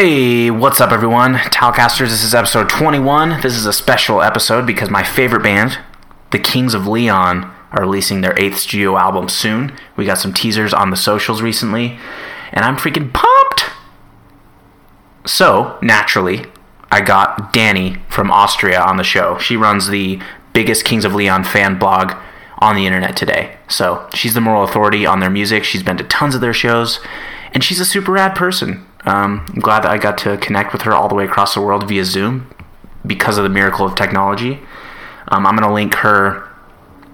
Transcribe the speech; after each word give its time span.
Hey, 0.00 0.50
what's 0.50 0.80
up, 0.80 0.92
everyone? 0.92 1.34
Talcasters, 1.34 2.08
this 2.08 2.24
is 2.24 2.34
episode 2.34 2.70
21. 2.70 3.42
This 3.42 3.54
is 3.54 3.66
a 3.66 3.72
special 3.74 4.22
episode 4.22 4.66
because 4.66 4.88
my 4.88 5.02
favorite 5.02 5.42
band, 5.42 5.78
the 6.30 6.38
Kings 6.38 6.72
of 6.72 6.86
Leon, 6.86 7.54
are 7.70 7.82
releasing 7.82 8.22
their 8.22 8.34
eighth 8.40 8.56
studio 8.56 8.96
album 8.96 9.28
soon. 9.28 9.76
We 9.98 10.06
got 10.06 10.16
some 10.16 10.32
teasers 10.32 10.72
on 10.72 10.88
the 10.88 10.96
socials 10.96 11.42
recently, 11.42 11.98
and 12.50 12.64
I'm 12.64 12.78
freaking 12.78 13.12
pumped! 13.12 13.76
So, 15.26 15.78
naturally, 15.82 16.46
I 16.90 17.02
got 17.02 17.52
Danny 17.52 17.98
from 18.08 18.30
Austria 18.30 18.80
on 18.80 18.96
the 18.96 19.04
show. 19.04 19.36
She 19.36 19.54
runs 19.54 19.88
the 19.88 20.18
biggest 20.54 20.86
Kings 20.86 21.04
of 21.04 21.14
Leon 21.14 21.44
fan 21.44 21.78
blog 21.78 22.14
on 22.60 22.74
the 22.74 22.86
internet 22.86 23.18
today. 23.18 23.58
So, 23.68 24.08
she's 24.14 24.32
the 24.32 24.40
moral 24.40 24.64
authority 24.64 25.04
on 25.04 25.20
their 25.20 25.28
music. 25.28 25.62
She's 25.62 25.82
been 25.82 25.98
to 25.98 26.04
tons 26.04 26.34
of 26.34 26.40
their 26.40 26.54
shows, 26.54 27.00
and 27.52 27.62
she's 27.62 27.80
a 27.80 27.84
super 27.84 28.12
rad 28.12 28.34
person. 28.34 28.86
Um, 29.04 29.46
I'm 29.48 29.60
glad 29.60 29.84
that 29.84 29.90
I 29.90 29.98
got 29.98 30.18
to 30.18 30.36
connect 30.38 30.72
with 30.72 30.82
her 30.82 30.92
all 30.92 31.08
the 31.08 31.14
way 31.14 31.24
across 31.24 31.54
the 31.54 31.60
world 31.60 31.88
via 31.88 32.04
Zoom 32.04 32.50
because 33.06 33.38
of 33.38 33.44
the 33.44 33.50
miracle 33.50 33.86
of 33.86 33.94
technology. 33.94 34.60
Um, 35.28 35.46
I'm 35.46 35.56
going 35.56 35.68
to 35.68 35.74
link 35.74 35.94
her 35.94 36.50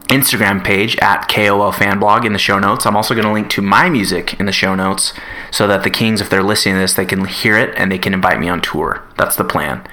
Instagram 0.09 0.65
page 0.65 0.97
at 0.99 1.29
KOL 1.29 1.73
Fanblog 1.73 2.25
in 2.25 2.33
the 2.33 2.39
show 2.39 2.59
notes. 2.59 2.87
I'm 2.87 2.97
also 2.97 3.15
going 3.15 3.27
to 3.27 3.33
link 3.33 3.51
to 3.51 3.63
my 3.63 3.89
music 3.89 4.39
in 4.39 4.47
the 4.47 4.53
show 4.53 4.75
notes 4.75 5.13
so 5.51 5.67
that 5.67 5.83
the 5.83 5.91
Kings, 5.91 6.21
if 6.21 6.31
they're 6.31 6.43
listening 6.43 6.77
to 6.77 6.81
this, 6.81 6.95
they 6.95 7.05
can 7.05 7.25
hear 7.25 7.57
it 7.57 7.75
and 7.77 7.91
they 7.91 7.99
can 7.99 8.15
invite 8.15 8.39
me 8.39 8.49
on 8.49 8.61
tour. 8.61 9.03
That's 9.17 9.37
the 9.37 9.45
plan. 9.45 9.87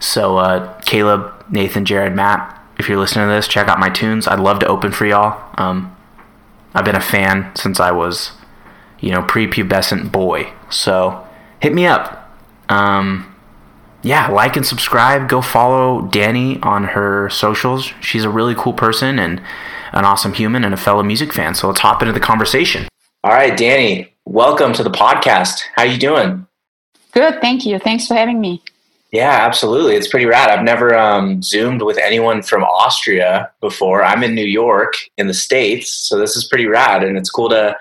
So, 0.00 0.38
uh, 0.38 0.80
Caleb, 0.82 1.32
Nathan, 1.50 1.84
Jared, 1.84 2.14
Matt, 2.14 2.60
if 2.78 2.88
you're 2.88 2.98
listening 2.98 3.28
to 3.28 3.34
this, 3.34 3.46
check 3.46 3.68
out 3.68 3.78
my 3.78 3.90
tunes. 3.90 4.26
I'd 4.26 4.40
love 4.40 4.58
to 4.60 4.66
open 4.66 4.90
for 4.90 5.06
y'all. 5.06 5.50
Um, 5.56 5.96
I've 6.74 6.84
been 6.84 6.96
a 6.96 7.00
fan 7.00 7.54
since 7.54 7.78
I 7.78 7.92
was, 7.92 8.32
you 8.98 9.12
know, 9.12 9.22
prepubescent 9.22 10.10
boy. 10.10 10.52
So, 10.68 11.23
hit 11.64 11.72
me 11.72 11.86
up. 11.86 12.30
Um, 12.68 13.34
yeah, 14.02 14.28
like 14.28 14.54
and 14.54 14.66
subscribe. 14.66 15.30
Go 15.30 15.40
follow 15.40 16.02
Danny 16.02 16.60
on 16.60 16.84
her 16.84 17.30
socials. 17.30 17.90
She's 18.02 18.22
a 18.22 18.28
really 18.28 18.54
cool 18.54 18.74
person 18.74 19.18
and 19.18 19.40
an 19.92 20.04
awesome 20.04 20.34
human 20.34 20.62
and 20.62 20.74
a 20.74 20.76
fellow 20.76 21.02
music 21.02 21.32
fan. 21.32 21.54
So 21.54 21.68
let's 21.68 21.80
hop 21.80 22.02
into 22.02 22.12
the 22.12 22.20
conversation. 22.20 22.86
All 23.24 23.32
right, 23.32 23.56
Danny, 23.56 24.12
welcome 24.26 24.74
to 24.74 24.82
the 24.82 24.90
podcast. 24.90 25.62
How 25.74 25.84
you 25.84 25.96
doing? 25.96 26.46
Good, 27.12 27.40
thank 27.40 27.64
you. 27.64 27.78
Thanks 27.78 28.06
for 28.06 28.12
having 28.12 28.42
me. 28.42 28.62
Yeah, 29.10 29.30
absolutely. 29.30 29.94
It's 29.94 30.08
pretty 30.08 30.26
rad. 30.26 30.50
I've 30.50 30.64
never 30.64 30.94
um, 30.94 31.42
zoomed 31.42 31.80
with 31.80 31.96
anyone 31.96 32.42
from 32.42 32.62
Austria 32.62 33.50
before. 33.62 34.04
I'm 34.04 34.22
in 34.22 34.34
New 34.34 34.44
York 34.44 34.96
in 35.16 35.28
the 35.28 35.34
states, 35.34 35.90
so 35.90 36.18
this 36.18 36.36
is 36.36 36.44
pretty 36.44 36.66
rad, 36.66 37.02
and 37.02 37.16
it's 37.16 37.30
cool 37.30 37.48
to 37.48 37.74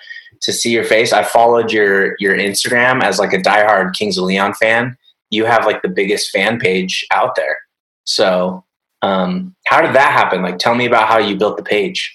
to 0.43 0.53
see 0.53 0.71
your 0.71 0.83
face. 0.83 1.11
I 1.11 1.23
followed 1.23 1.71
your 1.71 2.15
your 2.19 2.37
Instagram 2.37 3.01
as 3.01 3.19
like 3.19 3.33
a 3.33 3.37
diehard 3.37 3.93
Kings 3.93 4.17
of 4.17 4.25
Leon 4.25 4.53
fan. 4.53 4.95
You 5.29 5.45
have 5.45 5.65
like 5.65 5.81
the 5.81 5.89
biggest 5.89 6.29
fan 6.29 6.59
page 6.59 7.05
out 7.11 7.35
there. 7.35 7.57
So, 8.05 8.63
um, 9.01 9.55
how 9.65 9.81
did 9.81 9.95
that 9.95 10.11
happen? 10.11 10.41
Like, 10.41 10.59
tell 10.59 10.75
me 10.75 10.85
about 10.85 11.07
how 11.07 11.17
you 11.17 11.35
built 11.37 11.57
the 11.57 11.63
page. 11.63 12.13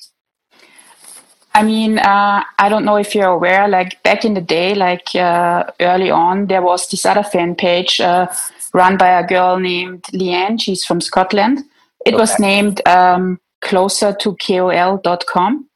I 1.54 1.62
mean, 1.62 1.98
uh, 1.98 2.44
I 2.58 2.68
don't 2.68 2.84
know 2.84 2.96
if 2.96 3.14
you're 3.14 3.30
aware, 3.30 3.66
like 3.66 4.00
back 4.04 4.24
in 4.24 4.34
the 4.34 4.40
day, 4.40 4.74
like 4.74 5.14
uh, 5.14 5.64
early 5.80 6.10
on, 6.10 6.46
there 6.46 6.62
was 6.62 6.88
this 6.88 7.04
other 7.04 7.24
fan 7.24 7.56
page 7.56 8.00
uh, 8.00 8.28
run 8.74 8.96
by 8.96 9.08
a 9.08 9.26
girl 9.26 9.58
named 9.58 10.04
Leanne. 10.12 10.60
She's 10.60 10.84
from 10.84 11.00
Scotland. 11.00 11.64
It 12.06 12.14
okay. 12.14 12.20
was 12.20 12.38
named 12.38 12.86
um, 12.86 13.40
closer 13.60 14.12
to 14.20 14.36
kol.com 14.36 15.67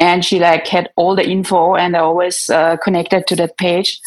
and 0.00 0.24
she 0.24 0.40
like 0.40 0.66
had 0.66 0.90
all 0.96 1.14
the 1.14 1.28
info 1.28 1.76
and 1.76 1.94
I 1.94 2.00
always 2.00 2.48
uh, 2.48 2.78
connected 2.78 3.26
to 3.28 3.36
that 3.36 3.56
page. 3.58 4.00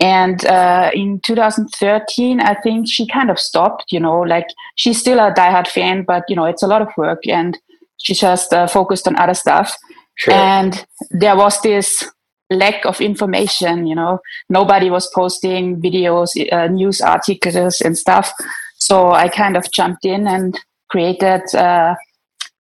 And 0.00 0.44
uh, 0.46 0.90
in 0.92 1.20
2013, 1.20 2.40
I 2.40 2.54
think 2.54 2.88
she 2.88 3.06
kind 3.06 3.30
of 3.30 3.38
stopped, 3.38 3.92
you 3.92 4.00
know, 4.00 4.20
like 4.20 4.48
she's 4.74 4.98
still 4.98 5.20
a 5.20 5.32
diehard 5.32 5.68
fan, 5.68 6.02
but, 6.02 6.24
you 6.28 6.34
know, 6.34 6.46
it's 6.46 6.62
a 6.62 6.66
lot 6.66 6.82
of 6.82 6.88
work 6.96 7.26
and 7.28 7.58
she 7.98 8.14
just 8.14 8.52
uh, 8.52 8.66
focused 8.66 9.06
on 9.06 9.16
other 9.16 9.34
stuff. 9.34 9.76
Sure. 10.16 10.34
And 10.34 10.84
there 11.10 11.36
was 11.36 11.60
this 11.60 12.04
lack 12.50 12.84
of 12.86 13.00
information, 13.00 13.86
you 13.86 13.94
know, 13.94 14.20
nobody 14.48 14.90
was 14.90 15.10
posting 15.14 15.80
videos, 15.80 16.30
uh, 16.52 16.68
news 16.68 17.00
articles 17.00 17.80
and 17.80 17.96
stuff. 17.96 18.32
So 18.78 19.12
I 19.12 19.28
kind 19.28 19.56
of 19.56 19.70
jumped 19.70 20.04
in 20.04 20.26
and 20.26 20.58
created 20.90 21.42
uh, 21.54 21.94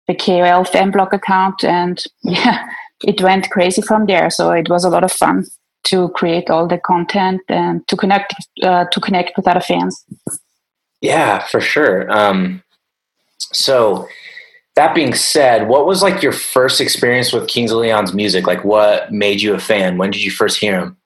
the 0.08 0.14
KOL 0.14 0.64
fan 0.64 0.90
blog 0.90 1.14
account 1.14 1.62
and 1.62 2.02
yeah, 2.22 2.66
it 3.04 3.20
went 3.22 3.50
crazy 3.50 3.82
from 3.82 4.06
there. 4.06 4.30
So 4.30 4.50
it 4.50 4.68
was 4.68 4.84
a 4.84 4.90
lot 4.90 5.04
of 5.04 5.12
fun 5.12 5.44
to 5.84 6.08
create 6.10 6.50
all 6.50 6.66
the 6.66 6.78
content 6.78 7.40
and 7.48 7.86
to 7.88 7.96
connect 7.96 8.34
uh, 8.62 8.86
to 8.90 9.00
connect 9.00 9.36
with 9.36 9.46
other 9.46 9.60
fans. 9.60 10.04
Yeah, 11.00 11.46
for 11.46 11.60
sure. 11.60 12.10
Um, 12.10 12.62
so 13.52 14.08
that 14.74 14.94
being 14.94 15.14
said, 15.14 15.68
what 15.68 15.86
was 15.86 16.02
like 16.02 16.22
your 16.22 16.32
first 16.32 16.80
experience 16.80 17.32
with 17.32 17.48
Kings 17.48 17.70
of 17.70 17.78
Leon's 17.78 18.12
music? 18.12 18.46
Like, 18.46 18.64
what 18.64 19.12
made 19.12 19.40
you 19.40 19.54
a 19.54 19.58
fan? 19.58 19.96
When 19.98 20.10
did 20.10 20.22
you 20.22 20.30
first 20.30 20.58
hear 20.58 20.78
him? 20.78 20.96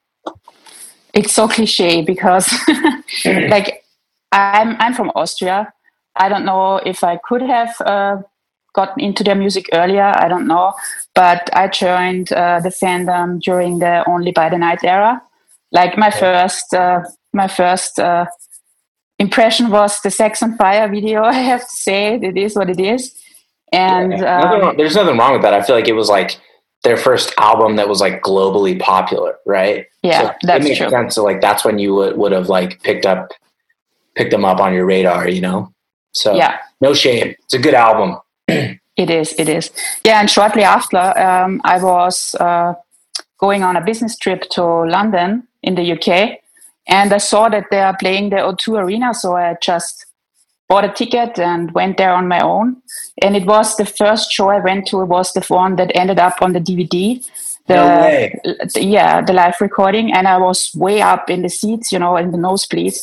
It's 1.15 1.33
so 1.33 1.47
cliche 1.47 2.03
because, 2.03 2.53
like, 3.25 3.85
I'm 4.33 4.77
I'm 4.79 4.95
from 4.95 5.11
Austria. 5.15 5.73
I 6.17 6.29
don't 6.29 6.45
know 6.45 6.77
if 6.77 7.05
I 7.05 7.17
could 7.17 7.43
have 7.43 7.75
uh, 7.81 8.23
gotten 8.75 9.03
into 9.03 9.23
their 9.23 9.35
music 9.35 9.69
earlier. 9.73 10.13
I 10.17 10.29
don't 10.29 10.47
know, 10.47 10.73
but 11.15 11.51
I 11.53 11.69
joined 11.69 12.33
uh, 12.33 12.61
the 12.61 12.71
fandom 12.71 13.41
during 13.41 13.79
the 13.79 14.05
Only 14.09 14.33
by 14.33 14.49
the 14.49 14.59
Night 14.59 14.85
era. 14.85 15.23
Like 15.71 15.97
my 15.97 16.11
first, 16.11 16.75
uh, 16.75 17.01
my 17.33 17.49
first 17.49 17.99
uh, 17.99 18.27
impression 19.19 19.71
was 19.71 20.01
the 20.01 20.11
Sex 20.11 20.43
on 20.43 20.57
Fire 20.57 20.89
video. 20.89 21.23
I 21.25 21.35
have 21.35 21.61
to 21.61 21.67
say, 21.75 22.15
it 22.15 22.37
is 22.37 22.57
what 22.57 22.71
it 22.71 22.81
is. 22.81 23.19
And 23.73 24.13
yeah, 24.13 24.41
nothing 24.41 24.61
wrong, 24.61 24.77
there's 24.77 24.95
nothing 24.95 25.17
wrong 25.17 25.33
with 25.33 25.43
that. 25.43 25.55
I 25.55 25.63
feel 25.63 25.75
like 25.75 25.89
it 25.89 25.95
was 25.95 26.09
like 26.11 26.39
their 26.85 26.97
first 26.97 27.33
album 27.39 27.77
that 27.77 27.89
was 27.89 28.01
like 28.01 28.21
globally 28.21 28.79
popular, 28.79 29.37
right? 29.47 29.87
Yeah, 30.03 30.33
so 30.33 30.35
that's 30.43 30.65
makes 30.65 30.79
true. 30.79 30.91
sense. 30.91 31.15
So 31.15 31.25
like 31.25 31.41
that's 31.41 31.65
when 31.65 31.79
you 31.79 31.95
would, 31.95 32.17
would 32.19 32.33
have 32.33 32.49
like 32.49 32.83
picked 32.83 33.07
up 33.07 33.33
picked 34.15 34.31
them 34.31 34.45
up 34.45 34.61
on 34.61 34.75
your 34.75 34.85
radar, 34.85 35.29
you 35.29 35.41
know. 35.41 35.73
So 36.13 36.35
yeah, 36.35 36.59
no 36.81 36.93
shame. 36.93 37.35
It's 37.45 37.55
a 37.55 37.59
good 37.59 37.75
album. 37.75 38.19
It 38.97 39.11
is, 39.11 39.35
it 39.39 39.49
is. 39.49 39.71
Yeah, 40.05 40.21
and 40.21 40.31
shortly 40.31 40.63
after, 40.63 40.99
um, 40.99 41.61
I 41.65 41.83
was 41.83 42.35
uh, 42.39 42.75
going 43.39 43.63
on 43.63 43.77
a 43.77 43.85
business 43.85 44.17
trip 44.17 44.43
to 44.51 44.63
London 44.63 45.49
in 45.63 45.75
the 45.77 45.93
UK, 45.93 46.39
and 46.89 47.13
I 47.13 47.19
saw 47.19 47.49
that 47.49 47.67
they 47.71 47.81
are 47.81 47.97
playing 47.97 48.31
the 48.31 48.37
O2 48.37 48.83
Arena, 48.83 49.15
so 49.15 49.35
I 49.35 49.57
just 49.63 50.07
bought 50.69 50.85
a 50.85 50.93
ticket 50.93 51.39
and 51.39 51.73
went 51.73 51.97
there 51.97 52.13
on 52.13 52.29
my 52.29 52.41
own. 52.41 52.83
And 53.23 53.37
it 53.37 53.47
was 53.47 53.77
the 53.77 53.87
first 53.87 54.31
show 54.31 54.49
I 54.49 54.59
went 54.59 54.87
to 54.89 55.03
it 55.03 55.07
was 55.07 55.33
the 55.33 55.45
one 55.49 55.77
that 55.77 55.93
ended 55.95 56.19
up 56.19 56.41
on 56.41 56.53
the 56.53 56.61
DVD. 56.61 57.25
The, 57.67 57.75
no 57.75 58.01
way. 58.01 58.41
The, 58.45 58.83
yeah, 58.83 59.23
the 59.23 59.33
live 59.33 59.57
recording, 59.61 60.13
and 60.13 60.29
I 60.29 60.37
was 60.39 60.71
way 60.75 61.01
up 61.01 61.31
in 61.31 61.43
the 61.43 61.49
seats, 61.49 61.93
you 61.93 61.99
know, 61.99 62.17
in 62.17 62.31
the 62.31 62.39
nosebleeds. 62.39 62.99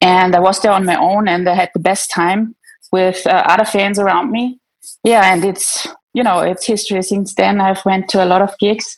And 0.00 0.34
I 0.34 0.40
was 0.40 0.60
there 0.60 0.72
on 0.72 0.86
my 0.86 0.96
own, 0.96 1.28
and 1.28 1.46
I 1.48 1.54
had 1.54 1.70
the 1.74 1.80
best 1.80 2.10
time 2.10 2.54
with 2.90 3.26
uh, 3.26 3.44
other 3.46 3.64
fans 3.64 3.98
around 3.98 4.30
me 4.30 4.60
yeah, 5.04 5.32
and 5.32 5.44
it's 5.44 5.86
you 6.14 6.22
know 6.22 6.40
it's 6.40 6.66
history 6.66 7.02
since 7.02 7.34
then. 7.34 7.60
I've 7.60 7.84
went 7.84 8.08
to 8.10 8.24
a 8.24 8.26
lot 8.26 8.42
of 8.42 8.56
gigs, 8.58 8.96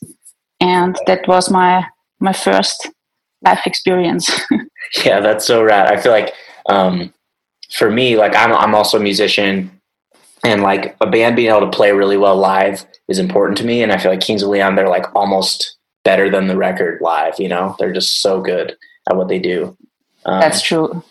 and 0.60 0.96
that 1.06 1.26
was 1.28 1.50
my 1.50 1.84
my 2.20 2.32
first 2.32 2.90
life 3.44 3.62
experience. 3.66 4.30
yeah, 5.04 5.20
that's 5.20 5.46
so 5.46 5.62
rad. 5.62 5.92
I 5.92 6.00
feel 6.00 6.12
like 6.12 6.32
um, 6.68 7.12
for 7.70 7.90
me, 7.90 8.16
like 8.16 8.34
I'm 8.34 8.52
I'm 8.52 8.74
also 8.74 8.98
a 8.98 9.02
musician, 9.02 9.70
and 10.44 10.62
like 10.62 10.96
a 11.00 11.06
band 11.06 11.36
being 11.36 11.50
able 11.50 11.60
to 11.60 11.76
play 11.76 11.92
really 11.92 12.16
well 12.16 12.36
live 12.36 12.84
is 13.08 13.18
important 13.18 13.58
to 13.58 13.64
me. 13.64 13.82
And 13.82 13.92
I 13.92 13.98
feel 13.98 14.10
like 14.10 14.20
Kings 14.20 14.42
of 14.42 14.48
Leon, 14.48 14.76
they're 14.76 14.88
like 14.88 15.14
almost 15.14 15.76
better 16.04 16.30
than 16.30 16.46
the 16.46 16.56
record 16.56 17.00
live. 17.00 17.38
You 17.38 17.48
know, 17.48 17.76
they're 17.78 17.92
just 17.92 18.20
so 18.22 18.40
good 18.40 18.76
at 19.08 19.16
what 19.16 19.28
they 19.28 19.38
do. 19.38 19.76
Um, 20.24 20.40
that's 20.40 20.62
true. 20.62 21.02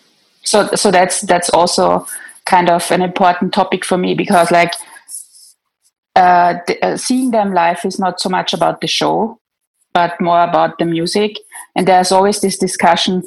So 0.43 0.67
so 0.75 0.91
that's 0.91 1.21
that's 1.21 1.49
also 1.49 2.07
kind 2.45 2.69
of 2.69 2.89
an 2.91 3.01
important 3.01 3.53
topic 3.53 3.85
for 3.85 3.97
me 3.97 4.13
because 4.13 4.51
like 4.51 4.73
uh, 6.15 6.55
the, 6.67 6.85
uh, 6.85 6.97
seeing 6.97 7.31
them 7.31 7.53
live 7.53 7.79
is 7.85 7.99
not 7.99 8.19
so 8.19 8.29
much 8.29 8.53
about 8.53 8.81
the 8.81 8.87
show 8.87 9.39
but 9.93 10.19
more 10.21 10.43
about 10.43 10.77
the 10.77 10.85
music. 10.85 11.37
And 11.75 11.87
there's 11.87 12.11
always 12.11 12.41
this 12.41 12.57
discussion 12.57 13.23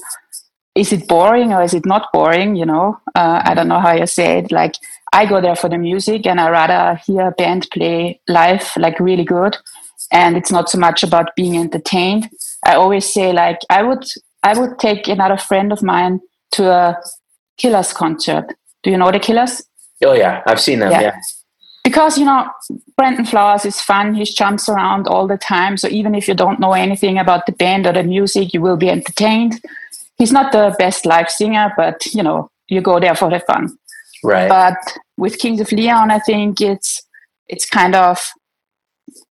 is 0.74 0.92
it 0.92 1.06
boring 1.06 1.52
or 1.52 1.62
is 1.62 1.72
it 1.72 1.86
not 1.86 2.08
boring 2.12 2.56
you 2.56 2.66
know? 2.66 2.98
Uh, 3.14 3.40
i 3.44 3.54
don't 3.54 3.68
know 3.68 3.78
how 3.78 3.92
you 3.92 4.06
say 4.06 4.38
it. 4.38 4.50
Like 4.50 4.74
i 5.12 5.24
go 5.24 5.40
there 5.40 5.56
for 5.56 5.68
the 5.68 5.78
music 5.78 6.26
and 6.26 6.40
i 6.40 6.50
rather 6.50 7.00
hear 7.06 7.28
a 7.28 7.32
band 7.32 7.68
play 7.72 8.20
live 8.28 8.70
like 8.76 8.98
really 9.00 9.24
good. 9.24 9.56
And 10.10 10.36
it's 10.36 10.50
not 10.50 10.68
so 10.68 10.78
much 10.78 11.02
about 11.02 11.34
being 11.34 11.56
entertained. 11.56 12.28
I 12.66 12.74
always 12.74 13.12
say 13.12 13.32
like 13.32 13.58
i 13.70 13.82
would 13.82 14.04
i 14.42 14.58
would 14.58 14.78
take 14.78 15.08
another 15.08 15.36
friend 15.36 15.72
of 15.72 15.82
mine 15.82 16.20
to 16.52 16.70
a 16.70 16.98
killers 17.56 17.92
concert 17.92 18.54
do 18.84 18.90
you 18.90 18.96
know 18.96 19.10
the 19.10 19.18
Killers? 19.18 19.62
Oh 20.04 20.12
yeah, 20.12 20.42
I've 20.46 20.60
seen 20.60 20.78
them. 20.78 20.92
Yeah. 20.92 21.00
yeah. 21.00 21.16
Because 21.82 22.16
you 22.16 22.24
know, 22.24 22.48
Brandon 22.96 23.24
Flowers 23.24 23.64
is 23.64 23.80
fun. 23.80 24.14
He 24.14 24.24
jumps 24.24 24.68
around 24.68 25.08
all 25.08 25.26
the 25.26 25.36
time. 25.36 25.76
So 25.76 25.88
even 25.88 26.14
if 26.14 26.28
you 26.28 26.34
don't 26.34 26.60
know 26.60 26.72
anything 26.72 27.18
about 27.18 27.46
the 27.46 27.52
band 27.52 27.86
or 27.86 27.92
the 27.92 28.02
music, 28.02 28.54
you 28.54 28.60
will 28.60 28.76
be 28.76 28.88
entertained. 28.88 29.60
he's 30.18 30.32
not 30.32 30.52
the 30.52 30.74
best 30.78 31.04
live 31.04 31.30
singer, 31.30 31.72
but 31.76 32.06
you 32.14 32.22
know, 32.22 32.50
you 32.68 32.80
go 32.80 33.00
there 33.00 33.14
for 33.14 33.30
the 33.30 33.40
fun. 33.40 33.76
Right. 34.22 34.48
But 34.48 34.76
with 35.16 35.38
Kings 35.38 35.60
of 35.60 35.72
Leon, 35.72 36.10
I 36.10 36.18
think 36.20 36.60
it's 36.60 37.02
it's 37.48 37.66
kind 37.66 37.94
of 37.94 38.18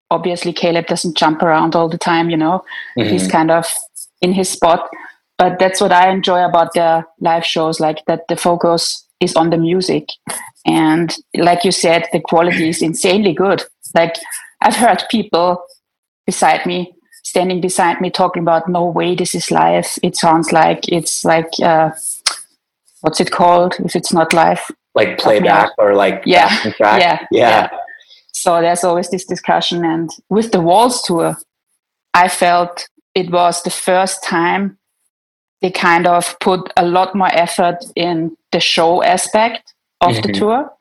obviously 0.09 0.51
Caleb 0.51 0.88
doesn't 0.88 1.15
jump 1.15 1.42
around 1.42 1.75
all 1.75 1.88
the 1.88 1.98
time, 1.98 2.30
you 2.30 2.38
know. 2.38 2.63
Mm-hmm. 2.98 3.09
He's 3.09 3.27
kind 3.27 3.50
of 3.50 3.74
in 4.21 4.33
his 4.33 4.50
spot. 4.50 4.89
But 5.41 5.57
that's 5.57 5.81
what 5.81 5.91
I 5.91 6.11
enjoy 6.11 6.45
about 6.45 6.75
the 6.75 7.03
live 7.19 7.43
shows, 7.43 7.79
like 7.79 8.05
that 8.05 8.27
the 8.29 8.35
focus 8.35 9.07
is 9.19 9.35
on 9.35 9.49
the 9.49 9.57
music. 9.57 10.09
And 10.67 11.11
like 11.35 11.63
you 11.63 11.71
said, 11.71 12.07
the 12.13 12.19
quality 12.19 12.69
is 12.69 12.83
insanely 12.83 13.33
good. 13.33 13.63
Like 13.95 14.17
I've 14.61 14.75
heard 14.75 15.03
people 15.09 15.63
beside 16.27 16.67
me, 16.67 16.93
standing 17.23 17.59
beside 17.59 18.01
me, 18.01 18.11
talking 18.11 18.43
about, 18.43 18.69
no 18.69 18.85
way, 18.85 19.15
this 19.15 19.33
is 19.33 19.49
live. 19.49 19.88
It 20.03 20.15
sounds 20.15 20.51
like 20.51 20.88
it's 20.88 21.25
like, 21.25 21.49
uh, 21.63 21.89
what's 22.99 23.19
it 23.19 23.31
called 23.31 23.77
if 23.79 23.95
it's 23.95 24.13
not 24.13 24.33
live? 24.33 24.61
Like 24.93 25.17
playback 25.17 25.71
or 25.79 25.95
like 25.95 26.21
yeah, 26.23 26.55
yeah, 26.79 26.97
yeah, 26.99 27.27
yeah. 27.31 27.69
So 28.31 28.61
there's 28.61 28.83
always 28.83 29.09
this 29.09 29.25
discussion. 29.25 29.83
And 29.83 30.11
with 30.29 30.51
the 30.51 30.61
Walls 30.61 31.01
tour, 31.01 31.35
I 32.13 32.27
felt 32.27 32.88
it 33.15 33.31
was 33.31 33.63
the 33.63 33.71
first 33.71 34.23
time 34.23 34.77
they 35.61 35.71
kind 35.71 36.07
of 36.07 36.37
put 36.39 36.71
a 36.77 36.85
lot 36.85 37.15
more 37.15 37.31
effort 37.33 37.77
in 37.95 38.35
the 38.51 38.59
show 38.59 39.03
aspect 39.03 39.73
of 40.01 40.11
mm-hmm. 40.11 40.27
the 40.27 40.33
tour. 40.33 40.71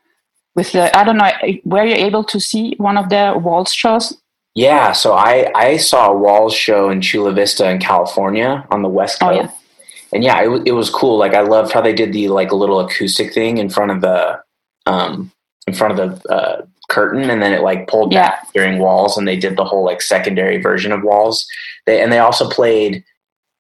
With 0.55 0.73
the, 0.73 0.97
I 0.97 1.05
don't 1.05 1.17
know, 1.17 1.31
were 1.65 1.85
you 1.85 1.95
able 1.95 2.25
to 2.25 2.41
see 2.41 2.75
one 2.79 2.97
of 2.97 3.09
the 3.09 3.35
Walls 3.41 3.73
shows? 3.73 4.17
Yeah, 4.55 4.93
so 4.93 5.13
I 5.13 5.51
I 5.55 5.77
saw 5.77 6.11
a 6.11 6.17
Walls 6.17 6.55
show 6.55 6.91
in 6.91 7.01
Chula 7.01 7.33
Vista 7.33 7.71
in 7.71 7.79
California 7.79 8.67
on 8.71 8.83
the 8.83 8.89
West 8.89 9.21
Coast. 9.21 9.33
Oh, 9.33 9.43
yeah. 9.43 9.51
And 10.13 10.25
yeah, 10.25 10.43
it, 10.43 10.63
it 10.67 10.73
was 10.73 10.91
cool. 10.91 11.19
Like 11.19 11.35
I 11.35 11.43
loved 11.43 11.73
how 11.73 11.81
they 11.81 11.93
did 11.93 12.13
the 12.13 12.29
like 12.29 12.51
a 12.51 12.57
little 12.57 12.81
acoustic 12.81 13.33
thing 13.33 13.59
in 13.59 13.71
front 13.71 13.93
of 13.93 14.01
the 14.01 14.43
um 14.87 15.31
in 15.69 15.75
front 15.75 15.99
of 15.99 16.23
the 16.23 16.33
uh, 16.33 16.67
curtain 16.89 17.31
and 17.31 17.41
then 17.41 17.53
it 17.53 17.63
like 17.63 17.87
pulled 17.87 18.13
yeah. 18.13 18.31
back 18.31 18.53
during 18.53 18.81
walls 18.81 19.17
and 19.17 19.27
they 19.29 19.37
did 19.37 19.57
the 19.57 19.65
whole 19.65 19.85
like 19.85 20.03
secondary 20.03 20.61
version 20.61 20.91
of 20.91 21.05
walls 21.05 21.47
they, 21.87 22.03
and 22.03 22.11
they 22.11 22.19
also 22.19 22.49
played 22.49 23.05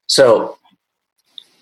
so 0.08 0.58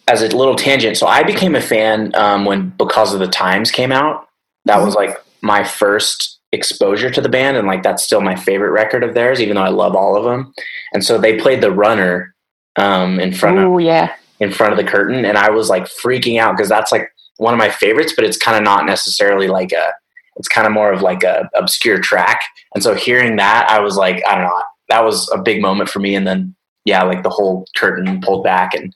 as 0.08 0.22
a 0.22 0.36
little 0.36 0.56
tangent 0.56 0.96
so 0.96 1.06
i 1.06 1.22
became 1.22 1.54
a 1.54 1.60
fan 1.60 2.14
um, 2.14 2.44
when 2.44 2.70
because 2.70 3.14
of 3.14 3.20
the 3.20 3.28
times 3.28 3.70
came 3.70 3.92
out 3.92 4.28
that 4.64 4.82
was 4.82 4.94
like 4.94 5.16
my 5.42 5.62
first 5.62 6.40
exposure 6.52 7.10
to 7.10 7.20
the 7.20 7.28
band 7.28 7.56
and 7.56 7.66
like 7.66 7.82
that's 7.82 8.02
still 8.02 8.20
my 8.20 8.34
favorite 8.34 8.70
record 8.70 9.04
of 9.04 9.14
theirs 9.14 9.40
even 9.40 9.54
though 9.54 9.62
i 9.62 9.68
love 9.68 9.94
all 9.94 10.16
of 10.16 10.24
them 10.24 10.52
and 10.92 11.04
so 11.04 11.18
they 11.18 11.38
played 11.38 11.60
the 11.60 11.70
runner 11.70 12.34
um, 12.76 13.18
in 13.20 13.32
front 13.32 13.58
Ooh, 13.58 13.78
of 13.78 13.80
yeah 13.84 14.14
in 14.40 14.50
front 14.52 14.72
of 14.72 14.78
the 14.78 14.90
curtain 14.90 15.24
and 15.24 15.36
i 15.36 15.50
was 15.50 15.68
like 15.68 15.84
freaking 15.84 16.40
out 16.40 16.56
because 16.56 16.68
that's 16.68 16.92
like 16.92 17.12
one 17.36 17.52
of 17.52 17.58
my 17.58 17.68
favorites 17.68 18.12
but 18.16 18.24
it's 18.24 18.36
kind 18.36 18.56
of 18.56 18.62
not 18.62 18.86
necessarily 18.86 19.46
like 19.46 19.72
a 19.72 19.92
it's 20.38 20.48
kind 20.48 20.66
of 20.66 20.72
more 20.72 20.92
of 20.92 21.02
like 21.02 21.24
a 21.24 21.50
obscure 21.54 21.98
track. 22.00 22.40
And 22.74 22.82
so 22.82 22.94
hearing 22.94 23.36
that, 23.36 23.68
I 23.68 23.80
was 23.80 23.96
like, 23.96 24.22
I 24.26 24.36
don't 24.36 24.44
know, 24.44 24.62
that 24.88 25.04
was 25.04 25.28
a 25.32 25.38
big 25.38 25.60
moment 25.60 25.90
for 25.90 25.98
me. 25.98 26.14
And 26.14 26.26
then 26.26 26.54
yeah, 26.84 27.02
like 27.02 27.22
the 27.22 27.30
whole 27.30 27.66
curtain 27.76 28.20
pulled 28.20 28.44
back 28.44 28.72
and 28.72 28.94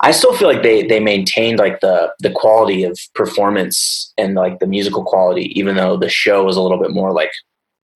I 0.00 0.12
still 0.12 0.34
feel 0.36 0.48
like 0.48 0.62
they 0.62 0.86
they 0.86 1.00
maintained 1.00 1.58
like 1.58 1.80
the 1.80 2.12
the 2.20 2.30
quality 2.30 2.84
of 2.84 2.98
performance 3.14 4.12
and 4.16 4.34
like 4.34 4.60
the 4.60 4.66
musical 4.66 5.04
quality, 5.04 5.52
even 5.58 5.76
though 5.76 5.96
the 5.96 6.08
show 6.08 6.44
was 6.44 6.56
a 6.56 6.62
little 6.62 6.78
bit 6.78 6.92
more 6.92 7.12
like 7.12 7.32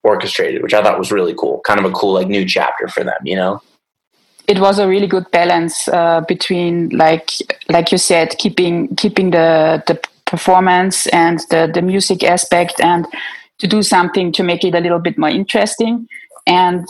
orchestrated, 0.02 0.62
which 0.62 0.74
I 0.74 0.82
thought 0.82 0.98
was 0.98 1.12
really 1.12 1.34
cool. 1.34 1.60
Kind 1.60 1.78
of 1.78 1.86
a 1.86 1.92
cool 1.92 2.14
like 2.14 2.26
new 2.26 2.44
chapter 2.44 2.88
for 2.88 3.04
them, 3.04 3.18
you 3.24 3.36
know. 3.36 3.62
It 4.48 4.58
was 4.58 4.80
a 4.80 4.88
really 4.88 5.06
good 5.06 5.30
balance 5.30 5.86
uh, 5.88 6.22
between 6.26 6.88
like 6.90 7.30
like 7.68 7.92
you 7.92 7.98
said, 7.98 8.36
keeping 8.38 8.94
keeping 8.96 9.30
the 9.30 9.82
the 9.86 10.00
performance 10.26 11.06
and 11.08 11.40
the, 11.50 11.70
the 11.72 11.82
music 11.82 12.24
aspect 12.24 12.80
and 12.80 13.06
to 13.58 13.66
do 13.66 13.82
something 13.82 14.32
to 14.32 14.42
make 14.42 14.64
it 14.64 14.74
a 14.74 14.80
little 14.80 14.98
bit 14.98 15.18
more 15.18 15.28
interesting. 15.28 16.08
And 16.46 16.86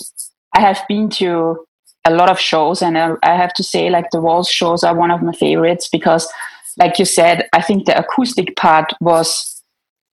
I 0.54 0.60
have 0.60 0.80
been 0.88 1.10
to 1.10 1.66
a 2.04 2.12
lot 2.12 2.30
of 2.30 2.38
shows 2.38 2.82
and 2.82 2.98
I 2.98 3.36
have 3.36 3.54
to 3.54 3.62
say 3.62 3.88
like 3.88 4.10
the 4.10 4.20
walls 4.20 4.48
shows 4.48 4.82
are 4.82 4.94
one 4.94 5.10
of 5.10 5.22
my 5.22 5.32
favorites 5.32 5.88
because 5.90 6.28
like 6.78 6.98
you 6.98 7.04
said, 7.04 7.48
I 7.52 7.62
think 7.62 7.86
the 7.86 7.98
acoustic 7.98 8.56
part 8.56 8.92
was 9.00 9.62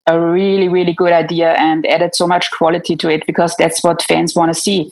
a 0.07 0.21
really, 0.21 0.69
really 0.69 0.93
good 0.93 1.13
idea 1.13 1.53
and 1.53 1.87
added 1.87 2.15
so 2.15 2.27
much 2.27 2.51
quality 2.51 2.97
to 2.97 3.09
it 3.09 3.27
because 3.27 3.55
that's 3.57 3.85
what 3.85 4.03
fans 4.03 4.35
want 4.35 4.53
to 4.53 4.61
see. 4.61 4.91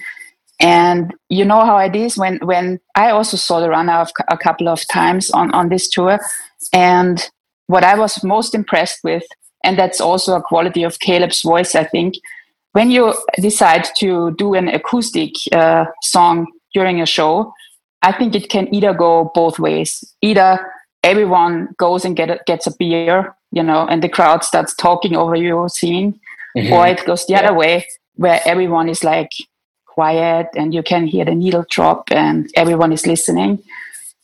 And 0.60 1.12
you 1.28 1.44
know 1.44 1.64
how 1.64 1.78
it 1.78 1.96
is 1.96 2.16
when, 2.16 2.38
when 2.38 2.80
I 2.94 3.10
also 3.10 3.36
saw 3.36 3.60
the 3.60 3.68
runner 3.68 4.06
a 4.28 4.38
couple 4.38 4.68
of 4.68 4.86
times 4.88 5.30
on, 5.30 5.52
on 5.52 5.68
this 5.68 5.88
tour 5.88 6.18
and 6.72 7.28
what 7.66 7.84
I 7.84 7.98
was 7.98 8.22
most 8.22 8.54
impressed 8.54 9.00
with, 9.02 9.24
and 9.64 9.78
that's 9.78 10.00
also 10.00 10.36
a 10.36 10.42
quality 10.42 10.82
of 10.82 11.00
Caleb's 11.00 11.42
voice, 11.42 11.74
I 11.74 11.84
think, 11.84 12.14
when 12.72 12.90
you 12.90 13.14
decide 13.40 13.88
to 13.96 14.34
do 14.36 14.54
an 14.54 14.68
acoustic 14.68 15.32
uh, 15.52 15.86
song 16.02 16.46
during 16.76 17.00
a 17.00 17.06
show, 17.06 17.32
I 18.02 18.12
think 18.12 18.34
it 18.34 18.50
can 18.50 18.72
either 18.76 18.92
go 18.92 19.30
both 19.34 19.58
ways. 19.58 19.90
Either 20.20 20.50
everyone 21.02 21.54
goes 21.78 22.04
and 22.04 22.14
get 22.20 22.28
a, 22.30 22.38
gets 22.46 22.66
a 22.66 22.76
beer, 22.78 23.34
you 23.50 23.62
know, 23.62 23.86
and 23.90 24.02
the 24.02 24.10
crowd 24.16 24.44
starts 24.44 24.74
talking 24.74 25.16
over 25.16 25.36
you 25.36 25.66
singing, 25.68 26.20
mm-hmm. 26.56 26.72
or 26.72 26.86
it 26.86 27.06
goes 27.06 27.24
the 27.26 27.32
yeah. 27.32 27.40
other 27.40 27.54
way 27.54 27.86
where 28.16 28.40
everyone 28.44 28.88
is 28.88 29.02
like 29.02 29.30
quiet 29.86 30.48
and 30.54 30.74
you 30.74 30.82
can 30.82 31.06
hear 31.06 31.24
the 31.24 31.34
needle 31.34 31.64
drop 31.70 32.02
and 32.10 32.50
everyone 32.54 32.92
is 32.92 33.06
listening 33.06 33.62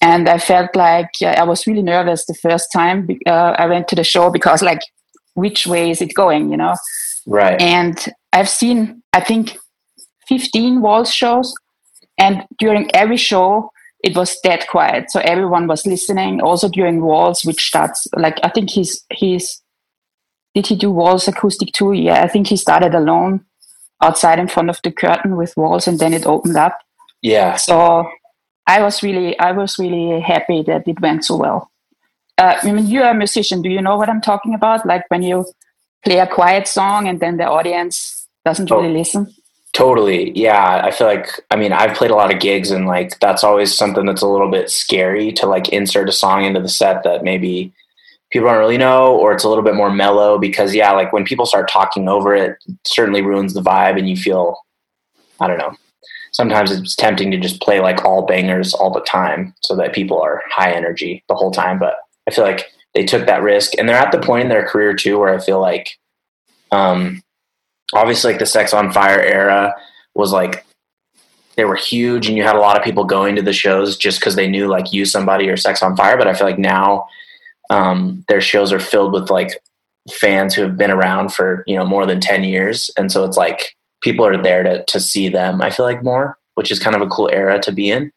and 0.02 0.28
I 0.28 0.38
felt 0.38 0.76
like 0.76 1.10
I 1.22 1.44
was 1.44 1.66
really 1.66 1.82
nervous 1.82 2.26
the 2.26 2.34
first 2.34 2.70
time 2.72 3.08
uh, 3.26 3.54
I 3.62 3.66
went 3.66 3.88
to 3.88 3.96
the 3.96 4.04
show 4.04 4.31
because 4.31 4.60
like 4.60 4.82
which 5.34 5.66
way 5.66 5.90
is 5.90 6.02
it 6.02 6.14
going 6.14 6.50
you 6.50 6.58
know 6.58 6.75
right 7.26 7.58
and 7.60 7.96
I've 8.34 8.50
seen 8.50 9.02
I 9.14 9.20
think 9.20 9.56
15 10.28 10.82
walls 10.82 11.12
shows 11.12 11.54
and 12.22 12.44
during 12.58 12.90
every 12.94 13.16
show 13.16 13.70
it 14.04 14.16
was 14.16 14.38
dead 14.42 14.64
quiet 14.69 15.10
so 15.10 15.20
everyone 15.20 15.66
was 15.66 15.86
listening 15.86 16.40
also 16.40 16.69
during 16.69 17.02
walls 17.02 17.44
which 17.44 17.66
starts 17.66 18.06
like 18.16 18.38
I 18.42 18.48
think 18.48 18.70
he's 18.70 19.04
he's 19.12 19.62
did 20.54 20.66
he 20.66 20.76
do 20.76 20.90
walls 20.90 21.28
acoustic 21.28 21.72
too 21.72 21.92
yeah 21.92 22.22
I 22.22 22.28
think 22.28 22.48
he 22.48 22.56
started 22.56 22.94
alone 22.94 23.44
outside 24.02 24.38
in 24.38 24.49
front 24.49 24.70
of 24.70 24.80
the 24.82 24.90
curtain 24.90 25.37
with 25.37 25.56
walls 25.56 25.87
and 25.87 25.99
then 25.99 26.12
it 26.12 26.26
opened 26.26 26.56
up 26.56 26.78
yeah 27.23 27.56
so 27.56 28.08
I 28.66 28.82
was 28.82 29.02
really 29.02 29.38
I 29.38 29.52
was 29.52 29.78
really 29.78 30.20
happy 30.20 30.62
that 30.62 30.87
it 30.87 31.00
went 31.00 31.25
so 31.25 31.37
well. 31.37 31.70
Uh, 32.38 32.58
I 32.62 32.73
mean, 32.73 32.87
you're 32.87 33.08
a 33.08 33.14
musician. 33.14 33.62
Do 33.62 33.68
you 33.68 33.82
know 33.82 33.97
what 33.97 34.08
I'm 34.08 34.20
talking 34.20 34.54
about? 34.54 34.87
Like 34.87 35.04
when 35.08 35.23
you 35.23 35.47
play 36.04 36.18
a 36.18 36.26
quiet 36.26 36.66
song 36.66 37.08
and 37.08 37.20
then 37.20 37.37
the 37.37 37.44
audience 37.44 38.26
doesn't 38.44 38.70
really 38.70 38.88
oh, 38.88 38.99
listen. 38.99 39.35
Totally. 39.73 40.33
Yeah. 40.38 40.83
I 40.85 40.91
feel 40.91 41.07
like, 41.07 41.41
I 41.50 41.57
mean, 41.57 41.73
I've 41.73 41.97
played 41.97 42.11
a 42.11 42.14
lot 42.14 42.33
of 42.33 42.41
gigs 42.41 42.71
and 42.71 42.87
like 42.87 43.19
that's 43.21 43.43
always 43.43 43.75
something 43.75 44.05
that's 44.05 44.21
a 44.21 44.29
little 44.29 44.50
bit 44.50 44.71
scary 44.71 45.33
to 45.33 45.47
like 45.47 45.71
insert 45.71 46.11
a 46.11 46.12
song 46.12 46.45
into 46.45 46.61
the 46.61 46.69
set 46.69 47.02
that 47.05 47.25
maybe 47.25 47.73
people 48.31 48.49
don't 48.49 48.59
really 48.59 48.76
know 48.76 49.17
or 49.17 49.33
it's 49.33 49.45
a 49.45 49.49
little 49.49 49.64
bit 49.64 49.75
more 49.75 49.91
mellow 49.91 50.38
because, 50.38 50.75
yeah, 50.75 50.93
like 50.93 51.12
when 51.12 51.25
people 51.25 51.47
start 51.47 51.71
talking 51.71 52.07
over 52.07 52.35
it, 52.35 52.59
it 52.67 52.76
certainly 52.87 53.23
ruins 53.23 53.55
the 53.55 53.62
vibe 53.62 53.99
and 53.99 54.11
you 54.11 54.17
feel, 54.17 54.59
I 55.41 55.49
don't 55.49 55.59
know, 55.59 55.75
sometimes 56.33 56.71
it's 56.71 56.95
tempting 56.95 57.31
to 57.31 57.41
just 57.41 57.62
play 57.62 57.81
like 57.81 58.05
all 58.05 58.26
bangers 58.26 58.75
all 58.75 58.91
the 58.91 59.00
time 59.00 59.55
so 59.62 59.75
that 59.76 59.95
people 59.95 60.21
are 60.21 60.43
high 60.50 60.73
energy 60.73 61.25
the 61.29 61.35
whole 61.35 61.50
time. 61.50 61.79
But 61.79 61.95
I 62.26 62.31
feel 62.31 62.45
like 62.45 62.67
they 62.95 63.05
took 63.05 63.26
that 63.26 63.43
risk 63.43 63.73
and 63.79 63.88
they're 63.88 63.97
at 63.97 64.12
the 64.12 64.21
point 64.21 64.43
in 64.43 64.49
their 64.50 64.67
career 64.67 64.95
too 64.95 65.19
where 65.19 65.35
I 65.35 65.38
feel 65.43 65.61
like, 65.61 65.99
um, 66.73 67.23
obviously 67.94 68.32
like 68.32 68.40
the 68.40 68.46
Sex 68.46 68.72
on 68.75 68.92
Fire 68.92 69.20
era 69.20 69.75
was 70.14 70.32
like 70.32 70.64
they 71.56 71.64
were 71.64 71.76
huge 71.76 72.28
and 72.28 72.37
you 72.37 72.42
had 72.42 72.56
a 72.56 72.61
lot 72.61 72.78
of 72.78 72.84
people 72.84 73.04
going 73.04 73.37
to 73.37 73.42
the 73.42 73.52
shows 73.52 73.96
just 73.96 74.20
because 74.20 74.37
they 74.37 74.49
knew 74.49 74.68
like 74.68 74.92
use 74.92 75.12
somebody 75.12 75.49
or 75.49 75.56
Sex 75.56 75.82
on 75.82 75.96
Fire. 75.96 76.16
But 76.16 76.28
I 76.28 76.34
feel 76.34 76.46
like 76.46 76.58
now 76.58 77.06
um, 77.70 78.25
their 78.28 78.40
shows 78.40 78.72
are 78.72 78.80
filled 78.80 79.12
with 79.12 79.30
like 79.30 79.50
fans 80.11 80.54
who 80.54 80.62
have 80.62 80.76
been 80.76 80.90
around 80.90 81.32
for 81.32 81.62
you 81.66 81.76
know 81.76 81.87
more 81.87 82.06
than 82.06 82.20
10 82.20 82.42
years 82.42 82.90
and 82.96 83.12
so 83.12 83.25
it's 83.25 83.37
like 83.37 83.76
people 84.02 84.26
are 84.26 84.40
there 84.40 84.62
to 84.62 84.84
to 84.84 85.00
see 85.00 85.28
them. 85.28 85.62
I 85.62 85.70
feel 85.70 85.87
like 85.87 86.02
more, 86.02 86.38
which 86.54 86.70
is 86.70 86.78
kind 86.78 86.94
of 86.94 87.02
a 87.02 87.06
cool 87.06 87.30
era 87.32 87.61
to 87.61 87.72
be 87.72 87.90
in. 87.90 88.12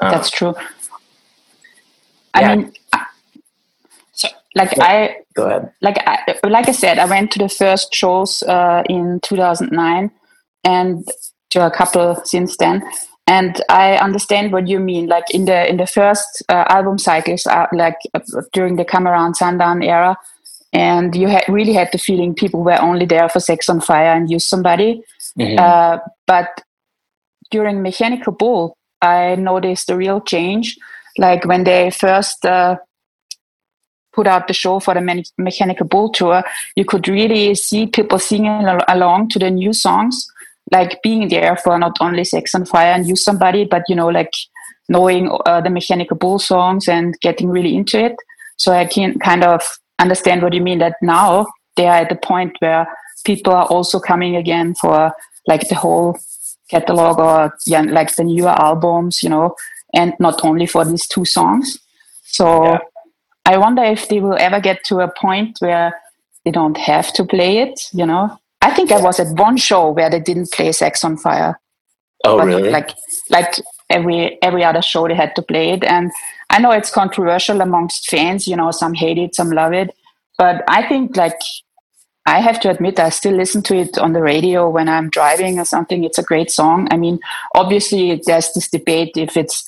Um, 0.00 0.10
That's 0.10 0.30
true. 0.30 0.54
I 2.34 2.56
mean, 2.56 2.72
like 4.54 4.76
yeah. 4.76 4.84
I 4.84 5.16
go 5.34 5.46
ahead. 5.46 5.72
Like 5.80 5.98
I, 6.06 6.18
like 6.46 6.68
I 6.68 6.72
said, 6.72 6.98
I 6.98 7.06
went 7.06 7.30
to 7.32 7.38
the 7.38 7.48
first 7.48 7.94
shows 7.94 8.42
uh, 8.42 8.82
in 8.88 9.20
2009, 9.22 10.10
and 10.64 11.08
to 11.50 11.66
a 11.66 11.70
couple 11.70 12.20
since 12.24 12.56
then. 12.56 12.82
And 13.26 13.62
I 13.68 13.96
understand 13.96 14.52
what 14.52 14.68
you 14.68 14.80
mean. 14.80 15.06
Like 15.06 15.30
in 15.30 15.44
the 15.44 15.68
in 15.68 15.76
the 15.76 15.86
first 15.86 16.42
uh, 16.48 16.64
album 16.68 16.98
cycles, 16.98 17.46
uh, 17.46 17.66
like 17.72 17.96
uh, 18.14 18.20
during 18.52 18.76
the 18.76 18.84
Come 18.84 19.06
Around 19.06 19.36
Sundown 19.36 19.82
era, 19.82 20.16
and 20.72 21.14
you 21.14 21.28
had 21.28 21.44
really 21.48 21.72
had 21.72 21.90
the 21.92 21.98
feeling 21.98 22.34
people 22.34 22.64
were 22.64 22.80
only 22.80 23.06
there 23.06 23.28
for 23.28 23.40
sex 23.40 23.68
on 23.68 23.80
fire 23.80 24.12
and 24.12 24.30
use 24.30 24.48
somebody 24.48 25.02
mm-hmm. 25.38 25.58
uh, 25.58 25.98
but 26.26 26.62
during 27.50 27.82
mechanical 27.82 28.32
bull 28.32 28.76
i 29.02 29.34
noticed 29.36 29.90
a 29.90 29.96
real 29.96 30.20
change 30.20 30.76
Like 31.18 31.44
when 31.44 31.64
they 31.64 31.90
first 31.90 32.44
uh, 32.44 32.76
put 34.12 34.26
out 34.26 34.46
the 34.46 34.54
show 34.54 34.80
for 34.80 34.94
the 34.94 35.00
Me- 35.00 35.24
Mechanical 35.38 35.86
Bull 35.86 36.10
tour, 36.10 36.42
you 36.76 36.84
could 36.84 37.08
really 37.08 37.54
see 37.54 37.86
people 37.86 38.18
singing 38.18 38.64
al- 38.64 38.84
along 38.88 39.28
to 39.30 39.38
the 39.38 39.50
new 39.50 39.72
songs, 39.72 40.26
like 40.70 41.02
being 41.02 41.28
there 41.28 41.56
for 41.56 41.78
not 41.78 41.96
only 42.00 42.24
Sex 42.24 42.54
on 42.54 42.64
Fire 42.64 42.92
and 42.92 43.06
Use 43.06 43.24
Somebody, 43.24 43.64
but 43.64 43.82
you 43.88 43.96
know, 43.96 44.08
like 44.08 44.32
knowing 44.88 45.30
uh, 45.46 45.60
the 45.60 45.70
Mechanical 45.70 46.16
Bull 46.16 46.38
songs 46.38 46.88
and 46.88 47.18
getting 47.20 47.48
really 47.48 47.74
into 47.74 47.98
it. 47.98 48.16
So 48.56 48.72
I 48.72 48.86
can 48.86 49.18
kind 49.18 49.44
of 49.44 49.62
understand 49.98 50.42
what 50.42 50.52
you 50.52 50.60
mean 50.60 50.78
that 50.78 50.96
now 51.02 51.46
they 51.76 51.86
are 51.86 51.96
at 51.96 52.08
the 52.08 52.16
point 52.16 52.56
where 52.60 52.86
people 53.24 53.52
are 53.52 53.66
also 53.66 53.98
coming 53.98 54.36
again 54.36 54.74
for 54.74 55.12
like 55.46 55.68
the 55.68 55.74
whole 55.74 56.18
catalog 56.70 57.18
or 57.18 57.54
yeah, 57.66 57.82
like 57.82 58.14
the 58.16 58.24
newer 58.24 58.50
albums, 58.50 59.22
you 59.22 59.28
know, 59.28 59.54
and 59.94 60.14
not 60.18 60.44
only 60.44 60.66
for 60.66 60.84
these 60.84 61.06
two 61.06 61.24
songs. 61.24 61.78
So 62.24 62.64
yeah. 62.64 62.78
I 63.44 63.56
wonder 63.56 63.82
if 63.82 64.08
they 64.08 64.20
will 64.20 64.36
ever 64.38 64.60
get 64.60 64.84
to 64.84 65.00
a 65.00 65.12
point 65.12 65.58
where 65.60 66.00
they 66.44 66.50
don't 66.50 66.76
have 66.76 67.12
to 67.14 67.24
play 67.24 67.58
it, 67.58 67.88
you 67.92 68.06
know. 68.06 68.38
I 68.60 68.70
think 68.72 68.92
I 68.92 69.00
was 69.00 69.18
at 69.18 69.36
one 69.36 69.56
show 69.56 69.90
where 69.90 70.08
they 70.08 70.20
didn't 70.20 70.52
play 70.52 70.70
Sex 70.72 71.04
on 71.04 71.16
Fire. 71.16 71.60
Oh, 72.24 72.38
but 72.38 72.46
really? 72.46 72.70
Like, 72.70 72.90
like 73.30 73.54
every 73.90 74.40
every 74.42 74.62
other 74.62 74.82
show 74.82 75.08
they 75.08 75.14
had 75.14 75.34
to 75.36 75.42
play 75.42 75.70
it, 75.70 75.82
and 75.82 76.12
I 76.50 76.60
know 76.60 76.70
it's 76.70 76.90
controversial 76.90 77.60
amongst 77.60 78.08
fans. 78.08 78.46
You 78.46 78.56
know, 78.56 78.70
some 78.70 78.94
hate 78.94 79.18
it, 79.18 79.34
some 79.34 79.50
love 79.50 79.72
it, 79.72 79.90
but 80.38 80.62
I 80.68 80.86
think 80.88 81.16
like 81.16 81.38
I 82.24 82.40
have 82.40 82.60
to 82.60 82.70
admit, 82.70 83.00
I 83.00 83.08
still 83.08 83.34
listen 83.34 83.62
to 83.64 83.74
it 83.76 83.98
on 83.98 84.12
the 84.12 84.22
radio 84.22 84.68
when 84.70 84.88
I'm 84.88 85.10
driving 85.10 85.58
or 85.58 85.64
something. 85.64 86.04
It's 86.04 86.18
a 86.18 86.22
great 86.22 86.50
song. 86.52 86.86
I 86.92 86.96
mean, 86.96 87.18
obviously, 87.56 88.22
there's 88.24 88.52
this 88.52 88.70
debate 88.70 89.12
if 89.16 89.36
it's 89.36 89.64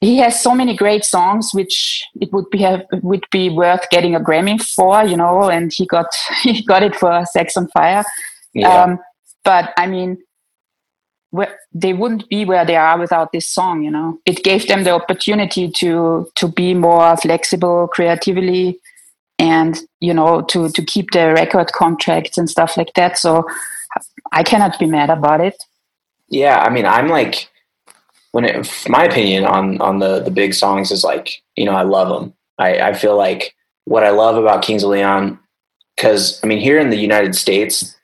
he 0.00 0.16
has 0.18 0.42
so 0.42 0.54
many 0.54 0.74
great 0.74 1.04
songs 1.04 1.50
which 1.52 2.02
it 2.20 2.32
would 2.32 2.48
be 2.50 2.58
have, 2.58 2.84
would 3.02 3.24
be 3.30 3.50
worth 3.50 3.88
getting 3.90 4.14
a 4.14 4.20
Grammy 4.20 4.60
for, 4.62 5.04
you 5.04 5.16
know, 5.16 5.50
and 5.50 5.70
he 5.74 5.86
got 5.86 6.06
he 6.42 6.62
got 6.62 6.82
it 6.82 6.96
for 6.96 7.24
Sex 7.26 7.56
on 7.56 7.68
Fire. 7.68 8.04
Yeah. 8.54 8.82
Um, 8.82 8.98
but 9.44 9.72
I 9.76 9.86
mean, 9.86 10.18
they 11.72 11.92
wouldn't 11.92 12.28
be 12.28 12.44
where 12.44 12.64
they 12.64 12.76
are 12.76 12.98
without 12.98 13.32
this 13.32 13.48
song, 13.48 13.82
you 13.82 13.90
know. 13.90 14.18
It 14.26 14.42
gave 14.42 14.66
them 14.66 14.84
the 14.84 14.90
opportunity 14.90 15.70
to 15.76 16.28
to 16.34 16.48
be 16.48 16.74
more 16.74 17.16
flexible 17.16 17.86
creatively 17.88 18.80
and 19.38 19.78
you 20.00 20.12
know 20.12 20.42
to 20.42 20.70
to 20.70 20.84
keep 20.84 21.12
their 21.12 21.34
record 21.34 21.72
contracts 21.72 22.36
and 22.36 22.48
stuff 22.50 22.76
like 22.76 22.92
that. 22.94 23.18
So 23.18 23.46
I 24.32 24.42
cannot 24.42 24.78
be 24.78 24.86
mad 24.86 25.10
about 25.10 25.40
it. 25.40 25.56
Yeah, 26.28 26.58
I 26.60 26.70
mean, 26.70 26.86
I'm 26.86 27.08
like 27.08 27.48
when 28.32 28.44
it, 28.44 28.68
my 28.88 29.04
opinion 29.04 29.44
on 29.44 29.80
on 29.80 29.98
the 29.98 30.20
the 30.20 30.30
big 30.30 30.54
songs 30.54 30.90
is 30.90 31.04
like 31.04 31.42
you 31.56 31.64
know 31.64 31.74
I 31.74 31.82
love 31.82 32.08
them. 32.08 32.34
I 32.58 32.80
I 32.80 32.92
feel 32.94 33.16
like 33.16 33.54
what 33.84 34.04
I 34.04 34.10
love 34.10 34.36
about 34.36 34.62
Kings 34.62 34.82
of 34.82 34.90
Leon 34.90 35.38
because 35.96 36.40
I 36.42 36.46
mean 36.46 36.60
here 36.60 36.78
in 36.78 36.90
the 36.90 36.96
United 36.96 37.34
States 37.34 37.96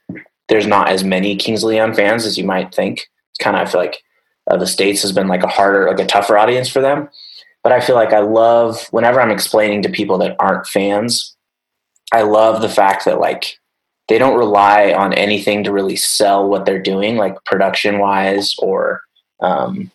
there's 0.49 0.67
not 0.67 0.89
as 0.89 1.05
many 1.05 1.37
Kings 1.37 1.63
of 1.63 1.71
Leon 1.71 1.95
fans 1.95 2.25
as 2.25 2.39
you 2.39 2.45
might 2.45 2.75
think. 2.75 3.09
It's 3.33 3.43
kind 3.43 3.57
of 3.57 3.67
I 3.67 3.71
feel 3.71 3.81
like 3.81 4.03
uh, 4.51 4.57
the 4.57 4.67
states 4.67 5.03
has 5.03 5.13
been 5.13 5.29
like 5.29 5.43
a 5.43 5.49
harder 5.49 5.89
like 5.89 6.01
a 6.01 6.07
tougher 6.07 6.39
audience 6.39 6.69
for 6.69 6.81
them. 6.81 7.09
But 7.63 7.73
I 7.73 7.81
feel 7.81 7.97
like 7.97 8.13
I 8.13 8.21
love 8.21 8.87
whenever 8.93 9.21
I'm 9.21 9.33
explaining 9.33 9.83
to 9.83 9.89
people 9.89 10.19
that 10.19 10.37
aren't 10.39 10.69
fans, 10.69 11.37
I 12.13 12.23
love 12.23 12.63
the 12.63 12.69
fact 12.69 13.05
that 13.05 13.19
like 13.19 13.59
they 14.09 14.19
don't 14.19 14.39
rely 14.39 14.93
on 14.93 15.13
anything 15.13 15.65
to 15.65 15.73
really 15.73 15.97
sell 15.97 16.49
what 16.49 16.65
they're 16.65 16.81
doing, 16.81 17.17
like 17.17 17.45
production 17.45 17.99
wise 17.99 18.55
or 18.59 19.03
um, 19.41 19.91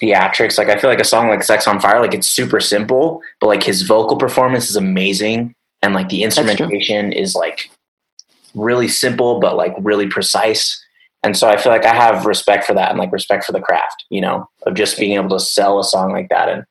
theatrics. 0.00 0.58
Like 0.58 0.68
I 0.68 0.78
feel 0.78 0.90
like 0.90 1.00
a 1.00 1.04
song 1.04 1.28
like 1.28 1.42
Sex 1.42 1.66
on 1.66 1.80
Fire, 1.80 2.00
like 2.00 2.14
it's 2.14 2.26
super 2.26 2.60
simple, 2.60 3.22
but 3.40 3.46
like 3.48 3.62
his 3.62 3.82
vocal 3.82 4.16
performance 4.16 4.70
is 4.70 4.76
amazing. 4.76 5.54
And 5.82 5.94
like 5.94 6.08
the 6.08 6.22
instrumentation 6.22 7.12
is 7.12 7.34
like 7.34 7.70
really 8.54 8.88
simple, 8.88 9.40
but 9.40 9.56
like 9.56 9.74
really 9.78 10.08
precise. 10.08 10.84
And 11.22 11.36
so 11.36 11.48
I 11.48 11.56
feel 11.56 11.72
like 11.72 11.84
I 11.84 11.94
have 11.94 12.26
respect 12.26 12.64
for 12.64 12.74
that 12.74 12.90
and 12.90 12.98
like 12.98 13.12
respect 13.12 13.44
for 13.44 13.52
the 13.52 13.60
craft, 13.60 14.04
you 14.10 14.20
know, 14.20 14.48
of 14.66 14.74
just 14.74 14.98
being 14.98 15.12
able 15.12 15.30
to 15.30 15.40
sell 15.40 15.78
a 15.78 15.84
song 15.84 16.12
like 16.12 16.28
that. 16.28 16.48
And 16.48 16.64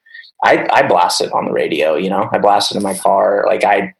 I, 0.43 0.67
I 0.71 0.87
blast 0.87 1.21
it 1.21 1.31
on 1.33 1.45
the 1.45 1.51
radio, 1.51 1.95
you 1.95 2.09
know, 2.09 2.29
I 2.31 2.37
blast 2.37 2.71
it 2.71 2.77
in 2.77 2.83
my 2.83 2.97
car. 2.97 3.43
Like 3.47 3.63
I, 3.63 3.93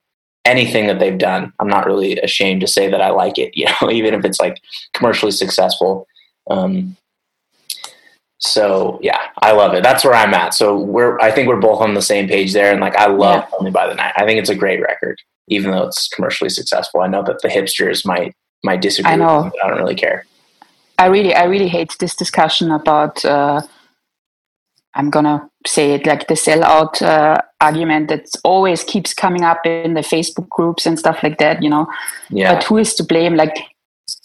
anything 0.46 0.88
that 0.88 1.00
they've 1.00 1.18
done, 1.18 1.52
I'm 1.60 1.68
not 1.68 1.86
really 1.86 2.18
ashamed 2.20 2.62
to 2.62 2.68
say 2.68 2.90
that 2.90 3.02
I 3.02 3.10
like 3.10 3.38
it, 3.38 3.52
you 3.56 3.66
know, 3.66 3.92
even 3.92 4.14
if 4.14 4.24
it's 4.24 4.40
like 4.40 4.62
commercially 4.94 5.32
successful. 5.32 6.08
Um, 6.50 6.96
so 8.40 9.00
yeah, 9.02 9.20
I 9.42 9.52
love 9.52 9.74
it. 9.74 9.84
That's 9.84 10.04
where 10.04 10.14
I'm 10.14 10.34
at. 10.34 10.54
So 10.54 10.78
we're 10.78 11.20
I 11.20 11.32
think 11.32 11.48
we're 11.48 11.60
both 11.60 11.82
on 11.82 11.94
the 11.94 12.02
same 12.02 12.28
page 12.28 12.54
there. 12.54 12.72
And 12.72 12.82
like 12.82 12.96
I 12.96 13.08
love 13.08 13.46
yeah. 13.50 13.58
Only 13.58 13.72
by 13.72 13.88
the 13.88 13.96
Night. 13.96 14.14
I 14.16 14.26
think 14.26 14.40
it's 14.40 14.50
a 14.50 14.56
great 14.56 14.82
record, 14.82 15.20
even 15.48 15.72
though 15.72 15.84
it's 15.84 16.08
commercially 16.10 16.50
successful. 16.50 17.02
I 17.02 17.08
know 17.08 17.24
that 17.24 17.42
the 17.42 17.48
hipsters 17.48 18.06
might 18.06 18.36
might 18.64 18.82
disagree. 18.82 19.12
I 19.12 19.16
know. 19.16 19.46
Me, 19.46 19.52
I 19.64 19.68
don't 19.68 19.78
really 19.78 19.96
care. 19.96 20.26
I 21.00 21.08
really 21.08 21.34
I 21.34 21.46
really 21.46 21.68
hate 21.68 21.96
this 22.00 22.16
discussion 22.16 22.72
about 22.72 23.24
uh, 23.26 23.62
I'm 24.94 25.10
gonna 25.10 25.50
say 25.66 25.94
it 25.94 26.06
like 26.06 26.28
the 26.28 26.36
sellout 26.36 27.02
uh, 27.02 27.40
argument 27.60 28.10
that 28.10 28.28
always 28.44 28.84
keeps 28.84 29.14
coming 29.14 29.44
up 29.44 29.66
in 29.66 29.96
the 29.96 30.02
Facebook 30.02 30.50
groups 30.50 30.86
and 30.86 30.98
stuff 30.98 31.24
like 31.24 31.40
that. 31.40 31.64
You 31.64 31.70
know, 31.70 31.88
yeah. 32.30 32.54
But 32.54 32.66
who 32.66 32.78
is 32.78 32.94
to 32.96 33.04
blame? 33.04 33.36
Like 33.36 33.58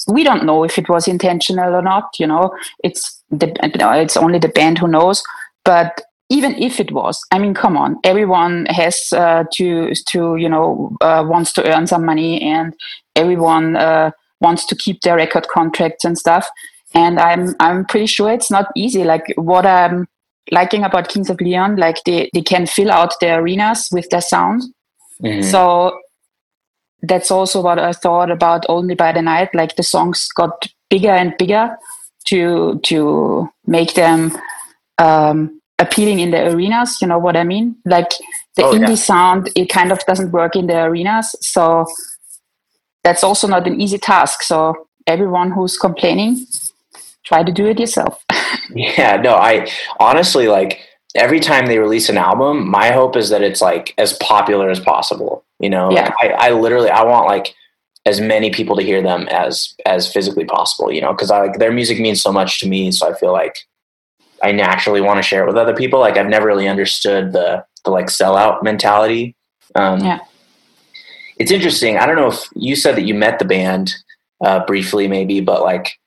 we 0.07 0.25
don't 0.25 0.45
know 0.45 0.65
if 0.65 0.79
it 0.79 0.89
was 0.89 1.09
intentional 1.09 1.75
or 1.75 1.83
not. 1.83 2.15
You 2.19 2.27
know, 2.27 2.57
it's 2.83 3.23
the 3.31 3.53
it's 4.01 4.17
only 4.17 4.39
the 4.39 4.49
band 4.49 4.79
who 4.79 4.89
knows. 4.89 5.23
But 5.65 6.03
even 6.29 6.55
if 6.61 6.81
it 6.81 6.93
was, 6.93 7.21
I 7.31 7.39
mean, 7.39 7.55
come 7.55 7.77
on, 7.77 7.99
everyone 8.05 8.67
has 8.67 9.13
uh, 9.13 9.45
to 9.55 9.95
to 9.95 10.37
you 10.37 10.49
know 10.49 10.97
uh, 11.01 11.25
wants 11.27 11.53
to 11.55 11.75
earn 11.75 11.87
some 11.87 12.05
money, 12.05 12.41
and 12.43 12.75
everyone 13.17 13.77
uh, 13.77 14.11
wants 14.41 14.67
to 14.67 14.77
keep 14.77 15.03
their 15.03 15.17
record 15.17 15.49
contracts 15.49 16.05
and 16.05 16.19
stuff. 16.19 16.49
And 16.95 17.19
I'm 17.19 17.55
I'm 17.61 17.85
pretty 17.85 18.07
sure 18.07 18.31
it's 18.31 18.51
not 18.51 18.67
easy. 18.77 19.05
Like 19.05 19.33
what 19.37 19.67
I'm 19.67 20.07
liking 20.51 20.85
about 20.85 21.09
Kings 21.09 21.31
of 21.31 21.41
Leon, 21.41 21.77
like 21.77 22.03
they 22.05 22.31
they 22.35 22.43
can 22.43 22.67
fill 22.67 22.91
out 22.91 23.15
their 23.21 23.41
arenas 23.41 23.89
with 23.93 24.09
their 24.11 24.21
sound. 24.21 24.63
Mm-hmm. 25.23 25.43
So 25.43 25.99
that's 27.03 27.31
also 27.31 27.61
what 27.61 27.79
I 27.79 27.93
thought 27.93 28.31
about 28.31 28.65
Only 28.69 28.95
by 28.95 29.13
the 29.13 29.23
Night. 29.23 29.51
Like 29.55 29.77
the 29.77 29.83
songs 29.83 30.29
got 30.29 30.69
bigger 30.89 31.11
and 31.11 31.35
bigger 31.39 31.77
to 32.27 32.79
to 32.85 33.49
make 33.67 33.95
them 33.95 34.33
um, 34.99 35.61
appealing 35.79 36.21
in 36.21 36.31
the 36.31 36.53
arenas. 36.53 36.99
You 37.01 37.09
know 37.09 37.19
what 37.19 37.37
I 37.37 37.45
mean? 37.45 37.77
Like 37.85 38.11
the 38.57 38.65
oh, 38.65 38.73
indie 38.73 38.91
yeah. 38.91 38.95
sound, 38.95 39.51
it 39.57 39.69
kind 39.69 39.93
of 39.93 39.99
doesn't 40.07 40.31
work 40.31 40.57
in 40.57 40.67
the 40.67 40.85
arenas. 40.85 41.35
So 41.41 41.87
that's 43.03 43.25
also 43.25 43.49
not 43.49 43.67
an 43.67 43.81
easy 43.81 43.99
task. 43.99 44.43
So 44.43 44.87
everyone 45.07 45.51
who's 45.51 45.77
complaining, 45.77 46.47
try 47.25 47.43
to 47.43 47.53
do 47.53 47.67
it 47.67 47.81
yourself. 47.81 48.25
yeah, 48.75 49.17
no, 49.17 49.35
I 49.35 49.69
honestly 49.99 50.47
like 50.47 50.81
every 51.15 51.41
time 51.41 51.67
they 51.67 51.79
release 51.79 52.09
an 52.09 52.17
album, 52.17 52.69
my 52.69 52.91
hope 52.91 53.17
is 53.17 53.29
that 53.31 53.43
it's 53.43 53.61
like 53.61 53.95
as 53.99 54.13
popular 54.15 54.71
as 54.71 54.81
possible. 54.81 55.45
You 55.63 55.71
know, 55.71 55.91
yeah. 55.91 56.13
Like, 56.21 56.33
I, 56.33 56.49
I 56.49 56.51
literally 56.51 56.91
I 56.91 57.05
want 57.05 57.27
like 57.27 57.55
as 58.05 58.21
many 58.21 58.51
people 58.51 58.77
to 58.77 58.83
hear 58.83 59.01
them 59.01 59.29
as 59.29 59.75
as 59.87 60.13
physically 60.13 60.45
possible. 60.45 60.93
You 60.93 61.01
know, 61.01 61.13
because 61.13 61.31
I 61.31 61.41
like 61.41 61.59
their 61.59 61.73
music 61.73 62.01
means 62.01 62.21
so 62.21 62.33
much 62.33 62.61
to 62.61 62.69
me. 62.69 62.91
So 62.91 63.09
I 63.09 63.19
feel 63.19 63.33
like 63.33 63.57
I 64.43 64.53
naturally 64.53 65.01
want 65.01 65.19
to 65.19 65.23
share 65.23 65.45
it 65.45 65.47
with 65.47 65.57
other 65.57 65.75
people. 65.75 66.01
Like 66.01 66.17
I've 66.17 66.27
never 66.27 66.47
really 66.47 66.69
understood 66.69 67.33
the 67.33 67.65
the 67.85 67.91
like 67.91 68.07
sellout 68.07 68.63
mentality. 68.63 69.37
Um, 69.77 70.05
yeah, 70.05 70.19
it's 71.39 71.53
interesting. 71.53 71.97
I 71.97 72.07
don't 72.07 72.17
know 72.17 72.29
if 72.29 72.49
you 72.55 72.77
said 72.77 72.97
that 72.97 73.07
you 73.07 73.15
met 73.15 73.39
the 73.39 73.45
band 73.45 73.95
uh, 74.45 74.67
briefly, 74.67 75.07
maybe, 75.07 75.41
but 75.41 75.63
like 75.63 75.99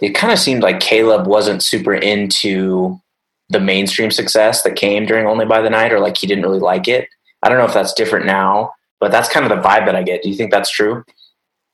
it 0.00 0.10
kind 0.10 0.32
of 0.32 0.40
seemed 0.40 0.62
like 0.62 0.80
Caleb 0.80 1.26
wasn't 1.28 1.62
super 1.62 1.94
into 1.94 3.00
the 3.48 3.60
mainstream 3.60 4.10
success 4.10 4.62
that 4.62 4.74
came 4.74 5.06
during 5.06 5.26
Only 5.26 5.46
by 5.46 5.60
the 5.62 5.70
Night, 5.70 5.92
or 5.92 6.00
like 6.00 6.16
he 6.16 6.26
didn't 6.26 6.44
really 6.44 6.58
like 6.58 6.88
it. 6.88 7.08
I 7.42 7.48
don't 7.48 7.58
know 7.58 7.66
if 7.66 7.74
that's 7.74 7.92
different 7.92 8.26
now, 8.26 8.72
but 9.04 9.10
that's 9.10 9.28
kind 9.28 9.44
of 9.44 9.50
the 9.50 9.68
vibe 9.68 9.84
that 9.84 9.94
I 9.94 10.02
get. 10.02 10.22
Do 10.22 10.30
you 10.30 10.34
think 10.34 10.50
that's 10.50 10.70
true? 10.70 11.04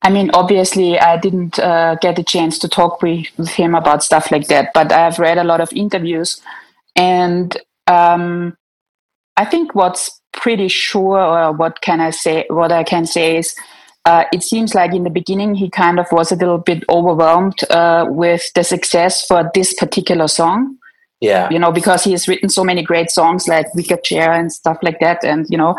I 0.01 0.09
mean, 0.09 0.31
obviously, 0.33 0.99
I 0.99 1.15
didn't 1.15 1.57
uh, 1.59 1.95
get 2.01 2.19
a 2.19 2.23
chance 2.23 2.59
to 2.59 2.67
talk 2.67 3.01
with, 3.01 3.27
with, 3.37 3.51
him 3.51 3.73
about 3.73 4.03
stuff 4.03 4.31
like 4.31 4.47
that, 4.47 4.71
but 4.73 4.91
I've 4.91 5.17
read 5.17 5.37
a 5.37 5.45
lot 5.45 5.61
of 5.61 5.71
interviews, 5.71 6.41
and 6.93 7.55
um, 7.87 8.57
I 9.37 9.45
think 9.45 9.73
what's 9.75 10.19
pretty 10.33 10.67
sure, 10.67 11.21
or 11.21 11.53
what 11.53 11.79
can 11.79 12.01
I 12.01 12.09
say? 12.09 12.45
What 12.49 12.73
I 12.73 12.83
can 12.83 13.05
say 13.05 13.37
is, 13.37 13.55
uh, 14.03 14.25
it 14.33 14.43
seems 14.43 14.75
like 14.75 14.93
in 14.93 15.05
the 15.05 15.09
beginning 15.09 15.55
he 15.55 15.69
kind 15.69 16.01
of 16.01 16.07
was 16.11 16.33
a 16.33 16.35
little 16.35 16.57
bit 16.57 16.83
overwhelmed 16.89 17.63
uh, 17.69 18.07
with 18.09 18.51
the 18.55 18.65
success 18.65 19.25
for 19.25 19.49
this 19.53 19.73
particular 19.75 20.27
song 20.27 20.77
yeah. 21.21 21.49
You 21.51 21.59
know, 21.59 21.71
because 21.71 22.03
he 22.03 22.11
has 22.11 22.27
written 22.27 22.49
so 22.49 22.63
many 22.63 22.81
great 22.81 23.11
songs 23.11 23.47
like 23.47 23.73
Wicker 23.75 23.97
Chair 23.97 24.33
and 24.33 24.51
stuff 24.51 24.79
like 24.81 24.99
that. 24.99 25.23
And, 25.23 25.45
you 25.49 25.57
know, 25.57 25.75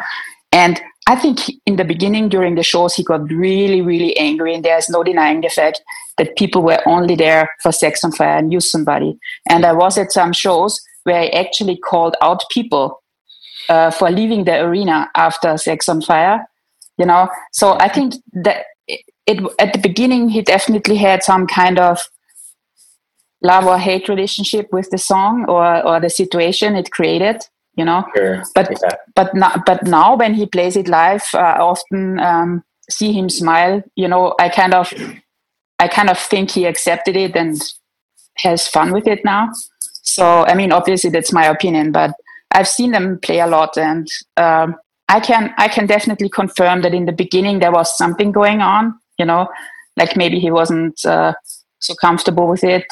and 0.52 0.80
I 1.08 1.16
think 1.16 1.40
in 1.66 1.76
the 1.76 1.84
beginning 1.84 2.28
during 2.28 2.54
the 2.54 2.62
shows, 2.62 2.94
he 2.94 3.02
got 3.02 3.30
really, 3.30 3.80
really 3.80 4.16
angry. 4.16 4.54
And 4.54 4.64
there's 4.64 4.88
no 4.88 5.02
denying 5.02 5.40
the 5.40 5.48
fact 5.48 5.82
that 6.18 6.36
people 6.36 6.62
were 6.62 6.80
only 6.86 7.16
there 7.16 7.50
for 7.62 7.72
Sex 7.72 8.04
on 8.04 8.12
Fire 8.12 8.38
and 8.38 8.52
Use 8.52 8.70
Somebody. 8.70 9.18
And 9.48 9.66
I 9.66 9.72
was 9.72 9.98
at 9.98 10.12
some 10.12 10.32
shows 10.32 10.80
where 11.04 11.22
he 11.22 11.32
actually 11.32 11.76
called 11.76 12.16
out 12.22 12.44
people 12.50 13.02
uh, 13.68 13.90
for 13.90 14.10
leaving 14.10 14.44
the 14.44 14.60
arena 14.60 15.10
after 15.16 15.56
Sex 15.56 15.88
on 15.88 16.02
Fire. 16.02 16.46
You 16.98 17.06
know, 17.06 17.28
so 17.52 17.76
I 17.80 17.88
think 17.88 18.14
that 18.32 18.66
it, 18.86 19.00
it 19.26 19.42
at 19.58 19.72
the 19.72 19.78
beginning 19.78 20.28
he 20.28 20.42
definitely 20.42 20.96
had 20.96 21.22
some 21.22 21.46
kind 21.46 21.78
of 21.78 21.98
love 23.42 23.66
or 23.66 23.78
hate 23.78 24.08
relationship 24.08 24.68
with 24.72 24.90
the 24.90 24.98
song 24.98 25.46
or 25.48 25.84
or 25.86 25.98
the 26.00 26.10
situation 26.10 26.76
it 26.76 26.90
created 26.90 27.42
you 27.76 27.84
know 27.84 28.04
Sure. 28.16 28.42
but 28.54 28.70
Yeah. 28.70 28.96
but 29.14 29.34
now 29.34 29.62
but 29.66 29.82
now 29.84 30.16
when 30.16 30.34
he 30.34 30.46
plays 30.46 30.76
it 30.76 30.88
live 30.88 31.24
uh, 31.34 31.38
I 31.38 31.58
often 31.60 32.20
um, 32.20 32.64
see 32.90 33.12
him 33.12 33.28
smile 33.28 33.82
you 33.96 34.08
know 34.08 34.34
i 34.38 34.48
kind 34.48 34.74
of 34.74 34.92
i 35.78 35.88
kind 35.88 36.10
of 36.10 36.18
think 36.18 36.50
he 36.50 36.64
accepted 36.66 37.16
it 37.16 37.36
and 37.36 37.60
has 38.38 38.68
fun 38.68 38.92
with 38.92 39.06
it 39.06 39.24
now 39.24 39.48
so 40.02 40.44
i 40.46 40.54
mean 40.54 40.72
obviously 40.72 41.10
that's 41.10 41.32
my 41.32 41.46
opinion 41.46 41.92
but 41.92 42.12
i've 42.52 42.68
seen 42.68 42.90
them 42.92 43.18
play 43.22 43.38
a 43.40 43.46
lot 43.46 43.76
and 43.78 44.08
um, 44.36 44.74
i 45.08 45.20
can 45.20 45.54
i 45.58 45.68
can 45.68 45.86
definitely 45.86 46.28
confirm 46.28 46.82
that 46.82 46.94
in 46.94 47.06
the 47.06 47.12
beginning 47.12 47.60
there 47.60 47.72
was 47.72 47.96
something 47.96 48.32
going 48.32 48.60
on 48.60 48.94
you 49.18 49.24
know 49.24 49.48
like 49.96 50.16
maybe 50.16 50.38
he 50.40 50.50
wasn't 50.50 51.04
uh, 51.04 51.32
so 51.78 51.94
comfortable 51.94 52.46
with 52.48 52.64
it 52.64 52.84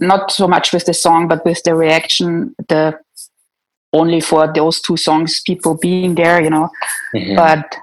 not 0.00 0.30
so 0.30 0.46
much 0.48 0.72
with 0.72 0.84
the 0.86 0.94
song 0.94 1.28
but 1.28 1.44
with 1.44 1.62
the 1.64 1.74
reaction 1.74 2.54
the 2.68 2.98
only 4.00 4.20
for 4.20 4.42
those 4.58 4.80
two 4.86 4.96
songs 4.96 5.40
people 5.50 5.74
being 5.86 6.14
there 6.20 6.38
you 6.46 6.50
know 6.56 6.68
Mhm. 7.14 7.36
but 7.42 7.76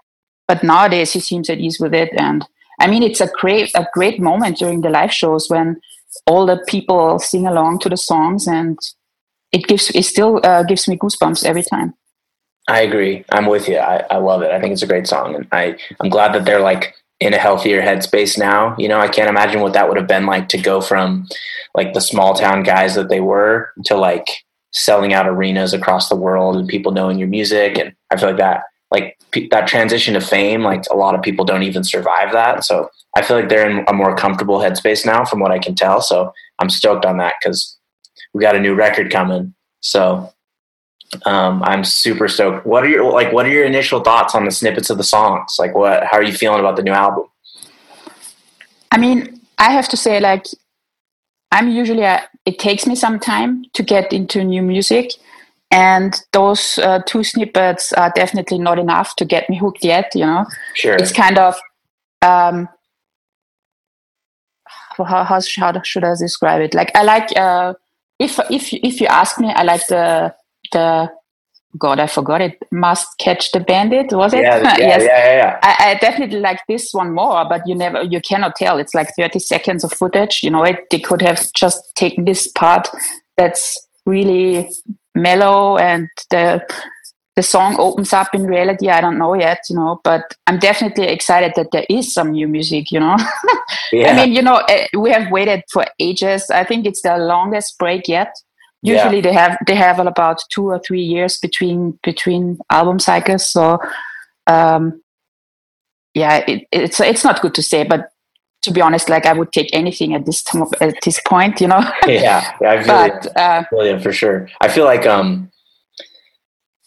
but 0.48 0.63
nowadays 0.72 1.13
he 1.15 1.20
seems 1.29 1.50
at 1.50 1.60
ease 1.65 1.79
with 1.84 1.93
it 2.03 2.12
and 2.27 2.46
i 2.84 2.88
mean 2.91 3.03
it's 3.10 3.22
a 3.27 3.32
great 3.41 3.70
a 3.82 3.86
great 3.98 4.20
moment 4.29 4.58
during 4.62 4.82
the 4.82 4.89
live 4.98 5.13
shows 5.22 5.50
when 5.53 5.67
all 6.32 6.46
the 6.46 6.60
people 6.74 7.20
sing 7.20 7.46
along 7.48 7.79
to 7.79 7.89
the 7.89 7.98
songs 8.12 8.48
and 8.58 8.77
it 9.51 9.63
gives 9.70 9.89
it 10.00 10.05
still 10.13 10.34
uh, 10.50 10.63
gives 10.63 10.88
me 10.88 10.98
goosebumps 10.98 11.43
every 11.46 11.63
time 11.74 11.93
I 12.70 12.79
agree. 12.88 13.25
I'm 13.36 13.48
with 13.53 13.67
you. 13.67 13.77
I, 13.77 13.96
I 14.10 14.17
love 14.29 14.41
it. 14.41 14.50
I 14.55 14.58
think 14.62 14.72
it's 14.72 14.86
a 14.88 14.88
great 14.93 15.05
song, 15.05 15.36
and 15.36 15.46
I 15.51 15.63
I'm 16.00 16.10
glad 16.10 16.32
that 16.34 16.46
they're 16.46 16.62
like 16.72 16.96
in 17.20 17.34
a 17.34 17.38
healthier 17.38 17.82
headspace 17.82 18.38
now. 18.38 18.62
You 18.77 18.88
know, 18.88 19.00
I 19.05 19.10
can't 19.15 19.29
imagine 19.36 19.60
what 19.60 19.74
that 19.74 19.88
would 19.89 19.98
have 19.98 20.08
been 20.08 20.25
like 20.25 20.48
to 20.53 20.58
go 20.58 20.79
from 20.79 21.27
like 21.75 21.91
the 21.93 22.00
small 22.12 22.34
town 22.34 22.63
guys 22.63 22.96
that 22.96 23.10
they 23.10 23.20
were 23.20 23.74
to 23.88 23.98
like 23.98 24.27
selling 24.74 25.13
out 25.13 25.27
arenas 25.27 25.74
across 25.74 26.10
the 26.10 26.15
world 26.15 26.56
and 26.56 26.68
people 26.68 26.92
knowing 26.92 27.20
your 27.20 27.27
music. 27.27 27.77
And 27.77 27.94
I 28.12 28.18
feel 28.18 28.30
like 28.30 28.38
that 28.38 28.63
like 28.92 29.18
that 29.50 29.68
transition 29.68 30.13
to 30.13 30.22
fame, 30.22 30.62
like 30.62 30.84
a 30.92 30.96
lot 30.96 31.15
of 31.15 31.22
people 31.24 31.46
don't 31.46 31.63
even 31.63 31.84
survive 31.84 32.32
that. 32.32 32.63
So 32.63 32.89
I 33.18 33.24
feel 33.24 33.38
like 33.38 33.50
they're 33.50 33.68
in 33.68 33.84
a 33.88 33.94
more 33.94 34.15
comfortable 34.15 34.60
headspace 34.60 35.03
now, 35.03 35.25
from 35.25 35.39
what 35.39 35.51
I 35.51 35.58
can 35.58 35.74
tell. 35.74 36.00
So 36.00 36.32
I'm 36.60 36.70
stoked 36.70 37.03
on 37.03 37.18
that 37.18 37.34
because 37.42 37.75
we 38.34 38.42
got 38.42 38.56
a 38.56 38.60
new 38.60 38.75
record 38.75 39.12
coming. 39.12 39.56
So 39.80 40.32
um, 41.25 41.63
I'm 41.63 41.84
super 41.84 42.27
stoked. 42.27 42.68
What 42.68 42.84
are 42.84 42.89
your 42.89 43.12
like? 43.12 43.34
What 43.34 43.48
are 43.48 43.50
your 43.50 43.65
initial 43.65 44.01
thoughts 44.01 44.36
on 44.36 44.46
the 44.46 44.51
snippets 44.51 44.92
of 44.92 44.98
the 44.98 45.03
songs? 45.03 45.56
Like, 45.58 45.74
what? 45.74 46.03
How 46.03 46.18
are 46.18 46.24
you 46.24 46.34
feeling 46.34 46.60
about 46.60 46.75
the 46.75 46.84
new 46.84 46.92
album? 46.92 47.25
i 48.94 48.98
mean 48.98 49.42
i 49.58 49.72
have 49.72 49.89
to 49.89 49.98
say 49.98 50.20
like 50.20 50.46
i'm 51.53 51.69
usually 51.69 52.03
a, 52.03 52.22
it 52.45 52.60
takes 52.60 52.86
me 52.86 52.95
some 52.95 53.17
time 53.19 53.63
to 53.74 53.81
get 53.83 54.12
into 54.12 54.43
new 54.43 54.62
music 54.62 55.12
and 55.72 56.22
those 56.33 56.77
uh, 56.79 57.00
two 57.07 57.24
snippets 57.24 57.93
are 57.93 58.12
definitely 58.15 58.60
not 58.60 58.77
enough 58.77 59.15
to 59.15 59.25
get 59.25 59.50
me 59.50 59.57
hooked 59.57 59.83
yet 59.83 60.12
you 60.13 60.25
know 60.25 60.45
Sure. 60.75 60.95
it's 60.95 61.12
kind 61.13 61.38
of 61.38 61.55
um 62.22 62.67
how, 64.98 65.03
how, 65.05 65.24
how 65.24 65.81
should 65.83 66.03
I 66.03 66.15
describe 66.15 66.61
it? 66.61 66.74
Like 66.74 66.92
I 66.96 67.03
like 67.03 67.35
uh, 67.37 67.74
if 68.20 68.39
if 68.50 68.72
if 68.74 69.01
you 69.01 69.07
ask 69.07 69.39
me, 69.39 69.51
I 69.51 69.63
like 69.63 69.85
the 69.87 70.33
the 70.72 71.09
God 71.77 72.00
I 72.00 72.07
forgot 72.07 72.42
it. 72.42 72.62
Must 72.72 73.07
catch 73.18 73.51
the 73.51 73.59
bandit 73.59 74.12
was 74.12 74.33
it? 74.33 74.42
yeah, 74.42 74.57
yeah, 74.57 74.77
yes. 74.77 75.01
yeah, 75.03 75.25
yeah, 75.25 75.36
yeah. 75.36 75.59
I, 75.64 75.92
I 75.92 75.96
definitely 75.96 76.40
like 76.40 76.59
this 76.68 76.94
one 76.94 77.14
more, 77.14 77.46
but 77.48 77.62
you 77.68 77.75
never 77.75 78.03
you 78.03 78.22
cannot 78.22 78.55
tell. 78.55 78.77
It's 78.77 78.94
like 78.94 79.09
thirty 79.18 79.40
seconds 79.40 79.83
of 79.83 79.92
footage. 79.92 80.42
You 80.44 80.51
know, 80.51 80.64
it 80.64 80.79
they 80.92 81.00
could 81.00 81.22
have 81.22 81.51
just 81.53 81.96
taken 81.96 82.25
this 82.25 82.48
part 82.48 82.88
that's 83.38 83.88
really 84.05 84.70
mellow 85.16 85.77
and 85.77 86.09
the 86.29 86.66
the 87.36 87.44
song 87.44 87.75
opens 87.79 88.14
up 88.14 88.27
in 88.33 88.46
reality. 88.46 88.90
I 88.90 89.01
don't 89.01 89.18
know 89.18 89.33
yet, 89.33 89.59
you 89.70 89.75
know, 89.75 90.00
but 90.03 90.36
I'm 90.46 90.59
definitely 90.59 91.07
excited 91.07 91.53
that 91.55 91.72
there 91.72 91.86
is 91.90 92.14
some 92.14 92.31
new 92.31 92.48
music, 92.48 92.92
you 92.92 93.00
know. 93.00 93.18
yeah. 93.92 94.12
I 94.12 94.16
mean, 94.16 94.36
you 94.36 94.42
know, 94.42 94.57
eh, 94.70 94.88
we 94.98 95.09
have 95.09 95.31
waited 95.31 95.64
for 95.72 95.86
ages. 96.00 96.50
I 96.51 96.64
think 96.64 96.86
it's 96.86 97.01
the 97.01 97.18
longest 97.18 97.79
break 97.79 98.07
yet. 98.07 98.36
Yeah. 98.83 98.96
Usually 98.96 99.22
they 99.22 99.33
have 99.33 99.57
they 99.65 99.75
have 99.75 100.00
about 100.00 100.43
two 100.50 100.67
or 100.67 100.79
three 100.79 101.01
years 101.01 101.37
between 101.37 101.98
between 102.03 102.59
album 102.69 103.00
cycles. 103.00 103.50
So 103.50 103.79
um 104.46 105.01
yeah, 106.13 106.43
it, 106.48 106.67
it's 106.72 107.00
it's 107.00 107.24
not 107.24 107.41
good 107.41 107.55
to 107.55 107.63
say, 107.63 107.83
but 107.83 108.09
to 108.63 108.72
be 108.72 108.81
honest, 108.81 109.09
like 109.09 109.25
I 109.25 109.33
would 109.33 109.51
take 109.51 109.69
anything 109.74 110.13
at 110.13 110.25
this 110.25 110.41
time 110.41 110.65
at 110.81 110.96
this 111.03 111.19
point, 111.27 111.59
you 111.61 111.67
know. 111.67 111.79
yeah, 112.07 112.55
yeah, 112.61 112.72
I 112.72 112.83
feel 112.83 113.05
you. 113.05 113.11
but 113.11 113.37
uh, 113.37 113.63
feel 113.69 114.00
for 114.00 114.13
sure. 114.13 114.50
I 114.61 114.67
feel 114.69 114.85
like 114.85 115.05
um, 115.05 115.51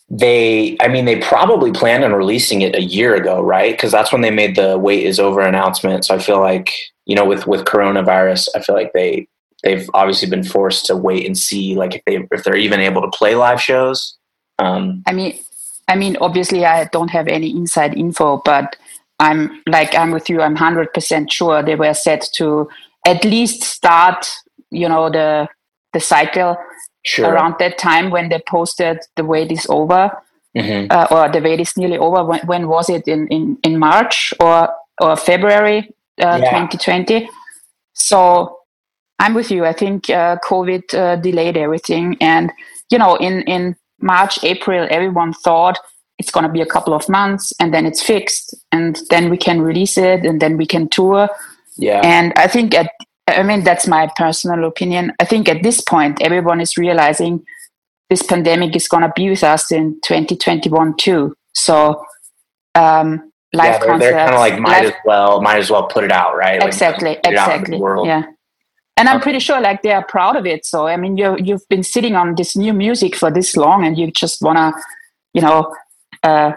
they. 0.08 0.76
I 0.80 0.88
mean, 0.88 1.04
they 1.04 1.20
probably 1.20 1.72
planned 1.72 2.04
on 2.04 2.12
releasing 2.12 2.62
it 2.62 2.74
a 2.74 2.82
year 2.82 3.14
ago, 3.14 3.42
right? 3.42 3.72
Because 3.72 3.92
that's 3.92 4.12
when 4.12 4.22
they 4.22 4.30
made 4.30 4.56
the 4.56 4.78
"wait 4.78 5.04
is 5.04 5.20
over" 5.20 5.40
announcement. 5.40 6.04
So 6.04 6.14
I 6.14 6.18
feel 6.18 6.40
like 6.40 6.72
you 7.04 7.14
know, 7.14 7.24
with 7.24 7.46
with 7.46 7.64
coronavirus, 7.64 8.48
I 8.54 8.60
feel 8.60 8.74
like 8.74 8.92
they 8.92 9.28
they've 9.66 9.90
obviously 9.94 10.30
been 10.30 10.44
forced 10.44 10.86
to 10.86 10.96
wait 10.96 11.26
and 11.26 11.36
see, 11.36 11.74
like 11.74 11.96
if 11.96 12.02
they 12.06 12.26
if 12.36 12.44
they're 12.44 12.56
even 12.56 12.80
able 12.80 13.02
to 13.02 13.10
play 13.18 13.34
live 13.34 13.60
shows. 13.60 14.16
Um, 14.58 15.02
I 15.06 15.12
mean, 15.12 15.38
I 15.88 15.96
mean, 15.96 16.16
obviously, 16.20 16.64
I 16.64 16.84
don't 16.84 17.10
have 17.10 17.26
any 17.28 17.50
inside 17.50 17.96
info, 17.98 18.40
but 18.44 18.76
I'm 19.18 19.62
like 19.66 19.94
I'm 19.94 20.12
with 20.12 20.30
you. 20.30 20.40
I'm 20.40 20.56
hundred 20.56 20.94
percent 20.94 21.32
sure 21.32 21.62
they 21.62 21.74
were 21.74 21.94
set 21.94 22.28
to 22.34 22.68
at 23.06 23.24
least 23.24 23.62
start, 23.64 24.26
you 24.70 24.88
know, 24.88 25.10
the 25.10 25.48
the 25.92 26.00
cycle 26.00 26.56
sure. 27.04 27.28
around 27.30 27.56
that 27.58 27.76
time 27.78 28.10
when 28.10 28.28
they 28.28 28.40
posted 28.48 28.98
the 29.16 29.24
wait 29.24 29.50
is 29.50 29.66
over 29.68 30.10
Mhm. 30.56 30.90
uh, 30.90 31.06
or 31.10 31.28
the 31.28 31.40
wait 31.40 31.60
is 31.60 31.76
nearly 31.76 31.98
over. 31.98 32.24
When, 32.24 32.40
when 32.46 32.68
was 32.68 32.88
it 32.88 33.06
in, 33.08 33.26
in 33.28 33.58
in 33.62 33.78
March 33.78 34.32
or 34.40 34.68
or 35.00 35.16
February 35.16 35.78
uh, 36.20 36.38
Yeah. 36.40 36.50
2020? 36.50 37.28
So 37.94 38.55
I'm 39.18 39.34
with 39.34 39.50
you. 39.50 39.64
I 39.64 39.72
think 39.72 40.10
uh, 40.10 40.36
COVID 40.44 40.94
uh, 40.94 41.16
delayed 41.16 41.56
everything, 41.56 42.16
and 42.20 42.52
you 42.90 42.98
know, 42.98 43.16
in 43.16 43.42
in 43.42 43.76
March, 44.00 44.42
April, 44.44 44.86
everyone 44.90 45.32
thought 45.32 45.78
it's 46.18 46.30
going 46.30 46.46
to 46.46 46.52
be 46.52 46.60
a 46.60 46.66
couple 46.66 46.94
of 46.94 47.08
months, 47.08 47.52
and 47.58 47.72
then 47.72 47.86
it's 47.86 48.02
fixed, 48.02 48.54
and 48.72 49.00
then 49.10 49.30
we 49.30 49.36
can 49.36 49.60
release 49.60 49.96
it, 49.96 50.24
and 50.24 50.40
then 50.40 50.56
we 50.56 50.66
can 50.66 50.88
tour. 50.88 51.28
Yeah. 51.76 52.00
And 52.04 52.32
I 52.36 52.46
think 52.46 52.74
at 52.74 52.90
I 53.26 53.42
mean 53.42 53.64
that's 53.64 53.86
my 53.86 54.10
personal 54.16 54.64
opinion. 54.64 55.12
I 55.18 55.24
think 55.24 55.48
at 55.48 55.62
this 55.62 55.80
point, 55.80 56.20
everyone 56.20 56.60
is 56.60 56.76
realizing 56.76 57.44
this 58.10 58.22
pandemic 58.22 58.76
is 58.76 58.86
going 58.86 59.02
to 59.02 59.12
be 59.16 59.30
with 59.30 59.42
us 59.42 59.72
in 59.72 59.98
2021 60.02 60.96
too. 60.96 61.34
So. 61.54 62.04
Um, 62.74 63.32
live 63.54 63.64
yeah, 63.64 63.78
they're, 63.78 63.88
concerts, 63.88 64.12
they're 64.12 64.26
kind 64.26 64.34
of 64.34 64.40
like 64.40 64.58
might 64.58 64.82
live- 64.82 64.92
as 64.92 65.00
well 65.06 65.40
might 65.40 65.56
as 65.56 65.70
well 65.70 65.86
put 65.86 66.04
it 66.04 66.12
out, 66.12 66.36
right? 66.36 66.60
Like, 66.60 66.68
exactly 66.68 67.10
out 67.10 67.24
into 67.24 67.30
exactly 67.30 67.78
world. 67.78 68.06
yeah 68.06 68.24
and 68.96 69.08
i'm 69.08 69.16
Okay. 69.16 69.22
pretty 69.24 69.38
sure 69.40 69.60
like 69.60 69.82
they 69.82 69.92
are 69.92 70.04
proud 70.04 70.36
of 70.36 70.46
it. 70.46 70.64
So 70.66 70.86
i 70.86 70.96
mean 70.96 71.16
you 71.16 71.36
you've 71.38 71.68
been 71.68 71.82
sitting 71.82 72.14
on 72.16 72.34
this 72.34 72.56
new 72.56 72.72
music 72.72 73.14
for 73.16 73.30
this 73.30 73.56
long 73.56 73.84
and 73.86 73.96
you 73.98 74.10
just 74.10 74.42
want 74.42 74.58
to 74.58 74.72
you 75.34 75.42
know 75.42 75.74
uh 76.22 76.52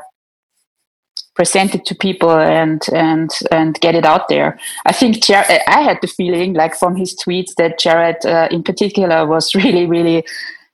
present 1.36 1.74
it 1.76 1.86
to 1.86 1.96
people 1.96 2.32
and 2.32 2.82
and 2.94 3.30
and 3.52 3.80
get 3.80 3.96
it 3.96 4.06
out 4.06 4.28
there. 4.28 4.60
I 4.86 4.92
think 4.92 5.24
Jar- 5.24 5.46
i 5.68 5.82
had 5.82 5.98
the 6.02 6.08
feeling 6.08 6.54
like 6.54 6.76
from 6.76 6.96
his 6.96 7.16
tweets 7.16 7.54
that 7.58 7.80
jared 7.80 8.26
uh, 8.26 8.48
in 8.52 8.62
particular 8.64 9.26
was 9.26 9.54
really 9.62 9.86
really 9.86 10.26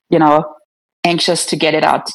you 0.09 0.19
know 0.19 0.43
anxious 1.03 1.45
to 1.47 1.55
get 1.55 1.73
it 1.75 1.83
out. 1.83 2.09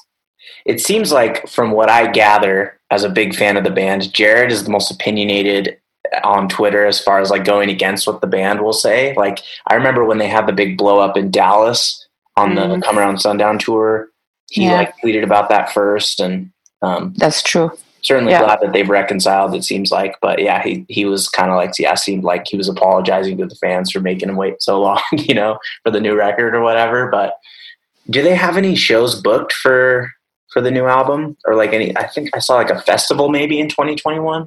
It 0.66 0.80
seems 0.80 1.12
like 1.12 1.48
from 1.48 1.70
what 1.70 1.88
I 1.88 2.10
gather 2.10 2.78
as 2.90 3.04
a 3.04 3.08
big 3.08 3.34
fan 3.34 3.56
of 3.56 3.64
the 3.64 3.70
band, 3.70 4.12
Jared 4.12 4.50
is 4.52 4.64
the 4.64 4.70
most 4.70 4.90
opinionated 4.90 5.78
on 6.24 6.48
Twitter 6.48 6.86
as 6.86 7.00
far 7.00 7.20
as 7.20 7.30
like 7.30 7.44
going 7.44 7.70
against 7.70 8.06
what 8.06 8.20
the 8.20 8.26
band 8.26 8.60
will 8.62 8.72
say. 8.72 9.14
Like 9.16 9.40
I 9.68 9.74
remember 9.74 10.04
when 10.04 10.18
they 10.18 10.28
had 10.28 10.46
the 10.46 10.52
big 10.52 10.76
blow 10.78 10.98
up 10.98 11.16
in 11.16 11.30
Dallas 11.30 12.06
on 12.36 12.54
the 12.54 12.62
Mhm. 12.62 12.82
Come 12.82 12.98
Around 12.98 13.18
Sundown 13.20 13.58
tour, 13.58 14.08
he 14.50 14.64
Yeah. 14.64 14.76
like 14.78 14.94
tweeted 15.04 15.22
about 15.24 15.48
that 15.50 15.72
first 15.72 16.20
and 16.20 16.50
um, 16.82 17.12
that's 17.18 17.42
true 17.42 17.70
certainly 18.02 18.32
Yeah. 18.32 18.40
glad 18.44 18.60
that 18.62 18.72
they've 18.72 18.88
reconciled 18.88 19.54
it 19.54 19.62
seems 19.62 19.90
like 19.92 20.16
but 20.22 20.40
yeah 20.40 20.62
he 20.62 20.86
he 20.88 21.04
was 21.04 21.28
kind 21.28 21.50
of 21.50 21.56
like 21.58 21.72
yeah 21.78 21.94
seemed 21.94 22.24
like 22.24 22.46
he 22.48 22.56
was 22.56 22.66
apologizing 22.66 23.36
to 23.36 23.44
the 23.44 23.54
fans 23.56 23.90
for 23.92 24.00
making 24.00 24.30
him 24.30 24.36
wait 24.36 24.62
so 24.62 24.80
long 24.86 25.02
you 25.12 25.34
know 25.34 25.58
for 25.84 25.90
the 25.90 26.00
new 26.00 26.16
record 26.16 26.54
or 26.54 26.62
whatever 26.62 27.08
but 27.10 27.34
do 28.08 28.22
they 28.22 28.34
have 28.34 28.56
any 28.56 28.74
shows 28.74 29.20
booked 29.20 29.52
for 29.52 30.10
for 30.50 30.62
the 30.62 30.70
new 30.70 30.86
album 30.86 31.36
or 31.46 31.54
like 31.54 31.74
any 31.74 31.94
i 31.98 32.06
think 32.06 32.30
i 32.34 32.38
saw 32.38 32.54
like 32.56 32.70
a 32.70 32.80
festival 32.80 33.28
maybe 33.28 33.60
in 33.60 33.68
2021 33.68 34.46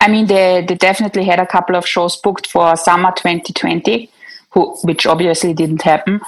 I 0.00 0.08
mean, 0.08 0.26
they, 0.26 0.64
they 0.66 0.74
definitely 0.74 1.24
had 1.24 1.40
a 1.40 1.46
couple 1.46 1.76
of 1.76 1.86
shows 1.86 2.16
booked 2.16 2.46
for 2.46 2.74
summer 2.76 3.12
2020, 3.12 4.10
who, 4.52 4.74
which 4.82 5.06
obviously 5.06 5.52
didn't 5.52 5.82
happen. 5.82 6.20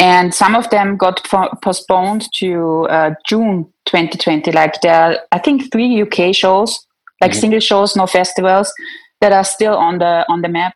and 0.00 0.34
some 0.34 0.56
of 0.56 0.68
them 0.70 0.96
got 0.96 1.22
po- 1.24 1.54
postponed 1.62 2.26
to 2.32 2.88
uh, 2.88 3.10
June 3.26 3.64
2020. 3.84 4.50
Like 4.50 4.80
there, 4.80 4.94
are, 4.94 5.18
I 5.30 5.38
think 5.38 5.70
three 5.70 6.02
UK 6.02 6.34
shows, 6.34 6.86
like 7.20 7.32
mm-hmm. 7.32 7.40
single 7.40 7.60
shows, 7.60 7.94
no 7.94 8.06
festivals, 8.06 8.72
that 9.20 9.32
are 9.32 9.44
still 9.44 9.76
on 9.76 9.98
the 9.98 10.24
on 10.28 10.40
the 10.40 10.48
map. 10.48 10.74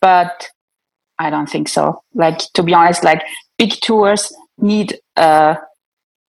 But 0.00 0.48
I 1.18 1.30
don't 1.30 1.48
think 1.48 1.68
so. 1.68 2.02
Like 2.14 2.38
to 2.54 2.62
be 2.62 2.74
honest, 2.74 3.02
like 3.02 3.22
big 3.58 3.72
tours 3.80 4.30
need 4.58 4.98
uh, 5.16 5.54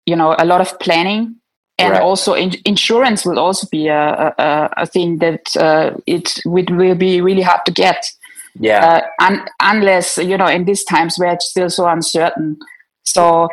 you 0.06 0.16
know 0.16 0.36
a 0.40 0.46
lot 0.46 0.62
of 0.62 0.80
planning 0.80 1.36
and 1.78 1.94
right. 1.94 2.02
also 2.02 2.34
in- 2.34 2.62
insurance 2.66 3.26
will 3.26 3.40
also 3.40 3.68
be 3.72 3.88
a, 3.88 4.34
a, 4.38 4.70
a 4.78 4.86
thing 4.86 5.20
that 5.20 5.56
uh, 5.58 5.92
it, 6.06 6.40
it 6.46 6.70
will 6.72 6.96
be 6.96 7.22
really 7.22 7.42
hard 7.42 7.62
to 7.66 7.72
get. 7.72 8.06
Yeah. 8.60 9.04
Uh, 9.20 9.24
un- 9.26 9.48
unless 9.62 10.18
you 10.18 10.38
know 10.38 10.48
in 10.48 10.66
these 10.66 10.84
times 10.84 11.18
where 11.18 11.34
it's 11.34 11.50
still 11.50 11.70
so 11.70 11.88
uncertain. 11.88 12.58
So 13.04 13.50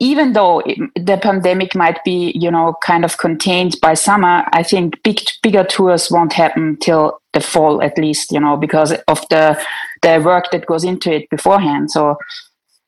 even 0.00 0.32
though 0.32 0.60
it, 0.60 0.78
the 0.94 1.16
pandemic 1.16 1.74
might 1.74 2.02
be 2.04 2.32
you 2.34 2.50
know 2.50 2.74
kind 2.82 3.04
of 3.04 3.18
contained 3.18 3.74
by 3.82 3.94
summer 3.94 4.44
i 4.52 4.62
think 4.62 4.94
big 5.02 5.18
bigger 5.42 5.64
tours 5.64 6.08
won't 6.08 6.32
happen 6.32 6.76
till 6.76 7.18
the 7.32 7.40
fall 7.40 7.82
at 7.82 7.98
least 7.98 8.30
you 8.30 8.38
know 8.38 8.56
because 8.56 8.92
of 9.08 9.28
the 9.28 9.60
the 10.02 10.22
work 10.24 10.50
that 10.50 10.66
goes 10.66 10.84
into 10.84 11.12
it 11.12 11.28
beforehand. 11.30 11.90
So 11.90 12.16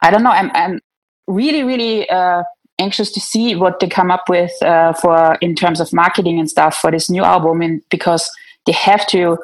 i 0.03 0.11
don't 0.11 0.23
know. 0.23 0.31
I'm, 0.31 0.51
I'm 0.55 0.81
really 1.27 1.63
really 1.63 2.09
uh, 2.09 2.43
anxious 2.81 3.13
to 3.13 3.21
see 3.21 3.55
what 3.55 3.79
they 3.81 3.89
come 3.89 4.11
up 4.11 4.29
with 4.29 4.51
uh, 4.63 4.93
for 4.95 5.37
in 5.41 5.55
terms 5.55 5.81
of 5.81 5.93
marketing 5.93 6.39
and 6.39 6.51
stuff 6.51 6.77
for 6.77 6.91
this 6.91 7.11
new 7.11 7.23
album 7.23 7.61
and 7.61 7.83
because 7.91 8.29
they 8.67 8.73
have 8.73 9.07
to 9.07 9.39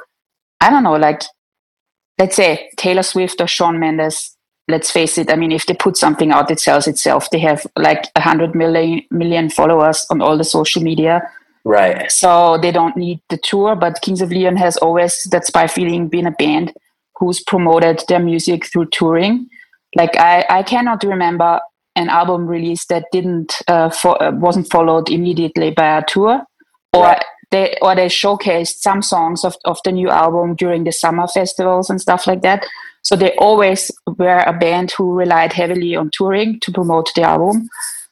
i 0.60 0.70
don't 0.70 0.82
know 0.82 0.96
like 0.96 1.22
let's 2.18 2.36
say 2.36 2.70
taylor 2.76 3.02
swift 3.02 3.40
or 3.40 3.46
shawn 3.46 3.78
mendes 3.78 4.36
let's 4.68 4.90
face 4.90 5.18
it 5.18 5.30
i 5.30 5.36
mean 5.36 5.52
if 5.52 5.66
they 5.66 5.74
put 5.74 5.96
something 5.96 6.30
out 6.32 6.50
it 6.50 6.60
sells 6.60 6.86
itself. 6.86 7.30
They 7.30 7.38
have 7.40 7.66
like 7.76 8.10
100 8.16 8.54
million 8.54 9.02
million 9.10 9.50
followers 9.50 10.06
on 10.10 10.20
all 10.20 10.36
the 10.36 10.44
social 10.44 10.82
media. 10.82 11.22
Right. 11.64 12.10
So 12.12 12.58
they 12.58 12.70
don't 12.70 12.96
need 12.96 13.20
the 13.28 13.38
tour 13.38 13.76
but 13.76 14.00
kings 14.02 14.20
of 14.20 14.30
leon 14.30 14.56
has 14.56 14.76
always 14.78 15.22
that 15.30 15.46
spy 15.46 15.66
feeling 15.66 16.08
been 16.08 16.26
a 16.26 16.30
band 16.30 16.72
who's 17.18 17.42
promoted 17.42 18.02
their 18.08 18.20
music 18.20 18.66
through 18.66 18.86
touring. 18.86 19.48
Like 19.94 20.16
i 20.16 20.44
i 20.48 20.62
cannot 20.62 21.04
remember 21.04 21.60
an 21.96 22.08
album 22.08 22.46
release 22.46 22.86
that 22.86 23.06
didn't 23.10 23.54
uh, 23.66 23.90
fo- 23.90 24.12
uh, 24.12 24.30
wasn't 24.34 24.70
followed 24.70 25.10
immediately 25.10 25.70
by 25.70 25.98
a 25.98 26.04
tour, 26.06 26.42
or 26.92 27.02
right. 27.02 27.24
they 27.50 27.76
or 27.82 27.94
they 27.94 28.06
showcased 28.06 28.76
some 28.78 29.02
songs 29.02 29.44
of, 29.44 29.56
of 29.64 29.78
the 29.84 29.92
new 29.92 30.10
album 30.10 30.54
during 30.54 30.84
the 30.84 30.92
summer 30.92 31.26
festivals 31.26 31.90
and 31.90 32.00
stuff 32.00 32.26
like 32.26 32.42
that. 32.42 32.64
So 33.02 33.16
they 33.16 33.34
always 33.36 33.90
were 34.18 34.40
a 34.40 34.52
band 34.52 34.92
who 34.92 35.14
relied 35.14 35.52
heavily 35.52 35.94
on 35.96 36.10
touring 36.12 36.60
to 36.60 36.72
promote 36.72 37.08
the 37.14 37.22
album. 37.22 37.60
Right. 37.60 37.68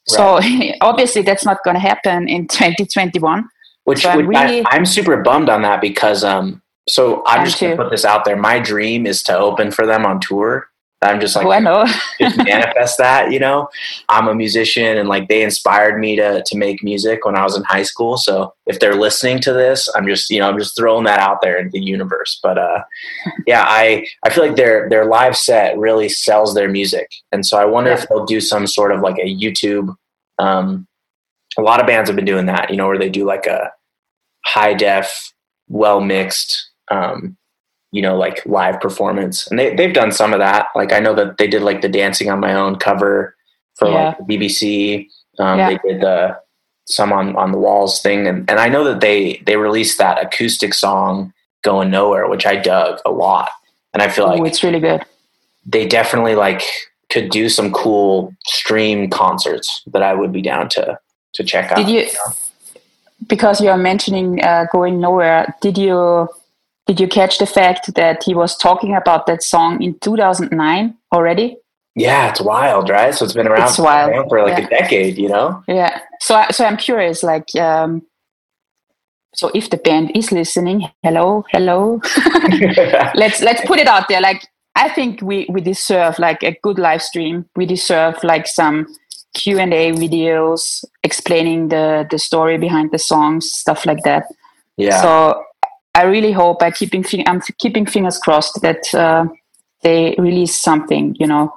So 0.06 0.40
obviously 0.80 1.22
that's 1.22 1.44
not 1.44 1.58
going 1.64 1.74
to 1.74 1.80
happen 1.80 2.28
in 2.28 2.46
2021. 2.48 3.48
Which, 3.84 4.02
so 4.02 4.10
I'm, 4.10 4.26
really, 4.26 4.64
I, 4.70 4.76
am 4.76 4.86
super 4.86 5.16
bummed 5.18 5.50
on 5.50 5.62
that 5.62 5.82
because 5.82 6.24
um 6.24 6.62
so 6.88 7.22
I'm 7.26 7.44
just 7.44 7.60
gonna 7.60 7.76
put 7.76 7.90
this 7.90 8.04
out 8.04 8.24
there. 8.24 8.36
My 8.36 8.58
dream 8.58 9.06
is 9.06 9.22
to 9.24 9.36
open 9.36 9.70
for 9.70 9.86
them 9.86 10.06
on 10.06 10.20
tour 10.20 10.68
I'm 11.04 11.20
just 11.20 11.36
like, 11.36 11.44
bueno. 11.44 11.84
just 12.20 12.36
manifest 12.44 12.98
that, 12.98 13.32
you 13.32 13.38
know. 13.38 13.68
I'm 14.08 14.28
a 14.28 14.34
musician, 14.34 14.96
and 14.98 15.08
like 15.08 15.28
they 15.28 15.42
inspired 15.42 15.98
me 15.98 16.16
to 16.16 16.42
to 16.44 16.56
make 16.56 16.82
music 16.82 17.24
when 17.24 17.36
I 17.36 17.42
was 17.42 17.56
in 17.56 17.62
high 17.64 17.82
school. 17.82 18.16
So 18.16 18.54
if 18.66 18.80
they're 18.80 18.96
listening 18.96 19.40
to 19.40 19.52
this, 19.52 19.88
I'm 19.94 20.06
just 20.06 20.30
you 20.30 20.40
know 20.40 20.48
I'm 20.48 20.58
just 20.58 20.76
throwing 20.76 21.04
that 21.04 21.20
out 21.20 21.42
there 21.42 21.58
into 21.58 21.70
the 21.70 21.84
universe. 21.84 22.38
But 22.42 22.58
uh, 22.58 22.82
yeah, 23.46 23.64
I 23.66 24.06
I 24.24 24.30
feel 24.30 24.46
like 24.46 24.56
their 24.56 24.88
their 24.88 25.06
live 25.06 25.36
set 25.36 25.78
really 25.78 26.08
sells 26.08 26.54
their 26.54 26.68
music, 26.68 27.10
and 27.32 27.44
so 27.44 27.58
I 27.58 27.64
wonder 27.64 27.90
yeah. 27.90 27.98
if 27.98 28.08
they'll 28.08 28.26
do 28.26 28.40
some 28.40 28.66
sort 28.66 28.92
of 28.92 29.00
like 29.00 29.18
a 29.18 29.34
YouTube. 29.34 29.94
Um, 30.38 30.86
a 31.56 31.62
lot 31.62 31.80
of 31.80 31.86
bands 31.86 32.08
have 32.08 32.16
been 32.16 32.24
doing 32.24 32.46
that, 32.46 32.70
you 32.70 32.76
know, 32.76 32.88
where 32.88 32.98
they 32.98 33.08
do 33.08 33.24
like 33.24 33.46
a 33.46 33.70
high 34.44 34.74
def, 34.74 35.32
well 35.68 36.00
mixed 36.00 36.70
um, 36.90 37.36
you 37.94 38.02
know, 38.02 38.16
like 38.16 38.44
live 38.44 38.80
performance. 38.80 39.46
And 39.46 39.56
they, 39.56 39.72
they've 39.72 39.94
done 39.94 40.10
some 40.10 40.32
of 40.32 40.40
that. 40.40 40.66
Like 40.74 40.92
I 40.92 40.98
know 40.98 41.14
that 41.14 41.38
they 41.38 41.46
did 41.46 41.62
like 41.62 41.80
the 41.80 41.88
dancing 41.88 42.28
on 42.28 42.40
my 42.40 42.52
own 42.52 42.74
cover 42.74 43.36
for 43.76 43.88
yeah. 43.88 44.08
like 44.08 44.18
BBC. 44.18 45.06
Um, 45.38 45.60
yeah. 45.60 45.68
They 45.68 45.78
did 45.88 46.00
the 46.00 46.36
some 46.86 47.12
on, 47.12 47.36
on 47.36 47.52
the 47.52 47.58
walls 47.58 48.02
thing. 48.02 48.26
And, 48.26 48.50
and 48.50 48.58
I 48.58 48.68
know 48.68 48.82
that 48.82 49.00
they, 49.00 49.40
they 49.46 49.56
released 49.56 49.98
that 49.98 50.20
acoustic 50.20 50.74
song 50.74 51.32
going 51.62 51.88
nowhere, 51.88 52.28
which 52.28 52.46
I 52.46 52.56
dug 52.56 52.98
a 53.06 53.12
lot. 53.12 53.48
And 53.92 54.02
I 54.02 54.08
feel 54.08 54.26
like 54.26 54.42
it's 54.42 54.64
really 54.64 54.80
good. 54.80 55.04
They 55.64 55.86
definitely 55.86 56.34
like 56.34 56.62
could 57.10 57.30
do 57.30 57.48
some 57.48 57.72
cool 57.72 58.34
stream 58.44 59.08
concerts 59.08 59.84
that 59.92 60.02
I 60.02 60.14
would 60.14 60.32
be 60.32 60.42
down 60.42 60.68
to, 60.70 60.98
to 61.34 61.44
check 61.44 61.70
out. 61.70 61.76
Did 61.76 61.88
you, 61.88 62.00
you 62.00 62.06
know? 62.06 62.34
because 63.28 63.60
you're 63.60 63.76
mentioning 63.76 64.42
uh, 64.42 64.66
going 64.72 65.00
nowhere, 65.00 65.54
did 65.60 65.78
you 65.78 66.28
did 66.86 67.00
you 67.00 67.08
catch 67.08 67.38
the 67.38 67.46
fact 67.46 67.94
that 67.94 68.22
he 68.24 68.34
was 68.34 68.56
talking 68.56 68.94
about 68.94 69.26
that 69.26 69.42
song 69.42 69.82
in 69.82 69.98
2009 70.00 70.94
already? 71.12 71.56
Yeah, 71.96 72.28
it's 72.28 72.40
wild, 72.40 72.90
right? 72.90 73.14
So 73.14 73.24
it's 73.24 73.34
been 73.34 73.46
around, 73.46 73.68
it's 73.68 73.78
wild. 73.78 74.28
for 74.28 74.42
like 74.42 74.58
yeah. 74.58 74.66
a 74.66 74.68
decade, 74.68 75.16
you 75.16 75.28
know? 75.28 75.62
Yeah. 75.68 76.00
So, 76.20 76.44
so 76.50 76.64
I'm 76.64 76.76
curious, 76.76 77.22
like, 77.22 77.54
um, 77.54 78.02
so 79.34 79.50
if 79.54 79.70
the 79.70 79.76
band 79.76 80.12
is 80.14 80.30
listening, 80.30 80.88
hello, 81.02 81.44
hello, 81.50 82.00
let's 83.14 83.42
let's 83.42 83.64
put 83.66 83.78
it 83.78 83.86
out 83.86 84.08
there. 84.08 84.20
Like, 84.20 84.46
I 84.76 84.88
think 84.88 85.22
we 85.22 85.46
we 85.48 85.60
deserve 85.60 86.18
like 86.18 86.42
a 86.42 86.56
good 86.62 86.78
live 86.78 87.02
stream. 87.02 87.46
We 87.56 87.66
deserve 87.66 88.22
like 88.22 88.46
some 88.46 88.86
Q 89.34 89.58
and 89.58 89.74
A 89.74 89.92
videos 89.92 90.84
explaining 91.02 91.68
the 91.68 92.06
the 92.08 92.18
story 92.18 92.58
behind 92.58 92.92
the 92.92 92.98
songs, 92.98 93.50
stuff 93.50 93.86
like 93.86 94.02
that. 94.04 94.26
Yeah. 94.76 95.02
So 95.02 95.42
I 95.94 96.04
really 96.04 96.32
hope 96.32 96.62
I 96.62 96.70
keeping 96.70 97.04
I'm 97.26 97.40
keeping 97.58 97.86
fingers 97.86 98.18
crossed 98.18 98.60
that 98.62 98.92
uh, 98.94 99.26
they 99.82 100.14
release 100.18 100.54
something, 100.54 101.16
you 101.18 101.26
know, 101.26 101.52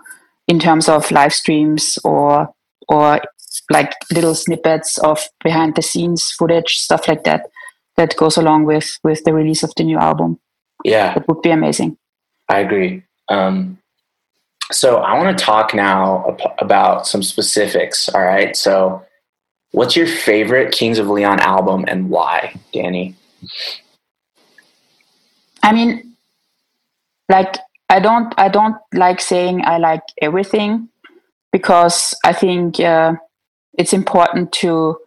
in 0.47 0.59
terms 0.59 0.87
of 0.87 1.09
live 1.11 1.33
streams 1.33 1.97
or 2.03 2.53
or 2.87 3.21
like 3.69 3.93
little 4.11 4.35
snippets 4.35 4.97
of 4.99 5.27
behind 5.43 5.75
the 5.75 5.81
scenes 5.81 6.31
footage, 6.31 6.77
stuff 6.77 7.07
like 7.07 7.23
that, 7.23 7.49
that 7.97 8.15
goes 8.15 8.37
along 8.37 8.65
with 8.65 8.97
with 9.03 9.23
the 9.23 9.33
release 9.33 9.63
of 9.63 9.73
the 9.75 9.83
new 9.83 9.97
album. 9.97 10.39
Yeah, 10.83 11.15
it 11.15 11.27
would 11.27 11.41
be 11.41 11.51
amazing. 11.51 11.97
I 12.49 12.59
agree. 12.59 13.03
Um, 13.29 13.79
so 14.71 14.97
I 14.97 15.17
want 15.17 15.37
to 15.37 15.43
talk 15.43 15.73
now 15.73 16.37
about 16.59 17.07
some 17.07 17.23
specifics. 17.23 18.09
All 18.09 18.23
right. 18.23 18.55
So, 18.55 19.03
what's 19.71 19.95
your 19.95 20.07
favorite 20.07 20.71
Kings 20.73 20.99
of 20.99 21.07
Leon 21.07 21.39
album 21.39 21.85
and 21.87 22.09
why, 22.09 22.59
Danny? 22.73 23.15
I 25.67 25.73
mean, 25.73 26.15
like 27.27 27.57
I 27.89 27.99
don't 27.99 28.33
I 28.37 28.47
don't 28.47 28.77
like 28.93 29.19
saying 29.19 29.65
I 29.65 29.77
like 29.79 30.03
everything 30.21 30.87
because 31.51 32.15
I 32.23 32.31
think 32.31 32.79
uh, 32.79 33.15
it's 33.77 33.91
important 33.91 34.53
to 34.63 34.97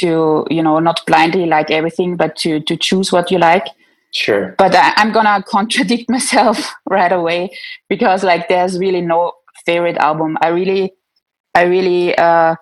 to 0.00 0.46
you 0.50 0.64
know 0.64 0.80
not 0.80 1.06
blindly 1.06 1.46
like 1.46 1.70
everything, 1.70 2.16
but 2.16 2.34
to 2.38 2.58
to 2.58 2.76
choose 2.76 3.12
what 3.12 3.30
you 3.30 3.38
like. 3.38 3.68
Sure. 4.12 4.56
But 4.58 4.74
I, 4.74 4.94
I'm 4.96 5.12
gonna 5.12 5.42
contradict 5.46 6.10
myself 6.10 6.74
right 6.90 7.12
away 7.12 7.56
because 7.88 8.24
like 8.24 8.48
there's 8.48 8.80
really 8.80 9.00
no 9.00 9.32
favorite 9.64 9.98
album. 9.98 10.36
I 10.40 10.48
really 10.48 10.92
I 11.54 11.62
really 11.62 12.18
uh, 12.18 12.56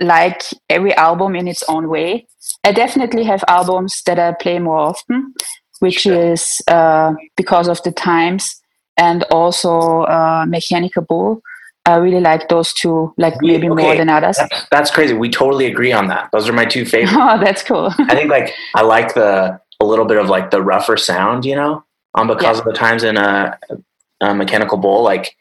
like 0.00 0.44
every 0.70 0.94
album 0.94 1.34
in 1.34 1.48
its 1.48 1.64
own 1.68 1.88
way. 1.88 2.28
I 2.62 2.70
definitely 2.70 3.24
have 3.24 3.42
albums 3.48 4.02
that 4.06 4.20
I 4.20 4.32
play 4.32 4.60
more 4.60 4.78
often, 4.78 5.34
which 5.84 6.00
sure. 6.00 6.32
is 6.32 6.62
uh, 6.68 7.12
because 7.36 7.68
of 7.68 7.82
the 7.82 7.92
times 7.92 8.62
and 8.96 9.22
also 9.24 10.04
uh, 10.04 10.46
Mechanical 10.48 11.02
Bull. 11.02 11.42
I 11.84 11.96
really 11.96 12.20
like 12.20 12.48
those 12.48 12.72
two, 12.72 13.12
like 13.18 13.38
we, 13.42 13.48
maybe 13.48 13.68
okay. 13.68 13.82
more 13.82 13.94
than 13.94 14.08
others. 14.08 14.38
That's, 14.38 14.66
that's, 14.70 14.90
crazy. 14.90 15.12
We 15.12 15.28
totally 15.28 15.66
agree 15.66 15.92
on 15.92 16.08
that. 16.08 16.30
Those 16.32 16.48
are 16.48 16.54
my 16.54 16.64
two 16.64 16.86
favorites. 16.92 17.14
oh, 17.14 17.38
that's 17.38 17.62
cool. 17.62 17.92
I 17.98 18.14
think 18.14 18.30
like 18.30 18.54
I 18.74 18.80
like 18.80 19.12
the 19.12 19.60
a 19.80 19.84
little 19.84 20.06
bit 20.06 20.16
of 20.16 20.30
like 20.30 20.50
the 20.50 20.62
rougher 20.62 20.96
sound, 20.96 21.44
you 21.44 21.54
know, 21.54 21.84
um, 22.14 22.26
because 22.26 22.56
yeah. 22.56 22.60
of 22.60 22.64
the 22.64 22.72
times 22.72 23.04
in 23.04 23.18
a, 23.18 23.58
a, 24.22 24.34
Mechanical 24.34 24.78
Bull, 24.78 25.02
like, 25.02 25.36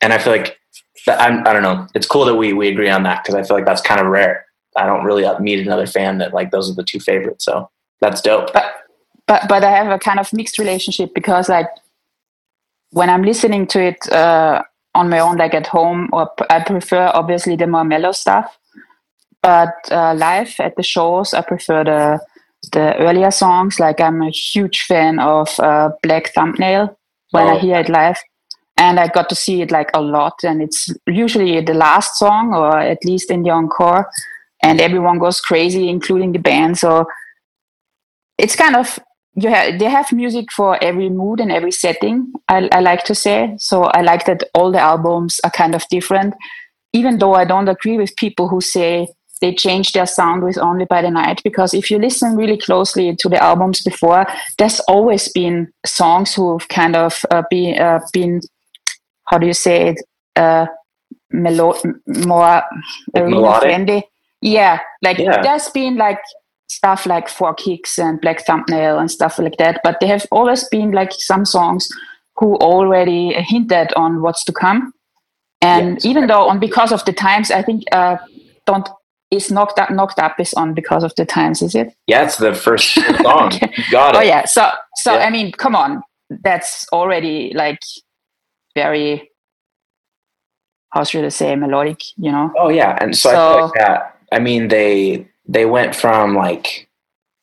and 0.00 0.14
I 0.14 0.18
feel 0.18 0.32
like 0.32 0.58
I'm, 1.06 1.46
I 1.46 1.52
don't 1.52 1.62
know. 1.62 1.86
It's 1.94 2.06
cool 2.06 2.24
that 2.24 2.36
we 2.36 2.54
we 2.54 2.68
agree 2.68 2.88
on 2.88 3.02
that 3.02 3.22
because 3.22 3.34
I 3.34 3.42
feel 3.42 3.58
like 3.58 3.66
that's 3.66 3.82
kind 3.82 4.00
of 4.00 4.06
rare. 4.06 4.46
I 4.76 4.86
don't 4.86 5.04
really 5.04 5.26
meet 5.40 5.66
another 5.66 5.86
fan 5.86 6.16
that 6.18 6.32
like 6.32 6.50
those 6.50 6.70
are 6.70 6.74
the 6.74 6.84
two 6.84 7.00
favorites. 7.00 7.44
So 7.44 7.68
that's 8.00 8.22
dope. 8.22 8.54
But 8.54 8.83
but 9.26 9.48
but 9.48 9.64
I 9.64 9.70
have 9.70 9.90
a 9.90 9.98
kind 9.98 10.20
of 10.20 10.32
mixed 10.32 10.58
relationship 10.58 11.14
because 11.14 11.48
like 11.48 11.68
when 12.90 13.10
I'm 13.10 13.22
listening 13.22 13.66
to 13.68 13.80
it 13.82 14.12
uh, 14.12 14.62
on 14.94 15.10
my 15.10 15.18
own, 15.18 15.36
like 15.36 15.54
at 15.54 15.66
home, 15.66 16.08
or 16.12 16.30
I 16.50 16.62
prefer 16.62 17.10
obviously 17.12 17.56
the 17.56 17.66
more 17.66 17.84
mellow 17.84 18.12
stuff. 18.12 18.56
But 19.42 19.74
uh, 19.90 20.14
live 20.14 20.54
at 20.58 20.76
the 20.76 20.82
shows, 20.82 21.34
I 21.34 21.42
prefer 21.42 21.84
the 21.84 22.20
the 22.72 22.96
earlier 22.98 23.30
songs. 23.30 23.80
Like 23.80 24.00
I'm 24.00 24.22
a 24.22 24.30
huge 24.30 24.82
fan 24.82 25.18
of 25.18 25.58
uh, 25.60 25.90
Black 26.02 26.32
Thumbnail 26.34 26.96
when 27.30 27.46
oh. 27.46 27.56
I 27.56 27.58
hear 27.58 27.76
it 27.80 27.88
live. 27.88 28.18
and 28.76 28.98
I 28.98 29.08
got 29.08 29.28
to 29.28 29.34
see 29.34 29.62
it 29.62 29.70
like 29.70 29.90
a 29.94 30.00
lot. 30.00 30.34
And 30.42 30.60
it's 30.62 30.88
usually 31.06 31.60
the 31.60 31.74
last 31.74 32.18
song, 32.18 32.54
or 32.54 32.78
at 32.78 33.04
least 33.04 33.30
in 33.30 33.42
the 33.42 33.50
encore, 33.50 34.08
and 34.62 34.80
everyone 34.80 35.18
goes 35.18 35.40
crazy, 35.40 35.88
including 35.88 36.32
the 36.32 36.38
band. 36.38 36.78
So 36.78 37.06
it's 38.38 38.56
kind 38.56 38.76
of 38.76 38.98
you 39.36 39.48
have 39.48 39.78
they 39.78 39.86
have 39.86 40.12
music 40.12 40.52
for 40.52 40.82
every 40.82 41.08
mood 41.08 41.40
and 41.40 41.50
every 41.50 41.72
setting. 41.72 42.32
I, 42.48 42.68
I 42.72 42.80
like 42.80 43.04
to 43.04 43.14
say. 43.14 43.54
So 43.58 43.84
I 43.84 44.02
like 44.02 44.26
that 44.26 44.44
all 44.54 44.70
the 44.70 44.80
albums 44.80 45.40
are 45.44 45.50
kind 45.50 45.74
of 45.74 45.86
different, 45.88 46.34
even 46.92 47.18
though 47.18 47.34
I 47.34 47.44
don't 47.44 47.68
agree 47.68 47.98
with 47.98 48.16
people 48.16 48.48
who 48.48 48.60
say 48.60 49.08
they 49.40 49.52
change 49.52 49.92
their 49.92 50.06
sound 50.06 50.42
with 50.42 50.56
Only 50.56 50.84
by 50.84 51.02
the 51.02 51.10
Night 51.10 51.40
because 51.42 51.74
if 51.74 51.90
you 51.90 51.98
listen 51.98 52.36
really 52.36 52.56
closely 52.56 53.14
to 53.16 53.28
the 53.28 53.42
albums 53.42 53.82
before, 53.82 54.26
there's 54.58 54.80
always 54.80 55.28
been 55.32 55.72
songs 55.84 56.34
who've 56.34 56.66
kind 56.68 56.96
of 56.96 57.20
uh, 57.30 57.42
be, 57.50 57.76
uh, 57.76 57.98
been 58.12 58.40
how 59.26 59.38
do 59.38 59.46
you 59.46 59.52
say 59.52 59.88
it 59.88 60.02
uh, 60.36 60.66
melo- 61.30 61.78
more 62.06 62.62
arena 63.14 63.60
friendly. 63.60 64.04
Yeah, 64.40 64.80
like 65.02 65.18
yeah. 65.18 65.42
there's 65.42 65.68
been 65.70 65.96
like 65.96 66.20
stuff 66.68 67.06
like 67.06 67.28
Four 67.28 67.54
Kicks 67.54 67.98
and 67.98 68.20
Black 68.20 68.44
Thumbnail 68.46 68.98
and 68.98 69.10
stuff 69.10 69.38
like 69.38 69.56
that, 69.58 69.80
but 69.84 69.98
they 70.00 70.06
have 70.06 70.26
always 70.30 70.68
been 70.68 70.92
like 70.92 71.12
some 71.12 71.44
songs 71.44 71.88
who 72.36 72.56
already 72.56 73.32
hinted 73.34 73.92
on 73.94 74.22
what's 74.22 74.44
to 74.44 74.52
come. 74.52 74.92
And 75.60 75.94
yes. 75.94 76.04
even 76.04 76.26
though 76.26 76.48
on 76.48 76.58
because 76.58 76.92
of 76.92 77.04
the 77.04 77.12
times, 77.12 77.50
I 77.50 77.62
think 77.62 77.84
uh, 77.92 78.16
don't 78.66 78.88
is 79.30 79.50
knocked 79.50 79.78
up 79.78 79.90
knocked 79.90 80.18
up 80.18 80.38
is 80.38 80.54
on 80.54 80.74
because 80.74 81.02
of 81.02 81.14
the 81.16 81.24
times, 81.24 81.62
is 81.62 81.74
it? 81.74 81.94
Yeah, 82.06 82.24
it's 82.24 82.36
the 82.36 82.54
first 82.54 82.94
song. 83.22 83.52
okay. 83.52 83.72
Got 83.90 84.14
it. 84.14 84.18
Oh 84.18 84.22
yeah. 84.22 84.44
So 84.44 84.70
so 84.96 85.14
yeah. 85.14 85.24
I 85.26 85.30
mean, 85.30 85.52
come 85.52 85.74
on, 85.74 86.02
that's 86.42 86.86
already 86.92 87.52
like 87.54 87.78
very 88.74 89.30
how 90.90 91.02
should 91.02 91.24
I 91.24 91.28
say 91.28 91.56
melodic, 91.56 92.00
you 92.16 92.30
know? 92.30 92.52
Oh 92.56 92.68
yeah, 92.68 92.96
and 93.00 93.16
so, 93.16 93.30
so 93.30 93.34
I 93.34 93.54
feel 93.54 93.64
like 93.64 93.74
that. 93.74 94.20
I 94.30 94.38
mean, 94.38 94.68
they 94.68 95.28
they 95.46 95.66
went 95.66 95.94
from 95.94 96.34
like, 96.34 96.88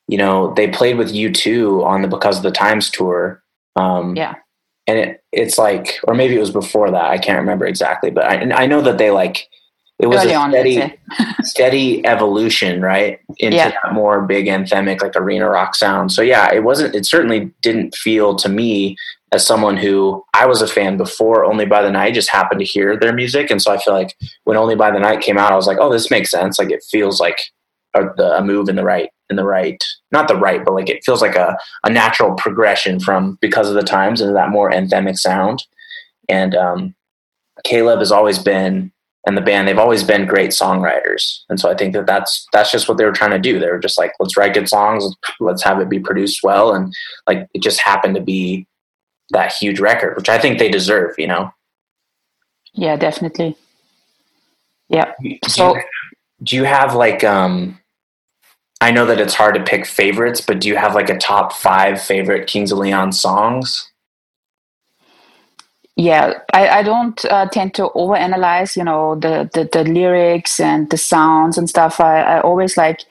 you 0.08 0.18
know, 0.18 0.54
they 0.54 0.68
played 0.68 0.98
with 0.98 1.14
U2 1.14 1.84
on 1.84 2.02
the 2.02 2.08
Because 2.08 2.38
of 2.38 2.44
the 2.44 2.52
Times 2.52 2.90
tour. 2.90 3.42
Um, 3.76 4.16
yeah, 4.16 4.36
and 4.88 4.98
it 4.98 5.24
it's 5.32 5.58
like, 5.58 6.00
or 6.06 6.14
maybe 6.14 6.36
it 6.36 6.40
was 6.40 6.52
before 6.52 6.92
that. 6.92 7.06
I 7.06 7.18
can't 7.18 7.40
remember 7.40 7.66
exactly, 7.66 8.12
but 8.12 8.26
I 8.26 8.64
I 8.64 8.66
know 8.66 8.82
that 8.82 8.98
they 8.98 9.12
like 9.12 9.48
it 10.00 10.08
was 10.08 10.26
Early 10.26 10.34
a 10.34 10.50
steady 10.50 11.00
steady 11.44 12.06
evolution 12.06 12.82
right 12.82 13.20
into 13.38 13.58
yeah. 13.58 13.70
that 13.70 13.94
more 13.94 14.24
big 14.24 14.48
anthemic 14.48 15.00
like 15.00 15.16
arena 15.16 15.48
rock 15.48 15.76
sound 15.76 16.12
so 16.12 16.24
yeah 16.24 16.52
it 16.52 16.64
wasn't 16.64 16.96
it 16.96 17.06
certainly 17.06 17.52
didn't 17.62 17.94
feel 17.94 18.36
to 18.36 18.50
me 18.50 18.98
as 19.32 19.46
someone 19.46 19.78
who 19.78 20.24
I 20.34 20.46
was 20.46 20.62
a 20.62 20.68
fan 20.68 20.98
before 20.98 21.46
Only 21.46 21.66
by 21.66 21.82
the 21.82 21.92
Night, 21.92 22.14
just 22.14 22.30
happened 22.30 22.60
to 22.60 22.66
hear 22.66 22.98
their 22.98 23.14
music. 23.14 23.50
And 23.50 23.62
so 23.62 23.72
I 23.72 23.78
feel 23.78 23.94
like 23.94 24.16
when 24.44 24.58
Only 24.58 24.76
by 24.76 24.92
the 24.92 25.00
Night 25.00 25.22
came 25.22 25.38
out, 25.38 25.54
I 25.54 25.56
was 25.56 25.68
like, 25.68 25.78
oh, 25.80 25.92
this 25.92 26.12
makes 26.12 26.32
sense. 26.32 26.60
Like 26.60 26.70
it 26.70 26.84
feels 26.90 27.20
like 27.20 27.40
a, 27.94 28.08
a 28.38 28.44
move 28.44 28.70
in 28.70 28.76
the 28.76 28.84
right, 28.84 29.10
in 29.30 29.36
the 29.36 29.44
right, 29.44 29.84
not 30.12 30.28
the 30.28 30.36
right, 30.36 30.64
but 30.64 30.74
like 30.74 30.90
it 30.90 31.04
feels 31.06 31.22
like 31.22 31.36
a, 31.36 31.58
a 31.84 31.90
natural 31.90 32.34
progression 32.36 33.00
from 33.00 33.38
Because 33.42 33.70
of 33.70 33.76
the 33.76 33.84
Times 33.84 34.22
into 34.22 34.34
that 34.34 34.50
more 34.50 34.72
anthemic 34.72 35.18
sound. 35.18 35.64
And 36.30 36.56
um, 36.56 36.96
Caleb 37.64 38.00
has 38.00 38.12
always 38.12 38.40
been, 38.40 38.92
and 39.28 39.38
the 39.38 39.42
band, 39.42 39.68
they've 39.68 39.78
always 39.78 40.04
been 40.04 40.26
great 40.26 40.52
songwriters. 40.52 41.42
And 41.50 41.60
so 41.60 41.70
I 41.70 41.76
think 41.76 41.94
that 41.94 42.08
that's, 42.08 42.48
that's 42.54 42.72
just 42.72 42.88
what 42.88 42.98
they 42.98 43.06
were 43.06 43.12
trying 43.12 43.32
to 43.32 43.40
do. 43.40 43.60
They 43.60 43.70
were 43.70 43.80
just 43.80 43.98
like, 43.98 44.14
let's 44.20 44.36
write 44.36 44.54
good 44.54 44.70
songs. 44.70 45.06
Let's 45.40 45.64
have 45.64 45.80
it 45.80 45.90
be 45.90 46.00
produced 46.00 46.42
well. 46.44 46.74
And 46.74 46.94
like, 47.28 47.48
it 47.54 47.62
just 47.62 47.82
happened 47.82 48.16
to 48.16 48.22
be 48.22 48.66
that 49.30 49.54
huge 49.54 49.80
record, 49.80 50.16
which 50.18 50.30
I 50.30 50.40
think 50.40 50.60
they 50.60 50.70
deserve, 50.70 51.16
you 51.18 51.28
know? 51.28 51.52
Yeah, 52.74 52.96
definitely. 52.96 53.58
Yeah. 54.88 55.14
Do 55.22 55.38
so 55.48 55.76
you, 55.76 55.84
do 56.44 56.56
you 56.56 56.64
have 56.64 56.96
like 56.96 57.24
um 57.24 57.80
I 58.82 58.92
know 58.92 59.06
that 59.06 59.20
it's 59.20 59.36
hard 59.36 59.56
to 59.56 59.64
pick 59.64 59.86
favorites, 59.86 60.42
but 60.42 60.60
do 60.60 60.68
you 60.68 60.76
have 60.76 60.96
like 60.96 61.10
a 61.10 61.18
top 61.18 61.54
five 61.54 62.02
favorite 62.02 62.48
Kings 62.48 62.72
of 62.72 62.80
Leon 62.80 63.14
songs? 63.14 63.90
Yeah, 65.96 66.40
I, 66.54 66.68
I 66.68 66.84
don't 66.84 67.24
uh, 67.26 67.46
tend 67.48 67.76
to 67.76 67.90
overanalyze, 67.96 68.76
you 68.76 68.84
know, 68.84 69.16
the, 69.16 69.50
the, 69.54 69.70
the 69.72 69.84
lyrics 69.84 70.60
and 70.60 70.90
the 70.90 70.98
sounds 70.98 71.58
and 71.58 71.70
stuff. 71.70 72.00
I, 72.00 72.22
I 72.22 72.42
always 72.42 72.76
like 72.76 73.02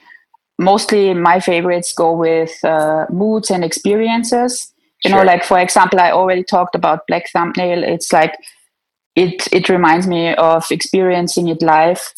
mostly 0.61 1.13
my 1.13 1.39
favorites 1.39 1.93
go 1.93 2.13
with 2.13 2.63
uh, 2.63 3.05
moods 3.09 3.49
and 3.49 3.63
experiences 3.63 4.71
you 5.03 5.09
sure. 5.09 5.19
know 5.19 5.25
like 5.25 5.43
for 5.43 5.59
example 5.59 5.99
i 5.99 6.11
already 6.11 6.43
talked 6.43 6.75
about 6.75 7.07
black 7.07 7.29
thumbnail 7.31 7.83
it's 7.83 8.13
like 8.13 8.35
it 9.15 9.47
it 9.51 9.69
reminds 9.69 10.07
me 10.07 10.33
of 10.35 10.65
experiencing 10.71 11.47
it 11.47 11.61
live 11.61 12.13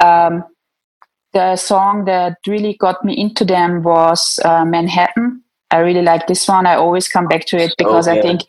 um, 0.00 0.44
the 1.32 1.56
song 1.56 2.04
that 2.04 2.38
really 2.46 2.74
got 2.74 3.04
me 3.04 3.16
into 3.16 3.44
them 3.44 3.82
was 3.82 4.38
uh, 4.44 4.64
manhattan. 4.64 5.42
I 5.70 5.78
really 5.78 6.02
like 6.02 6.26
this 6.26 6.46
one. 6.46 6.66
I 6.66 6.74
always 6.74 7.08
come 7.08 7.26
back 7.26 7.46
to 7.46 7.56
it 7.56 7.74
because 7.78 8.06
oh, 8.06 8.12
yeah. 8.12 8.18
i 8.18 8.22
think 8.22 8.42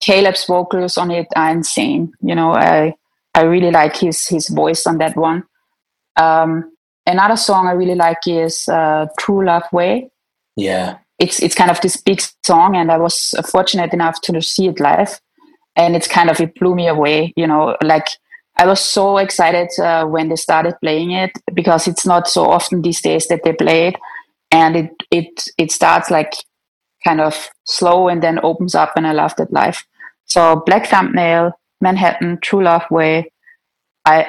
caleb's 0.00 0.44
vocals 0.44 0.98
on 0.98 1.10
it 1.10 1.26
are 1.36 1.50
insane. 1.50 2.12
You 2.20 2.34
know 2.34 2.52
i 2.52 2.94
i 3.34 3.42
really 3.42 3.70
like 3.70 3.96
his 3.96 4.26
his 4.26 4.48
voice 4.48 4.86
on 4.86 4.98
that 4.98 5.16
one. 5.16 5.44
Um, 6.16 6.72
another 7.06 7.36
song 7.36 7.66
i 7.66 7.72
really 7.72 7.94
like 7.94 8.26
is 8.26 8.68
uh, 8.68 9.06
true 9.18 9.44
love 9.44 9.64
way. 9.72 10.10
Yeah. 10.56 10.98
It's 11.18 11.40
it's 11.40 11.54
kind 11.54 11.70
of 11.70 11.80
this 11.80 11.96
big 11.96 12.20
song, 12.44 12.74
and 12.76 12.90
I 12.90 12.98
was 12.98 13.34
fortunate 13.50 13.92
enough 13.92 14.20
to 14.22 14.42
see 14.42 14.66
it 14.66 14.80
live, 14.80 15.20
and 15.76 15.94
it's 15.94 16.08
kind 16.08 16.28
of 16.28 16.40
it 16.40 16.56
blew 16.56 16.74
me 16.74 16.88
away. 16.88 17.32
You 17.36 17.46
know, 17.46 17.76
like 17.82 18.08
I 18.56 18.66
was 18.66 18.80
so 18.80 19.18
excited 19.18 19.68
uh, 19.80 20.06
when 20.06 20.28
they 20.28 20.36
started 20.36 20.74
playing 20.80 21.10
it 21.10 21.32
because 21.52 21.88
it's 21.88 22.06
not 22.06 22.28
so 22.28 22.44
often 22.50 22.82
these 22.82 23.00
days 23.00 23.26
that 23.28 23.42
they 23.44 23.52
play 23.52 23.88
it, 23.88 23.96
and 24.50 24.76
it 24.76 24.90
it 25.10 25.48
it 25.58 25.72
starts 25.72 26.10
like 26.10 26.32
kind 27.02 27.20
of 27.20 27.48
slow 27.64 28.08
and 28.08 28.22
then 28.22 28.38
opens 28.42 28.74
up, 28.74 28.92
and 28.96 29.06
I 29.06 29.12
loved 29.12 29.40
it 29.40 29.52
live. 29.52 29.84
So 30.26 30.62
Black 30.66 30.86
Thumbnail, 30.86 31.52
Manhattan, 31.80 32.38
True 32.40 32.62
Love 32.62 32.84
Way. 32.90 33.30
I 34.04 34.22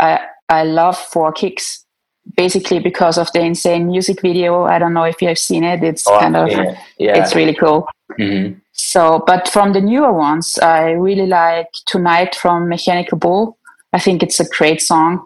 I 0.50 0.60
I 0.60 0.64
love 0.64 0.98
Four 0.98 1.32
Kicks 1.32 1.86
basically 2.36 2.80
because 2.80 3.18
of 3.18 3.32
the 3.34 3.40
insane 3.42 3.88
music 3.88 4.22
video. 4.22 4.64
I 4.64 4.80
don't 4.80 4.94
know 4.94 5.04
if 5.04 5.22
you 5.22 5.28
have 5.28 5.38
seen 5.38 5.64
it. 5.64 5.84
It's 5.84 6.08
oh, 6.08 6.20
kind 6.20 6.36
of 6.36 6.50
yeah. 6.50 6.78
yeah. 6.98 7.18
it's 7.18 7.36
really 7.36 7.54
cool. 7.54 7.88
Mm-hmm. 8.20 8.60
So, 8.74 9.24
but 9.26 9.48
from 9.48 9.74
the 9.74 9.82
newer 9.82 10.12
ones, 10.12 10.58
I 10.60 10.92
really 10.92 11.28
like 11.28 11.68
"Tonight" 11.86 12.36
from 12.36 12.68
Mechanical 12.68 13.18
Bull. 13.18 13.58
I 13.96 14.00
think 14.00 14.22
it's 14.22 14.42
a 14.42 14.50
great 14.58 14.82
song, 14.82 15.26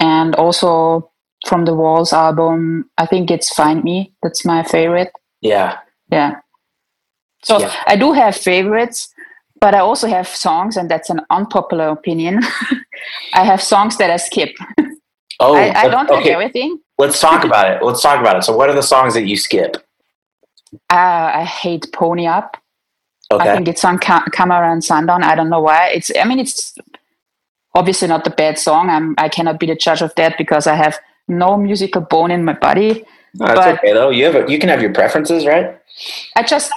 and 0.00 0.34
also 0.34 1.10
from 1.46 1.64
the 1.64 1.74
Walls 1.74 2.12
album, 2.12 2.90
I 2.98 3.06
think 3.06 3.30
it's 3.30 3.54
"Find 3.54 3.84
Me." 3.84 4.12
That's 4.22 4.44
my 4.44 4.64
favorite. 4.64 5.12
Yeah, 5.40 5.78
yeah. 6.10 6.40
So 7.44 7.60
yeah. 7.60 7.72
I 7.86 7.94
do 7.96 8.12
have 8.12 8.36
favorites, 8.36 9.08
but 9.60 9.74
I 9.74 9.78
also 9.78 10.08
have 10.08 10.26
songs, 10.26 10.76
and 10.76 10.90
that's 10.90 11.08
an 11.08 11.20
unpopular 11.30 11.88
opinion. 11.88 12.40
I 13.34 13.44
have 13.44 13.62
songs 13.62 13.96
that 13.98 14.10
I 14.10 14.16
skip. 14.16 14.50
Oh, 15.42 15.54
I, 15.54 15.72
I 15.72 15.88
don't 15.88 16.04
okay. 16.10 16.16
like 16.16 16.26
everything. 16.26 16.78
Let's 16.98 17.18
talk 17.18 17.44
about 17.44 17.70
it. 17.70 17.82
Let's 17.82 18.02
talk 18.02 18.20
about 18.20 18.36
it. 18.36 18.44
So, 18.44 18.54
what 18.54 18.68
are 18.68 18.74
the 18.74 18.82
songs 18.82 19.14
that 19.14 19.24
you 19.24 19.38
skip? 19.38 19.78
Uh, 20.92 21.32
I 21.40 21.44
hate 21.44 21.90
Pony 21.94 22.26
Up. 22.26 22.58
Okay. 23.32 23.48
I 23.48 23.54
think 23.54 23.66
it's 23.66 23.82
on 23.82 23.98
Ca- 23.98 24.26
Come 24.32 24.52
Around 24.52 24.82
Sundown. 24.82 25.22
I 25.22 25.34
don't 25.34 25.48
know 25.48 25.62
why. 25.62 25.88
It's. 25.94 26.10
I 26.14 26.24
mean, 26.24 26.38
it's 26.38 26.74
obviously 27.74 28.08
not 28.08 28.24
the 28.24 28.30
bad 28.30 28.58
song. 28.58 28.90
I'm. 28.90 29.14
I 29.18 29.28
cannot 29.28 29.60
be 29.60 29.66
the 29.66 29.76
judge 29.76 30.02
of 30.02 30.14
that 30.16 30.36
because 30.38 30.66
I 30.66 30.74
have 30.74 30.98
no 31.28 31.56
musical 31.56 32.02
bone 32.02 32.30
in 32.30 32.44
my 32.44 32.54
body. 32.54 33.04
No, 33.34 33.46
that's 33.46 33.58
but 33.58 33.78
okay 33.78 33.92
though. 33.92 34.10
You 34.10 34.24
have. 34.26 34.34
A, 34.34 34.50
you 34.50 34.58
can 34.58 34.68
have 34.68 34.82
your 34.82 34.92
preferences, 34.92 35.46
right? 35.46 35.78
I 36.36 36.42
just 36.42 36.72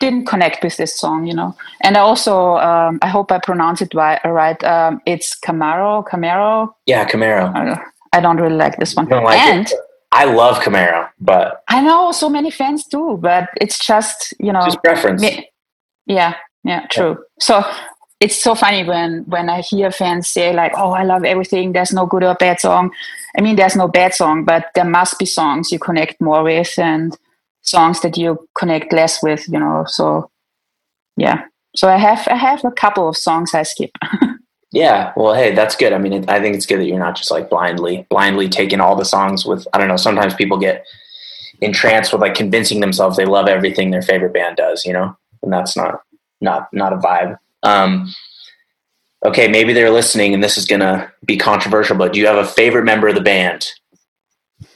didn't 0.00 0.26
connect 0.26 0.64
with 0.64 0.76
this 0.76 0.98
song, 0.98 1.26
you 1.26 1.34
know. 1.34 1.54
And 1.82 1.96
I 1.96 2.00
also, 2.00 2.56
um, 2.56 2.98
I 3.02 3.08
hope 3.08 3.30
I 3.30 3.38
pronounce 3.38 3.82
it 3.82 3.94
right. 3.94 4.20
right. 4.24 4.62
Um, 4.64 5.00
it's 5.06 5.38
Camaro. 5.38 6.04
Camaro. 6.06 6.72
Yeah, 6.86 7.06
Camaro. 7.08 7.80
I 8.12 8.20
don't 8.20 8.36
really 8.36 8.56
like 8.56 8.78
this 8.78 8.94
one. 8.94 9.08
Like 9.08 9.38
and 9.38 9.66
it. 9.66 9.72
I 10.12 10.24
love 10.24 10.58
Camaro, 10.58 11.08
but 11.20 11.64
I 11.68 11.80
know 11.80 12.12
so 12.12 12.28
many 12.28 12.50
fans 12.50 12.86
do, 12.86 13.18
but 13.20 13.48
it's 13.60 13.84
just 13.84 14.32
you 14.38 14.52
know 14.52 14.62
just 14.64 14.82
preference. 14.82 15.20
Me, 15.20 15.50
yeah, 16.06 16.36
yeah, 16.62 16.86
true. 16.86 17.10
Yeah. 17.10 17.24
So 17.40 17.64
it's 18.24 18.42
so 18.42 18.54
funny 18.54 18.84
when 18.84 19.24
when 19.26 19.48
I 19.48 19.60
hear 19.60 19.90
fans 19.90 20.28
say 20.28 20.52
like, 20.52 20.72
"Oh, 20.76 20.92
I 20.92 21.04
love 21.04 21.24
everything. 21.24 21.72
There's 21.72 21.92
no 21.92 22.06
good 22.06 22.24
or 22.24 22.34
bad 22.34 22.60
song." 22.60 22.90
I 23.36 23.42
mean, 23.42 23.56
there's 23.56 23.76
no 23.76 23.88
bad 23.88 24.14
song, 24.14 24.44
but 24.44 24.66
there 24.74 24.84
must 24.98 25.18
be 25.18 25.26
songs 25.26 25.70
you 25.72 25.78
connect 25.78 26.20
more 26.20 26.42
with 26.42 26.78
and 26.78 27.16
songs 27.62 28.00
that 28.00 28.16
you 28.16 28.48
connect 28.58 28.92
less 28.92 29.22
with. 29.22 29.46
You 29.48 29.60
know, 29.60 29.84
so 29.86 30.30
yeah. 31.16 31.44
So 31.76 31.88
I 31.88 31.96
have 31.96 32.26
I 32.28 32.36
have 32.36 32.64
a 32.64 32.70
couple 32.70 33.08
of 33.08 33.16
songs 33.16 33.54
I 33.54 33.62
skip. 33.62 33.90
Yeah, 34.74 35.12
well, 35.16 35.34
hey, 35.34 35.54
that's 35.54 35.76
good. 35.76 35.92
I 35.92 35.98
mean, 35.98 36.12
it, 36.12 36.28
I 36.28 36.40
think 36.40 36.56
it's 36.56 36.66
good 36.66 36.80
that 36.80 36.86
you're 36.86 36.98
not 36.98 37.14
just 37.14 37.30
like 37.30 37.48
blindly, 37.48 38.08
blindly 38.10 38.48
taking 38.48 38.80
all 38.80 38.96
the 38.96 39.04
songs 39.04 39.46
with. 39.46 39.68
I 39.72 39.78
don't 39.78 39.86
know. 39.86 39.96
Sometimes 39.96 40.34
people 40.34 40.58
get 40.58 40.84
entranced 41.60 42.12
with 42.12 42.20
like 42.20 42.34
convincing 42.34 42.80
themselves 42.80 43.16
they 43.16 43.24
love 43.24 43.46
everything 43.46 43.92
their 43.92 44.02
favorite 44.02 44.34
band 44.34 44.56
does, 44.56 44.84
you 44.84 44.92
know, 44.92 45.16
and 45.44 45.52
that's 45.52 45.76
not 45.76 46.00
not 46.40 46.68
not 46.72 46.92
a 46.92 46.96
vibe. 46.96 47.38
Um, 47.64 48.14
okay, 49.24 49.48
maybe 49.48 49.72
they're 49.72 49.90
listening 49.90 50.34
and 50.34 50.44
this 50.44 50.56
is 50.56 50.66
going 50.66 50.80
to 50.80 51.10
be 51.24 51.36
controversial, 51.36 51.96
but 51.96 52.12
do 52.12 52.20
you 52.20 52.26
have 52.26 52.36
a 52.36 52.46
favorite 52.46 52.84
member 52.84 53.08
of 53.08 53.14
the 53.14 53.20
band? 53.20 53.66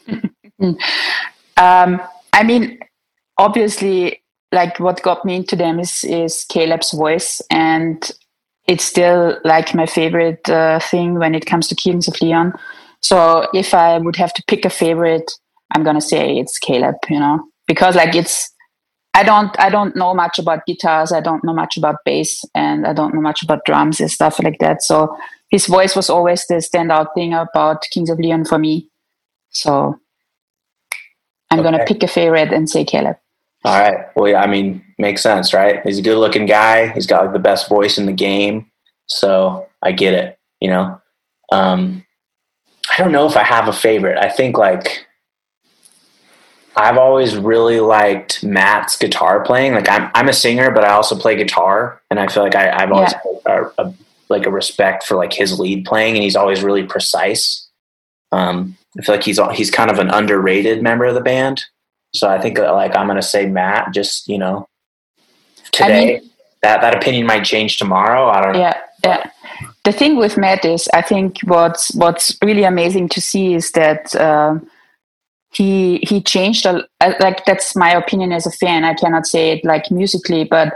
um, 0.60 2.00
I 2.32 2.42
mean, 2.44 2.78
obviously, 3.36 4.22
like 4.50 4.80
what 4.80 5.02
got 5.02 5.24
me 5.24 5.36
into 5.36 5.54
them 5.54 5.78
is, 5.78 6.02
is 6.04 6.44
Caleb's 6.48 6.92
voice. 6.92 7.42
And 7.50 8.10
it's 8.66 8.84
still 8.84 9.38
like 9.44 9.74
my 9.74 9.86
favorite 9.86 10.48
uh, 10.48 10.80
thing 10.80 11.18
when 11.18 11.34
it 11.34 11.46
comes 11.46 11.68
to 11.68 11.74
Kings 11.74 12.08
of 12.08 12.20
Leon. 12.20 12.54
So 13.00 13.48
if 13.54 13.74
I 13.74 13.98
would 13.98 14.16
have 14.16 14.32
to 14.34 14.42
pick 14.48 14.64
a 14.64 14.70
favorite, 14.70 15.30
I'm 15.74 15.84
to 15.84 16.00
say 16.00 16.38
it's 16.38 16.58
Caleb, 16.58 16.96
you 17.10 17.20
know, 17.20 17.44
because 17.66 17.94
like 17.94 18.14
it's, 18.14 18.50
I 19.18 19.24
don't 19.24 19.58
I 19.58 19.68
don't 19.68 19.96
know 19.96 20.14
much 20.14 20.38
about 20.38 20.64
guitars. 20.64 21.10
I 21.10 21.20
don't 21.20 21.42
know 21.42 21.52
much 21.52 21.76
about 21.76 21.96
bass, 22.04 22.44
and 22.54 22.86
I 22.86 22.92
don't 22.92 23.12
know 23.12 23.20
much 23.20 23.42
about 23.42 23.64
drums 23.64 23.98
and 23.98 24.08
stuff 24.08 24.38
like 24.40 24.60
that. 24.60 24.80
So 24.80 25.16
his 25.50 25.66
voice 25.66 25.96
was 25.96 26.08
always 26.08 26.46
the 26.46 26.54
standout 26.56 27.14
thing 27.14 27.34
about 27.34 27.82
Kings 27.90 28.10
of 28.10 28.20
Leon 28.20 28.44
for 28.44 28.58
me. 28.58 28.88
So 29.50 29.98
I'm 31.50 31.58
okay. 31.58 31.68
gonna 31.68 31.84
pick 31.84 32.04
a 32.04 32.06
favorite 32.06 32.52
and 32.52 32.70
say 32.70 32.84
Caleb. 32.84 33.16
All 33.64 33.80
right. 33.80 34.06
Well, 34.14 34.28
yeah, 34.30 34.40
I 34.40 34.46
mean, 34.46 34.84
makes 34.98 35.20
sense, 35.20 35.52
right? 35.52 35.84
He's 35.84 35.98
a 35.98 36.02
good-looking 36.02 36.46
guy. 36.46 36.92
He's 36.92 37.08
got 37.08 37.24
like 37.24 37.32
the 37.32 37.40
best 37.40 37.68
voice 37.68 37.98
in 37.98 38.06
the 38.06 38.12
game, 38.12 38.70
so 39.06 39.66
I 39.82 39.90
get 39.90 40.14
it. 40.14 40.38
You 40.60 40.70
know, 40.70 41.00
um, 41.50 42.06
I 42.88 43.02
don't 43.02 43.10
know 43.10 43.26
if 43.26 43.36
I 43.36 43.42
have 43.42 43.66
a 43.66 43.72
favorite. 43.72 44.16
I 44.16 44.28
think 44.28 44.56
like 44.56 45.07
I've 46.78 46.96
always 46.96 47.36
really 47.36 47.80
liked 47.80 48.44
Matt's 48.44 48.96
guitar 48.96 49.42
playing. 49.42 49.74
Like 49.74 49.88
I'm, 49.88 50.10
I'm 50.14 50.28
a 50.28 50.32
singer, 50.32 50.70
but 50.70 50.84
I 50.84 50.92
also 50.92 51.18
play 51.18 51.34
guitar, 51.34 52.00
and 52.08 52.20
I 52.20 52.28
feel 52.28 52.44
like 52.44 52.54
I, 52.54 52.80
have 52.80 52.92
always 52.92 53.12
yeah. 53.46 53.64
a, 53.78 53.82
a, 53.82 53.94
like 54.28 54.46
a 54.46 54.50
respect 54.50 55.02
for 55.02 55.16
like 55.16 55.32
his 55.32 55.58
lead 55.58 55.84
playing, 55.84 56.14
and 56.14 56.22
he's 56.22 56.36
always 56.36 56.62
really 56.62 56.84
precise. 56.84 57.68
Um, 58.30 58.76
I 58.96 59.02
feel 59.02 59.16
like 59.16 59.24
he's 59.24 59.40
he's 59.54 59.70
kind 59.70 59.90
of 59.90 59.98
an 59.98 60.10
underrated 60.10 60.80
member 60.80 61.04
of 61.04 61.14
the 61.14 61.20
band. 61.20 61.64
So 62.14 62.28
I 62.28 62.40
think 62.40 62.58
uh, 62.58 62.72
like 62.72 62.94
I'm 62.94 63.08
gonna 63.08 63.22
say 63.22 63.46
Matt. 63.46 63.92
Just 63.92 64.28
you 64.28 64.38
know, 64.38 64.68
today 65.72 66.16
I 66.16 66.20
mean, 66.20 66.30
that 66.62 66.80
that 66.80 66.94
opinion 66.94 67.26
might 67.26 67.44
change 67.44 67.78
tomorrow. 67.78 68.28
I 68.28 68.40
don't 68.40 68.52
know. 68.52 68.60
Yeah, 68.60 68.80
yeah. 69.02 69.30
The 69.84 69.92
thing 69.92 70.16
with 70.16 70.36
Matt 70.36 70.64
is, 70.64 70.88
I 70.94 71.02
think 71.02 71.40
what's 71.44 71.92
what's 71.94 72.38
really 72.44 72.64
amazing 72.64 73.08
to 73.10 73.20
see 73.20 73.54
is 73.54 73.72
that. 73.72 74.14
Um, 74.14 74.70
he 75.50 75.98
he 76.02 76.20
changed 76.20 76.66
a, 76.66 76.84
like 77.20 77.44
that's 77.44 77.74
my 77.74 77.90
opinion 77.90 78.32
as 78.32 78.46
a 78.46 78.50
fan 78.50 78.84
i 78.84 78.94
cannot 78.94 79.26
say 79.26 79.50
it 79.52 79.64
like 79.64 79.90
musically 79.90 80.44
but 80.44 80.74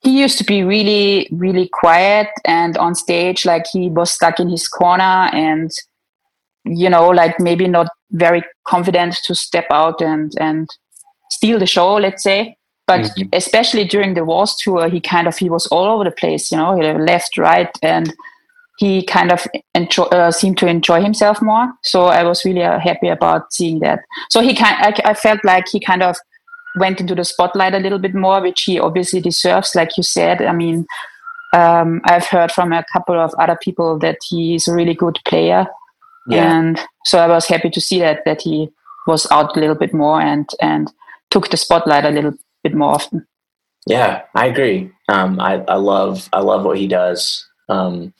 he 0.00 0.20
used 0.20 0.38
to 0.38 0.44
be 0.44 0.62
really 0.62 1.28
really 1.32 1.68
quiet 1.72 2.28
and 2.44 2.76
on 2.76 2.94
stage 2.94 3.44
like 3.44 3.64
he 3.72 3.88
was 3.88 4.10
stuck 4.10 4.38
in 4.38 4.48
his 4.48 4.68
corner 4.68 5.28
and 5.32 5.70
you 6.64 6.88
know 6.88 7.08
like 7.08 7.38
maybe 7.40 7.66
not 7.66 7.88
very 8.12 8.42
confident 8.66 9.14
to 9.24 9.34
step 9.34 9.66
out 9.70 10.00
and 10.00 10.32
and 10.38 10.68
steal 11.30 11.58
the 11.58 11.66
show 11.66 11.94
let's 11.94 12.22
say 12.22 12.56
but 12.86 13.00
mm-hmm. 13.00 13.28
especially 13.32 13.84
during 13.84 14.14
the 14.14 14.24
Walls 14.24 14.56
tour 14.58 14.88
he 14.88 15.00
kind 15.00 15.26
of 15.26 15.36
he 15.36 15.50
was 15.50 15.66
all 15.68 15.86
over 15.86 16.04
the 16.04 16.10
place 16.10 16.52
you 16.52 16.58
know 16.58 16.74
left 16.76 17.36
right 17.36 17.70
and 17.82 18.14
he 18.78 19.04
kind 19.04 19.30
of 19.30 19.46
enjoy, 19.74 20.04
uh, 20.04 20.30
seemed 20.30 20.58
to 20.58 20.66
enjoy 20.66 21.00
himself 21.00 21.40
more. 21.40 21.72
So 21.82 22.06
I 22.06 22.24
was 22.24 22.44
really 22.44 22.62
uh, 22.62 22.78
happy 22.78 23.08
about 23.08 23.52
seeing 23.52 23.80
that. 23.80 24.00
So 24.30 24.40
he 24.40 24.54
kind, 24.54 24.76
I, 24.80 25.10
I, 25.10 25.14
felt 25.14 25.44
like 25.44 25.68
he 25.68 25.78
kind 25.78 26.02
of 26.02 26.16
went 26.76 27.00
into 27.00 27.14
the 27.14 27.24
spotlight 27.24 27.74
a 27.74 27.78
little 27.78 28.00
bit 28.00 28.14
more, 28.14 28.40
which 28.40 28.62
he 28.62 28.80
obviously 28.80 29.20
deserves, 29.20 29.74
like 29.74 29.96
you 29.96 30.02
said. 30.02 30.42
I 30.42 30.52
mean, 30.52 30.86
um, 31.52 32.00
I've 32.04 32.26
heard 32.26 32.50
from 32.50 32.72
a 32.72 32.84
couple 32.92 33.18
of 33.18 33.32
other 33.38 33.56
people 33.62 33.98
that 34.00 34.18
he's 34.28 34.66
a 34.66 34.74
really 34.74 34.94
good 34.94 35.18
player, 35.24 35.66
yeah. 36.26 36.52
and 36.52 36.80
so 37.04 37.20
I 37.20 37.28
was 37.28 37.46
happy 37.46 37.70
to 37.70 37.80
see 37.80 38.00
that 38.00 38.24
that 38.24 38.42
he 38.42 38.70
was 39.06 39.30
out 39.30 39.56
a 39.56 39.60
little 39.60 39.76
bit 39.76 39.94
more 39.94 40.20
and 40.20 40.48
and 40.60 40.90
took 41.30 41.50
the 41.50 41.56
spotlight 41.56 42.04
a 42.04 42.10
little 42.10 42.34
bit 42.64 42.74
more 42.74 42.94
often. 42.94 43.24
Yeah, 43.86 44.22
I 44.34 44.46
agree. 44.46 44.90
Um, 45.08 45.38
I, 45.38 45.62
I 45.68 45.76
love 45.76 46.28
I 46.32 46.40
love 46.40 46.64
what 46.64 46.78
he 46.78 46.88
does. 46.88 47.46
Um, 47.68 48.12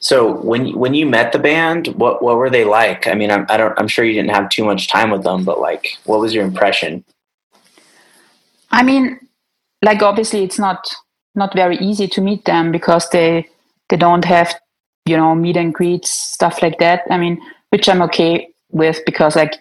so 0.00 0.32
when 0.32 0.76
when 0.78 0.94
you 0.94 1.06
met 1.06 1.32
the 1.32 1.38
band, 1.38 1.88
what 1.88 2.22
what 2.22 2.36
were 2.36 2.50
they 2.50 2.64
like? 2.64 3.06
I 3.06 3.14
mean, 3.14 3.30
I'm 3.30 3.46
I 3.48 3.56
don't 3.56 3.78
I'm 3.78 3.88
sure 3.88 4.04
you 4.04 4.12
didn't 4.12 4.30
have 4.30 4.48
too 4.48 4.64
much 4.64 4.88
time 4.88 5.10
with 5.10 5.24
them, 5.24 5.44
but 5.44 5.60
like, 5.60 5.96
what 6.04 6.20
was 6.20 6.32
your 6.32 6.44
impression? 6.44 7.04
I 8.70 8.82
mean, 8.82 9.18
like 9.82 10.02
obviously 10.02 10.44
it's 10.44 10.58
not 10.58 10.88
not 11.34 11.54
very 11.54 11.76
easy 11.78 12.06
to 12.08 12.20
meet 12.20 12.44
them 12.44 12.70
because 12.70 13.08
they 13.10 13.48
they 13.88 13.96
don't 13.96 14.24
have 14.24 14.54
you 15.04 15.16
know 15.16 15.34
meet 15.34 15.56
and 15.56 15.74
greets 15.74 16.10
stuff 16.10 16.62
like 16.62 16.78
that. 16.78 17.02
I 17.10 17.18
mean, 17.18 17.40
which 17.70 17.88
I'm 17.88 18.02
okay 18.02 18.48
with 18.70 19.00
because 19.04 19.34
like 19.34 19.56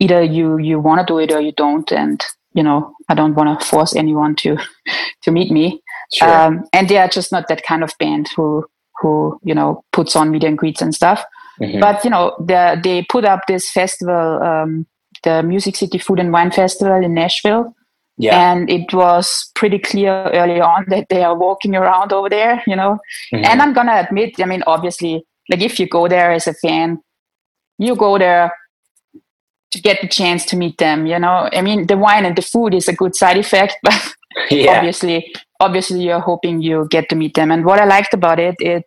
either 0.00 0.22
you 0.22 0.58
you 0.58 0.80
want 0.80 1.00
to 1.00 1.12
do 1.12 1.18
it 1.18 1.32
or 1.32 1.40
you 1.40 1.52
don't, 1.52 1.90
and 1.92 2.24
you 2.54 2.62
know 2.62 2.92
I 3.08 3.14
don't 3.14 3.34
want 3.34 3.60
to 3.60 3.66
force 3.66 3.94
anyone 3.94 4.34
to 4.36 4.56
to 5.22 5.30
meet 5.30 5.52
me. 5.52 5.80
Sure. 6.12 6.28
Um, 6.28 6.64
and 6.72 6.88
they 6.88 6.98
are 6.98 7.08
just 7.08 7.30
not 7.30 7.48
that 7.48 7.64
kind 7.64 7.82
of 7.84 7.92
band 7.98 8.30
who 8.36 8.64
who 9.00 9.38
you 9.42 9.54
know 9.54 9.84
puts 9.92 10.16
on 10.16 10.30
meet 10.30 10.44
and 10.44 10.58
greets 10.58 10.82
and 10.82 10.94
stuff. 10.94 11.24
Mm-hmm. 11.60 11.80
But 11.80 12.04
you 12.04 12.10
know, 12.10 12.34
the, 12.38 12.78
they 12.82 13.06
put 13.08 13.24
up 13.24 13.40
this 13.48 13.70
festival, 13.70 14.42
um, 14.42 14.86
the 15.22 15.42
Music 15.42 15.76
City 15.76 15.98
Food 15.98 16.18
and 16.18 16.32
Wine 16.32 16.50
Festival 16.50 17.02
in 17.02 17.14
Nashville. 17.14 17.74
Yeah. 18.18 18.50
And 18.50 18.70
it 18.70 18.94
was 18.94 19.50
pretty 19.54 19.78
clear 19.78 20.30
early 20.32 20.60
on 20.60 20.86
that 20.88 21.08
they 21.10 21.22
are 21.22 21.36
walking 21.36 21.74
around 21.76 22.12
over 22.12 22.30
there, 22.30 22.62
you 22.66 22.74
know. 22.74 22.98
Mm-hmm. 23.32 23.44
And 23.44 23.62
I'm 23.62 23.72
gonna 23.74 24.06
admit, 24.06 24.40
I 24.40 24.46
mean, 24.46 24.62
obviously, 24.66 25.24
like 25.50 25.60
if 25.60 25.78
you 25.78 25.86
go 25.86 26.08
there 26.08 26.32
as 26.32 26.46
a 26.46 26.54
fan, 26.54 27.00
you 27.78 27.94
go 27.94 28.18
there 28.18 28.52
to 29.72 29.80
get 29.80 30.00
the 30.00 30.08
chance 30.08 30.46
to 30.46 30.56
meet 30.56 30.78
them, 30.78 31.06
you 31.06 31.18
know. 31.18 31.48
I 31.52 31.60
mean, 31.60 31.86
the 31.86 31.96
wine 31.96 32.24
and 32.24 32.36
the 32.36 32.42
food 32.42 32.74
is 32.74 32.88
a 32.88 32.94
good 32.94 33.14
side 33.14 33.36
effect, 33.36 33.76
but 33.82 34.14
yeah. 34.50 34.76
obviously 34.76 35.32
obviously 35.60 36.02
you're 36.02 36.20
hoping 36.20 36.60
you 36.62 36.86
get 36.90 37.08
to 37.08 37.16
meet 37.16 37.34
them. 37.34 37.50
And 37.50 37.64
what 37.64 37.80
I 37.80 37.84
liked 37.84 38.14
about 38.14 38.38
it, 38.38 38.54
it 38.58 38.84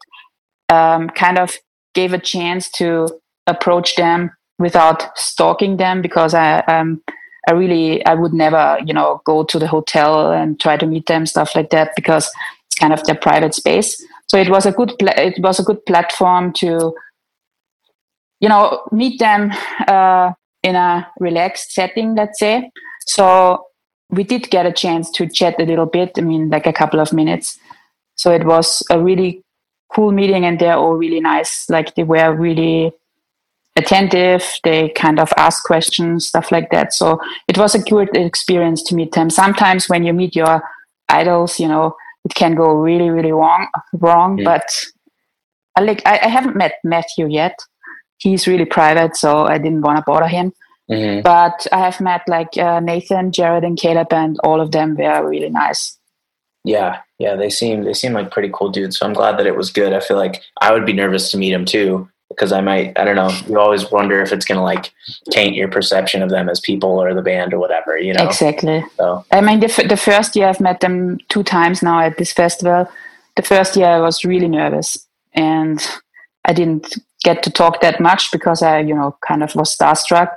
um, 0.69 1.09
kind 1.09 1.37
of 1.37 1.55
gave 1.93 2.13
a 2.13 2.19
chance 2.19 2.69
to 2.71 3.07
approach 3.47 3.95
them 3.95 4.31
without 4.59 5.17
stalking 5.17 5.77
them 5.77 6.01
because 6.01 6.33
I 6.33 6.59
um, 6.59 7.01
I 7.47 7.53
really 7.53 8.05
I 8.05 8.13
would 8.13 8.33
never 8.33 8.79
you 8.85 8.93
know 8.93 9.21
go 9.25 9.43
to 9.43 9.59
the 9.59 9.67
hotel 9.67 10.31
and 10.31 10.59
try 10.59 10.77
to 10.77 10.85
meet 10.85 11.07
them 11.07 11.25
stuff 11.25 11.55
like 11.55 11.71
that 11.71 11.91
because 11.95 12.29
it's 12.67 12.75
kind 12.75 12.93
of 12.93 13.03
their 13.05 13.15
private 13.15 13.55
space. 13.55 14.03
So 14.27 14.37
it 14.37 14.49
was 14.49 14.65
a 14.65 14.71
good 14.71 14.93
pl- 14.99 15.17
it 15.17 15.39
was 15.39 15.59
a 15.59 15.63
good 15.63 15.83
platform 15.85 16.53
to 16.57 16.93
you 18.39 18.49
know 18.49 18.83
meet 18.91 19.19
them 19.19 19.51
uh, 19.87 20.33
in 20.61 20.75
a 20.75 21.07
relaxed 21.19 21.71
setting, 21.71 22.15
let's 22.15 22.39
say. 22.39 22.69
So 23.07 23.65
we 24.09 24.23
did 24.23 24.49
get 24.49 24.65
a 24.65 24.71
chance 24.71 25.09
to 25.11 25.27
chat 25.27 25.59
a 25.59 25.65
little 25.65 25.85
bit. 25.85 26.11
I 26.17 26.21
mean, 26.21 26.49
like 26.49 26.65
a 26.65 26.73
couple 26.73 26.99
of 26.99 27.13
minutes. 27.13 27.57
So 28.15 28.31
it 28.31 28.45
was 28.45 28.83
a 28.89 28.99
really 28.99 29.43
cool 29.93 30.11
meeting, 30.11 30.45
and 30.45 30.59
they're 30.59 30.77
all 30.77 30.95
really 30.95 31.19
nice. 31.19 31.69
Like 31.69 31.95
they 31.95 32.03
were 32.03 32.33
really 32.33 32.91
attentive. 33.75 34.43
They 34.63 34.89
kind 34.89 35.19
of 35.19 35.31
asked 35.37 35.63
questions, 35.63 36.27
stuff 36.27 36.51
like 36.51 36.69
that. 36.71 36.93
So 36.93 37.19
it 37.47 37.57
was 37.57 37.75
a 37.75 37.79
good 37.79 38.15
experience 38.15 38.83
to 38.83 38.95
meet 38.95 39.13
them. 39.13 39.29
Sometimes 39.29 39.87
when 39.87 40.03
you 40.03 40.13
meet 40.13 40.35
your 40.35 40.61
idols, 41.07 41.59
you 41.59 41.67
know, 41.67 41.95
it 42.25 42.35
can 42.35 42.55
go 42.55 42.73
really, 42.73 43.09
really 43.09 43.31
wrong. 43.31 43.67
Wrong, 43.93 44.43
but 44.43 44.67
I 45.75 45.81
like 45.81 46.01
I, 46.05 46.19
I 46.23 46.27
haven't 46.27 46.55
met 46.55 46.73
Matthew 46.83 47.27
yet. 47.27 47.57
He's 48.17 48.47
really 48.47 48.65
private, 48.65 49.15
so 49.15 49.45
I 49.45 49.57
didn't 49.57 49.81
want 49.81 49.97
to 49.97 50.03
bother 50.05 50.27
him. 50.27 50.51
Mm-hmm. 50.89 51.21
But 51.21 51.67
I 51.71 51.79
have 51.79 52.01
met 52.01 52.21
like 52.27 52.57
uh, 52.57 52.79
Nathan, 52.79 53.31
Jared, 53.31 53.63
and 53.63 53.77
Caleb, 53.77 54.11
and 54.11 54.39
all 54.43 54.59
of 54.59 54.71
them 54.71 54.95
were 54.95 55.27
really 55.27 55.49
nice. 55.49 55.97
Yeah, 56.63 57.01
yeah, 57.19 57.35
they 57.35 57.49
seem 57.49 57.83
they 57.83 57.93
seem 57.93 58.13
like 58.13 58.31
pretty 58.31 58.49
cool 58.51 58.69
dudes. 58.69 58.97
So 58.97 59.05
I'm 59.05 59.13
glad 59.13 59.37
that 59.37 59.47
it 59.47 59.55
was 59.55 59.71
good. 59.71 59.93
I 59.93 59.99
feel 59.99 60.17
like 60.17 60.41
I 60.61 60.73
would 60.73 60.85
be 60.85 60.93
nervous 60.93 61.31
to 61.31 61.37
meet 61.37 61.51
them 61.51 61.65
too 61.65 62.09
because 62.29 62.51
I 62.51 62.61
might 62.61 62.97
I 62.97 63.05
don't 63.05 63.15
know. 63.15 63.31
You 63.47 63.59
always 63.59 63.91
wonder 63.91 64.21
if 64.21 64.33
it's 64.33 64.45
gonna 64.45 64.63
like 64.63 64.91
taint 65.29 65.55
your 65.55 65.67
perception 65.67 66.21
of 66.21 66.29
them 66.29 66.49
as 66.49 66.59
people 66.59 67.01
or 67.01 67.13
the 67.13 67.21
band 67.21 67.53
or 67.53 67.59
whatever. 67.59 67.97
You 67.97 68.13
know 68.13 68.25
exactly. 68.25 68.83
So 68.97 69.25
I 69.31 69.41
mean, 69.41 69.59
the 69.59 69.85
the 69.87 69.97
first 69.97 70.35
year 70.35 70.47
I've 70.47 70.59
met 70.59 70.79
them 70.79 71.19
two 71.29 71.43
times 71.43 71.81
now 71.83 71.99
at 71.99 72.17
this 72.17 72.33
festival. 72.33 72.89
The 73.35 73.43
first 73.43 73.75
year 73.75 73.87
I 73.87 73.99
was 73.99 74.25
really 74.25 74.47
nervous 74.47 75.07
and 75.33 75.79
I 76.45 76.53
didn't 76.53 76.97
get 77.23 77.43
to 77.43 77.51
talk 77.51 77.81
that 77.81 77.99
much 77.99 78.31
because 78.31 78.61
I 78.63 78.79
you 78.79 78.95
know 78.95 79.17
kind 79.25 79.43
of 79.43 79.55
was 79.55 79.75
starstruck 79.75 80.31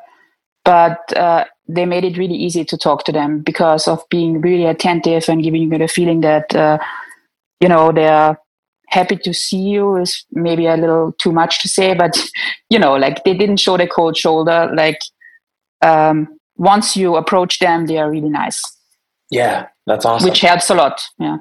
but 0.65 1.17
uh, 1.17 1.45
they 1.69 1.87
made 1.87 2.05
it 2.05 2.17
really 2.17 2.35
easy 2.35 2.65
to 2.65 2.77
talk 2.77 3.05
to 3.05 3.13
them 3.13 3.41
because 3.41 3.89
of 3.89 4.03
being 4.11 4.41
really 4.41 4.67
attentive 4.67 5.25
and 5.29 5.43
giving 5.43 5.63
you 5.63 5.79
the 5.79 5.89
feeling 5.89 6.21
that 6.21 6.55
uh, 6.55 6.79
you 7.61 7.69
know 7.69 7.93
they're 7.93 8.39
happy 8.89 9.17
to 9.17 9.33
see 9.33 9.59
you 9.59 9.97
is 9.97 10.25
maybe 10.33 10.67
a 10.67 10.77
little 10.77 11.13
too 11.13 11.33
much 11.33 11.63
to 11.63 11.69
say 11.69 11.95
but 11.95 12.19
you 12.71 12.79
know 12.79 12.95
like 12.95 13.25
they 13.25 13.35
didn't 13.35 13.59
show 13.59 13.77
the 13.77 13.87
cold 13.87 14.17
shoulder. 14.17 14.71
Like 14.75 14.99
um, 15.83 16.39
once 16.57 16.97
you 16.97 17.17
approach 17.17 17.59
them 17.59 17.87
they 17.87 17.99
are 17.99 18.11
really 18.11 18.31
nice. 18.31 18.61
Yeah 19.31 19.69
that's 19.87 20.05
awesome. 20.05 20.29
Which 20.29 20.41
helps 20.41 20.71
a 20.71 20.75
lot. 20.75 21.03
Yeah. 21.19 21.39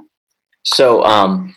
So 0.64 1.04
um 1.04 1.56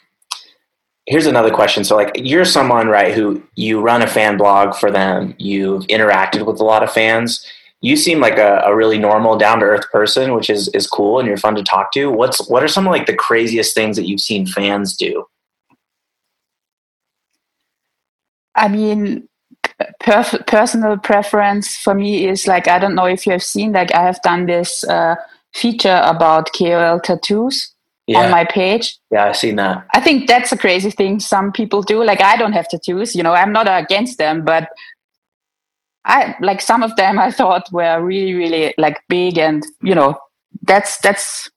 here's 1.07 1.27
another 1.27 1.51
question. 1.51 1.85
So 1.85 1.97
like 1.97 2.13
you're 2.15 2.45
someone, 2.45 2.89
right, 2.89 3.15
who 3.15 3.43
you 3.57 3.81
run 3.81 4.03
a 4.03 4.07
fan 4.07 4.37
blog 4.37 4.75
for 4.75 4.91
them, 4.91 5.35
you've 5.39 5.85
interacted 5.85 6.47
with 6.47 6.61
a 6.61 6.65
lot 6.65 6.83
of 6.83 6.93
fans. 6.93 7.47
You 7.81 7.97
seem 7.97 8.21
like 8.21 8.39
a, 8.39 8.63
a 8.65 8.75
really 8.75 8.99
normal, 8.99 9.37
down 9.37 9.61
to 9.61 9.67
earth 9.67 9.91
person, 9.91 10.35
which 10.35 10.49
is 10.49 10.69
is 10.69 10.87
cool 10.87 11.19
and 11.19 11.29
you're 11.29 11.37
fun 11.37 11.55
to 11.57 11.63
talk 11.63 11.93
to. 11.93 12.11
What's 12.11 12.49
what 12.49 12.63
are 12.63 12.69
some 12.69 12.87
of 12.87 12.93
like 12.93 13.07
the 13.07 13.15
craziest 13.17 13.75
things 13.75 13.97
that 13.97 14.09
you've 14.09 14.21
seen 14.21 14.47
fans 14.47 14.97
do? 14.97 15.27
I 18.55 18.69
mean, 18.69 19.29
per- 20.01 20.45
personal 20.47 20.97
preference 20.97 21.77
for 21.77 21.95
me 21.95 22.27
is 22.27 22.47
like 22.47 22.69
I 22.69 22.79
don't 22.79 22.95
know 22.95 23.05
if 23.05 23.27
you 23.27 23.33
have 23.33 23.43
seen 23.43 23.73
like 23.73 23.93
I 23.95 24.03
have 24.03 24.23
done 24.23 24.47
this 24.47 24.83
uh, 24.85 25.17
feature 25.53 26.01
about 26.05 26.53
KOL 26.55 27.01
tattoos 27.01 27.74
yeah. 28.07 28.25
on 28.25 28.31
my 28.31 28.45
page. 28.45 28.99
Yeah, 29.11 29.27
I've 29.27 29.37
seen 29.37 29.57
that. 29.57 29.87
I 29.95 30.01
think 30.01 30.29
that's 30.29 30.53
a 30.53 30.59
crazy 30.59 30.91
thing 30.91 31.21
some 31.21 31.53
people 31.53 31.83
do. 31.83 32.03
Like 32.05 32.21
I 32.21 32.37
don't 32.37 32.53
have 32.53 32.69
tattoos, 32.69 33.15
you 33.15 33.23
know, 33.23 33.33
I'm 33.33 33.53
not 33.53 33.67
against 33.69 34.19
them, 34.19 34.45
but 34.45 34.69
I 36.05 36.35
like 36.41 36.61
some 36.61 36.83
of 36.83 36.95
them 36.97 37.19
I 37.19 37.31
thought 37.31 37.73
were 37.73 38.03
really, 38.03 38.35
really 38.35 38.75
like 38.79 39.01
big 39.09 39.39
and 39.39 39.65
you 39.83 39.95
know, 39.95 40.19
that's 40.63 40.99
that's 40.99 41.51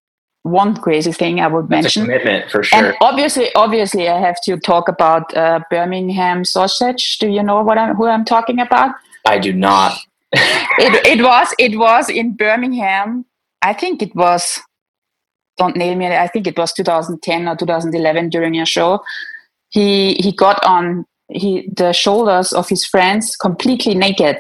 one 0.44 0.76
crazy 0.78 1.12
thing 1.12 1.40
I 1.40 1.48
would 1.48 1.70
mention. 1.70 2.04
commitment 2.04 2.50
for 2.50 2.64
sure. 2.64 2.80
And 2.80 2.98
obviously, 3.02 3.54
obviously, 3.56 4.08
I 4.08 4.20
have 4.20 4.40
to 4.44 4.58
talk 4.58 4.88
about 4.88 5.36
uh, 5.36 5.60
Birmingham 5.70 6.46
sausage. 6.46 7.18
Do 7.20 7.28
you 7.28 7.44
know 7.44 7.62
what 7.62 7.78
I'm 7.78 7.96
who 7.96 8.08
I'm 8.08 8.26
talking 8.26 8.60
about? 8.60 8.96
I 9.26 9.40
do 9.40 9.52
not. 9.52 9.98
it 10.32 11.06
it 11.06 11.24
was 11.24 11.54
it 11.60 11.78
was 11.78 12.10
in 12.10 12.34
Birmingham. 12.34 13.26
I 13.62 13.74
think 13.74 14.02
it 14.02 14.16
was. 14.16 14.60
Don't 15.58 15.76
nail 15.76 15.96
me. 15.96 16.08
I 16.08 16.28
think 16.28 16.48
it 16.48 16.58
was 16.58 16.74
2010 16.74 17.48
or 17.48 17.56
2011 17.56 18.30
during 18.30 18.60
a 18.60 18.66
show. 18.66 19.04
He 19.70 20.16
he 20.16 20.32
got 20.32 20.64
on 20.64 21.06
he 21.30 21.70
the 21.76 21.92
shoulders 21.92 22.54
of 22.54 22.70
his 22.70 22.86
friends 22.86 23.36
completely 23.36 23.94
naked 23.94 24.38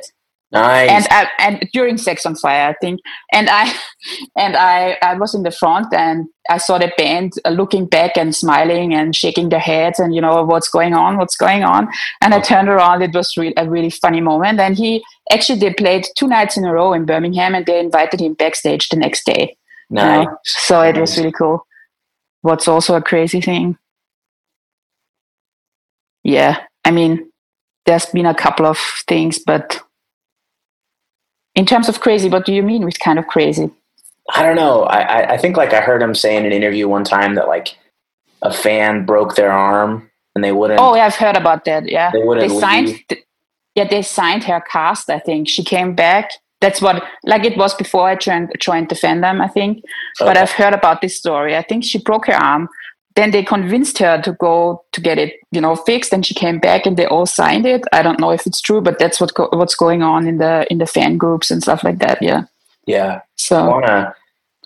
Nice. 0.51 0.89
And 0.89 1.07
I, 1.11 1.27
and 1.39 1.69
during 1.73 1.97
Sex 1.97 2.25
on 2.25 2.35
Fire, 2.35 2.69
I 2.69 2.73
think, 2.79 3.01
and 3.33 3.49
I 3.49 3.73
and 4.37 4.55
I 4.55 4.97
I 5.01 5.15
was 5.15 5.35
in 5.35 5.43
the 5.43 5.51
front 5.51 5.93
and 5.93 6.27
I 6.49 6.57
saw 6.57 6.77
the 6.77 6.91
band 6.97 7.33
uh, 7.43 7.49
looking 7.49 7.85
back 7.85 8.15
and 8.15 8.33
smiling 8.33 8.93
and 8.93 9.13
shaking 9.13 9.49
their 9.49 9.59
heads 9.59 9.99
and 9.99 10.15
you 10.15 10.21
know 10.21 10.43
what's 10.43 10.69
going 10.69 10.93
on, 10.93 11.17
what's 11.17 11.35
going 11.35 11.63
on. 11.63 11.89
And 12.21 12.33
I 12.33 12.39
turned 12.39 12.69
around. 12.69 13.01
It 13.01 13.13
was 13.13 13.35
really, 13.35 13.53
a 13.57 13.69
really 13.69 13.89
funny 13.89 14.21
moment. 14.21 14.61
And 14.61 14.77
he 14.77 15.03
actually 15.31 15.59
they 15.59 15.73
played 15.73 16.07
two 16.15 16.27
nights 16.27 16.55
in 16.55 16.63
a 16.63 16.71
row 16.71 16.93
in 16.93 17.05
Birmingham, 17.05 17.53
and 17.53 17.65
they 17.65 17.79
invited 17.79 18.21
him 18.21 18.33
backstage 18.33 18.87
the 18.87 18.95
next 18.95 19.25
day. 19.25 19.57
Nice. 19.89 20.23
You 20.23 20.25
know? 20.25 20.37
So 20.43 20.81
it 20.81 20.97
was 20.97 21.17
really 21.17 21.31
cool. 21.31 21.65
What's 22.41 22.67
also 22.67 22.95
a 22.95 23.01
crazy 23.01 23.41
thing. 23.41 23.77
Yeah, 26.23 26.59
I 26.83 26.91
mean, 26.91 27.31
there's 27.85 28.05
been 28.07 28.25
a 28.25 28.35
couple 28.35 28.65
of 28.65 28.77
things, 29.07 29.39
but 29.39 29.81
in 31.55 31.65
terms 31.65 31.89
of 31.89 32.01
crazy, 32.01 32.29
what 32.29 32.45
do 32.45 32.53
you 32.53 32.61
mean 32.61 32.83
with 32.83 32.99
kind 32.99 33.17
of 33.17 33.27
crazy? 33.27 33.71
I 34.33 34.43
don't 34.43 34.57
know. 34.57 34.83
I, 34.83 35.33
I 35.33 35.37
think 35.37 35.55
like 35.55 35.73
I 35.73 35.81
heard 35.81 36.01
him 36.01 36.13
say 36.13 36.35
in 36.35 36.45
an 36.45 36.51
interview 36.51 36.87
one 36.87 37.05
time 37.05 37.35
that 37.35 37.47
like 37.47 37.77
a 38.41 38.53
fan 38.53 39.05
broke 39.05 39.35
their 39.35 39.51
arm 39.51 40.11
and 40.35 40.43
they 40.43 40.51
wouldn't. 40.51 40.79
Oh, 40.79 40.95
yeah, 40.95 41.05
I've 41.05 41.15
heard 41.15 41.37
about 41.37 41.65
that. 41.65 41.89
Yeah, 41.89 42.11
they 42.11 42.23
wouldn't. 42.23 42.49
They 42.49 42.59
signed. 42.59 43.03
yeah, 43.75 43.87
they 43.87 44.01
signed 44.01 44.43
her 44.43 44.61
cast. 44.61 45.09
I 45.09 45.19
think 45.19 45.47
she 45.47 45.63
came 45.63 45.95
back. 45.95 46.31
That's 46.59 46.81
what 46.81 47.03
like 47.23 47.45
it 47.45 47.57
was 47.57 47.75
before 47.75 48.07
I 48.07 48.15
joined 48.15 48.51
joined 48.59 48.89
the 48.89 48.95
fandom. 48.95 49.41
I 49.41 49.47
think, 49.47 49.77
okay. 49.77 50.29
but 50.29 50.37
I've 50.37 50.51
heard 50.51 50.73
about 50.73 51.01
this 51.01 51.15
story. 51.15 51.55
I 51.55 51.61
think 51.61 51.83
she 51.83 51.99
broke 51.99 52.27
her 52.27 52.35
arm 52.35 52.69
then 53.17 53.31
they 53.31 53.43
convinced 53.43 53.97
her 53.97 54.21
to 54.21 54.31
go 54.33 54.83
to 54.91 55.01
get 55.01 55.17
it 55.17 55.33
you 55.51 55.59
know 55.59 55.75
fixed 55.75 56.13
and 56.13 56.25
she 56.25 56.33
came 56.33 56.59
back 56.59 56.85
and 56.85 56.95
they 56.95 57.07
all 57.07 57.25
signed 57.25 57.65
it 57.65 57.81
i 57.91 58.01
don't 58.01 58.19
know 58.19 58.29
if 58.29 58.45
it's 58.45 58.61
true 58.61 58.79
but 58.79 58.99
that's 58.99 59.19
what 59.19 59.33
go- 59.33 59.49
what's 59.51 59.75
going 59.75 60.01
on 60.01 60.27
in 60.27 60.37
the 60.37 60.65
in 60.71 60.77
the 60.77 60.85
fan 60.85 61.17
groups 61.17 61.51
and 61.51 61.61
stuff 61.61 61.83
like 61.83 61.97
that 61.97 62.21
yeah 62.21 62.43
yeah 62.85 63.19
so 63.35 63.57
i 63.57 63.67
want 63.67 63.85
to 63.85 64.15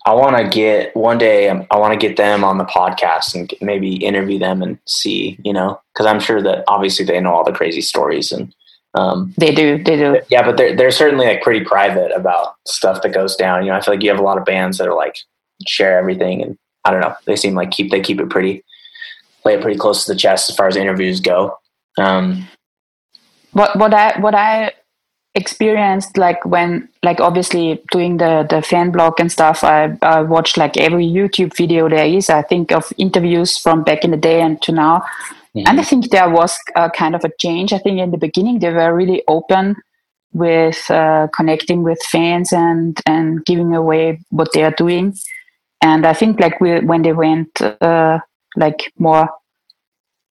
i 0.04 0.12
want 0.12 0.36
to 0.36 0.48
get 0.48 0.94
one 0.94 1.18
day 1.18 1.48
um, 1.48 1.66
i 1.70 1.78
want 1.78 1.92
to 1.92 2.06
get 2.06 2.16
them 2.16 2.44
on 2.44 2.58
the 2.58 2.64
podcast 2.64 3.34
and 3.34 3.52
maybe 3.62 3.96
interview 3.96 4.38
them 4.38 4.62
and 4.62 4.78
see 4.86 5.38
you 5.42 5.52
know 5.52 5.80
because 5.92 6.06
i'm 6.06 6.20
sure 6.20 6.42
that 6.42 6.62
obviously 6.68 7.04
they 7.04 7.20
know 7.20 7.32
all 7.32 7.44
the 7.44 7.52
crazy 7.52 7.80
stories 7.80 8.30
and 8.30 8.54
um, 8.94 9.32
they 9.38 9.54
do 9.54 9.82
they 9.82 9.96
do 9.96 10.20
yeah 10.30 10.44
but 10.44 10.56
they're, 10.56 10.76
they're 10.76 10.90
certainly 10.90 11.26
like 11.26 11.42
pretty 11.42 11.64
private 11.64 12.12
about 12.14 12.56
stuff 12.66 13.02
that 13.02 13.14
goes 13.14 13.36
down 13.36 13.64
you 13.64 13.70
know 13.70 13.76
i 13.76 13.80
feel 13.80 13.94
like 13.94 14.02
you 14.02 14.10
have 14.10 14.18
a 14.18 14.22
lot 14.22 14.38
of 14.38 14.44
bands 14.44 14.78
that 14.78 14.86
are 14.86 14.96
like 14.96 15.16
share 15.66 15.98
everything 15.98 16.42
and 16.42 16.58
I 16.84 16.90
don't 16.90 17.00
know. 17.00 17.14
They 17.26 17.36
seem 17.36 17.54
like 17.54 17.70
keep 17.70 17.90
they 17.90 18.00
keep 18.00 18.20
it 18.20 18.30
pretty 18.30 18.64
play 19.42 19.54
it 19.54 19.62
pretty 19.62 19.78
close 19.78 20.04
to 20.04 20.12
the 20.12 20.18
chest 20.18 20.50
as 20.50 20.56
far 20.56 20.66
as 20.66 20.76
interviews 20.76 21.20
go. 21.20 21.58
Um, 21.98 22.48
what 23.52 23.76
what 23.78 23.94
I 23.94 24.18
what 24.20 24.34
I 24.34 24.72
experienced 25.34 26.18
like 26.18 26.44
when 26.44 26.88
like 27.02 27.20
obviously 27.20 27.82
doing 27.90 28.18
the 28.18 28.46
the 28.48 28.60
fan 28.60 28.90
blog 28.90 29.18
and 29.18 29.32
stuff 29.32 29.64
I, 29.64 29.96
I 30.02 30.20
watched 30.20 30.58
like 30.58 30.76
every 30.76 31.06
youtube 31.06 31.56
video 31.56 31.88
there 31.88 32.04
is 32.04 32.28
i 32.28 32.42
think 32.42 32.70
of 32.70 32.92
interviews 32.98 33.56
from 33.56 33.82
back 33.82 34.04
in 34.04 34.10
the 34.10 34.18
day 34.18 34.42
and 34.42 34.60
to 34.60 34.72
now 34.72 35.02
mm-hmm. 35.56 35.66
and 35.66 35.80
i 35.80 35.82
think 35.82 36.10
there 36.10 36.30
was 36.30 36.58
a 36.76 36.90
kind 36.90 37.14
of 37.14 37.24
a 37.24 37.30
change. 37.38 37.72
I 37.72 37.78
think 37.78 37.98
in 37.98 38.10
the 38.10 38.18
beginning 38.18 38.58
they 38.58 38.72
were 38.72 38.94
really 38.94 39.22
open 39.28 39.76
with 40.32 40.90
uh, 40.90 41.28
connecting 41.34 41.82
with 41.82 42.00
fans 42.10 42.52
and 42.52 42.98
and 43.06 43.44
giving 43.44 43.74
away 43.74 44.20
what 44.30 44.52
they 44.52 44.62
are 44.64 44.74
doing. 44.76 45.14
And 45.82 46.06
I 46.06 46.12
think 46.12 46.40
like 46.40 46.60
we, 46.60 46.80
when 46.80 47.02
they 47.02 47.12
went 47.12 47.60
uh, 47.60 48.20
like 48.56 48.92
more 48.98 49.28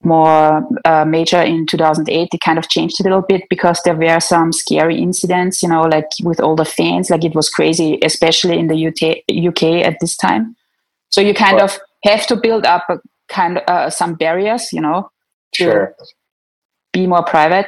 more 0.03 0.67
uh, 0.83 1.05
major 1.05 1.39
in 1.39 1.67
2008 1.67 2.29
it 2.33 2.41
kind 2.41 2.57
of 2.57 2.67
changed 2.69 2.99
a 2.99 3.03
little 3.03 3.21
bit 3.21 3.43
because 3.51 3.79
there 3.83 3.95
were 3.95 4.19
some 4.19 4.51
scary 4.51 4.99
incidents 4.99 5.61
you 5.61 5.69
know 5.69 5.81
like 5.81 6.09
with 6.23 6.39
all 6.39 6.55
the 6.55 6.65
fans. 6.65 7.09
Like 7.09 7.23
it 7.23 7.35
was 7.35 7.49
crazy 7.49 7.99
especially 8.03 8.57
in 8.57 8.67
the 8.67 8.87
UK, 8.87 9.21
UK 9.29 9.85
at 9.85 9.97
this 9.99 10.17
time. 10.17 10.55
So 11.09 11.21
you 11.21 11.33
kind 11.33 11.59
of 11.59 11.77
have 12.03 12.25
to 12.27 12.35
build 12.35 12.65
up 12.65 12.85
a 12.89 12.97
kind 13.31 13.57
of 13.57 13.63
uh, 13.67 13.89
some 13.89 14.15
barriers 14.15 14.71
you 14.73 14.81
know 14.81 15.09
to 15.53 15.63
sure. 15.63 15.95
be 16.93 17.07
more 17.07 17.23
private 17.23 17.67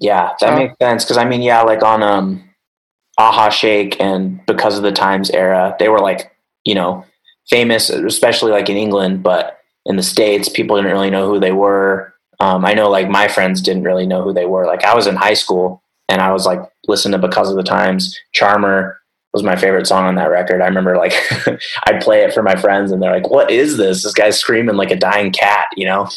yeah 0.00 0.30
that 0.40 0.50
so. 0.50 0.56
makes 0.56 0.74
sense 0.80 1.04
because 1.04 1.16
i 1.16 1.24
mean 1.24 1.42
yeah 1.42 1.62
like 1.62 1.82
on 1.82 2.02
um 2.02 2.42
aha 3.18 3.50
shake 3.50 4.00
and 4.00 4.40
because 4.46 4.76
of 4.76 4.82
the 4.82 4.92
times 4.92 5.30
era 5.30 5.76
they 5.78 5.88
were 5.88 6.00
like 6.00 6.32
you 6.64 6.74
know, 6.74 7.04
famous, 7.48 7.90
especially 7.90 8.52
like 8.52 8.68
in 8.68 8.76
England, 8.76 9.22
but 9.22 9.58
in 9.86 9.96
the 9.96 10.02
States, 10.02 10.48
people 10.48 10.76
didn't 10.76 10.92
really 10.92 11.10
know 11.10 11.28
who 11.28 11.40
they 11.40 11.52
were. 11.52 12.14
Um, 12.40 12.64
I 12.64 12.74
know 12.74 12.88
like 12.88 13.08
my 13.08 13.28
friends 13.28 13.60
didn't 13.60 13.84
really 13.84 14.06
know 14.06 14.22
who 14.22 14.32
they 14.32 14.46
were. 14.46 14.66
Like 14.66 14.84
I 14.84 14.94
was 14.94 15.06
in 15.06 15.16
high 15.16 15.34
school 15.34 15.82
and 16.08 16.20
I 16.20 16.32
was 16.32 16.46
like 16.46 16.60
listening 16.88 17.20
to 17.20 17.26
Because 17.26 17.50
of 17.50 17.56
the 17.56 17.62
Times. 17.62 18.16
Charmer 18.32 18.98
was 19.32 19.42
my 19.42 19.56
favorite 19.56 19.86
song 19.86 20.04
on 20.04 20.14
that 20.16 20.30
record. 20.30 20.60
I 20.60 20.66
remember 20.66 20.96
like 20.96 21.14
I'd 21.86 22.02
play 22.02 22.22
it 22.22 22.34
for 22.34 22.42
my 22.42 22.56
friends 22.56 22.92
and 22.92 23.02
they're 23.02 23.12
like, 23.12 23.30
what 23.30 23.50
is 23.50 23.76
this? 23.76 24.02
This 24.02 24.12
guy's 24.12 24.38
screaming 24.38 24.76
like 24.76 24.90
a 24.90 24.96
dying 24.96 25.32
cat, 25.32 25.66
you 25.76 25.86
know? 25.86 26.08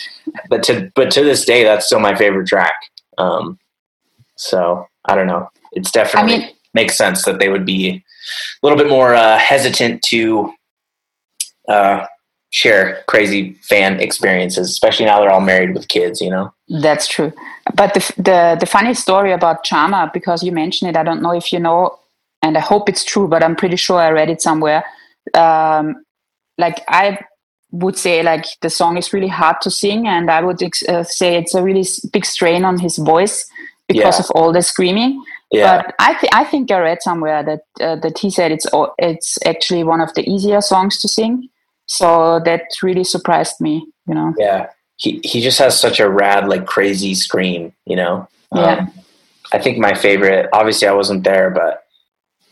But 0.49 0.63
to, 0.63 0.91
but 0.95 1.11
to 1.11 1.23
this 1.23 1.45
day, 1.45 1.63
that's 1.63 1.85
still 1.85 1.99
my 1.99 2.15
favorite 2.15 2.47
track. 2.47 2.73
Um, 3.17 3.57
so 4.35 4.85
I 5.05 5.15
don't 5.15 5.27
know. 5.27 5.49
It's 5.71 5.91
definitely 5.91 6.33
I 6.33 6.37
mean, 6.37 6.49
makes 6.73 6.97
sense 6.97 7.23
that 7.25 7.39
they 7.39 7.49
would 7.49 7.65
be 7.65 7.89
a 7.89 8.03
little 8.67 8.77
bit 8.77 8.89
more 8.89 9.13
uh, 9.13 9.37
hesitant 9.37 10.01
to 10.03 10.53
uh, 11.67 12.05
share 12.49 13.03
crazy 13.07 13.53
fan 13.63 13.99
experiences, 13.99 14.69
especially 14.69 15.05
now 15.05 15.19
they're 15.19 15.31
all 15.31 15.41
married 15.41 15.73
with 15.73 15.87
kids. 15.87 16.21
You 16.21 16.29
know, 16.29 16.53
that's 16.81 17.07
true. 17.07 17.33
But 17.73 17.93
the 17.93 18.13
the 18.17 18.57
the 18.59 18.65
funny 18.65 18.93
story 18.93 19.31
about 19.31 19.63
Charmer, 19.63 20.09
because 20.13 20.43
you 20.43 20.51
mentioned 20.51 20.89
it, 20.89 20.97
I 20.97 21.03
don't 21.03 21.21
know 21.21 21.33
if 21.33 21.51
you 21.51 21.59
know, 21.59 21.99
and 22.45 22.57
I 22.57 22.61
hope 22.61 22.89
it's 22.89 23.03
true, 23.03 23.27
but 23.27 23.43
I'm 23.43 23.55
pretty 23.55 23.75
sure 23.75 23.99
I 23.99 24.11
read 24.11 24.29
it 24.29 24.41
somewhere. 24.41 24.83
Um, 25.33 26.03
like 26.57 26.83
I 26.87 27.19
would 27.71 27.97
say 27.97 28.23
like 28.23 28.45
the 28.61 28.69
song 28.69 28.97
is 28.97 29.11
really 29.11 29.27
hard 29.27 29.59
to 29.59 29.69
sing 29.69 30.07
and 30.07 30.31
i 30.31 30.41
would 30.41 30.61
uh, 30.63 31.03
say 31.03 31.35
it's 31.35 31.53
a 31.53 31.61
really 31.61 31.83
big 32.13 32.23
strain 32.23 32.63
on 32.63 32.79
his 32.79 32.95
voice 32.97 33.45
because 33.89 34.17
yeah. 34.17 34.23
of 34.23 34.31
all 34.31 34.53
the 34.53 34.61
screaming 34.61 35.21
yeah. 35.51 35.83
But 35.83 35.95
I, 35.99 36.13
th- 36.13 36.31
I 36.33 36.43
think 36.43 36.71
I 36.71 36.79
read 36.79 37.01
somewhere 37.01 37.43
that 37.43 37.61
uh, 37.85 37.95
that 37.97 38.17
he 38.17 38.29
said 38.29 38.51
it's 38.51 38.65
it's 38.97 39.37
actually 39.45 39.83
one 39.83 40.01
of 40.01 40.13
the 40.13 40.27
easier 40.29 40.61
songs 40.61 40.99
to 41.01 41.07
sing. 41.07 41.49
So 41.85 42.41
that 42.45 42.63
really 42.81 43.03
surprised 43.03 43.61
me, 43.61 43.85
you 44.07 44.15
know. 44.15 44.33
Yeah, 44.37 44.69
he 44.97 45.21
he 45.23 45.41
just 45.41 45.59
has 45.59 45.79
such 45.79 45.99
a 45.99 46.09
rad, 46.09 46.47
like 46.47 46.65
crazy 46.65 47.13
scream, 47.13 47.73
you 47.85 47.95
know. 47.95 48.27
Yeah. 48.53 48.79
Um, 48.79 48.91
I 49.53 49.59
think 49.59 49.77
my 49.77 49.93
favorite. 49.93 50.49
Obviously, 50.51 50.87
I 50.87 50.93
wasn't 50.93 51.23
there, 51.23 51.49
but 51.51 51.84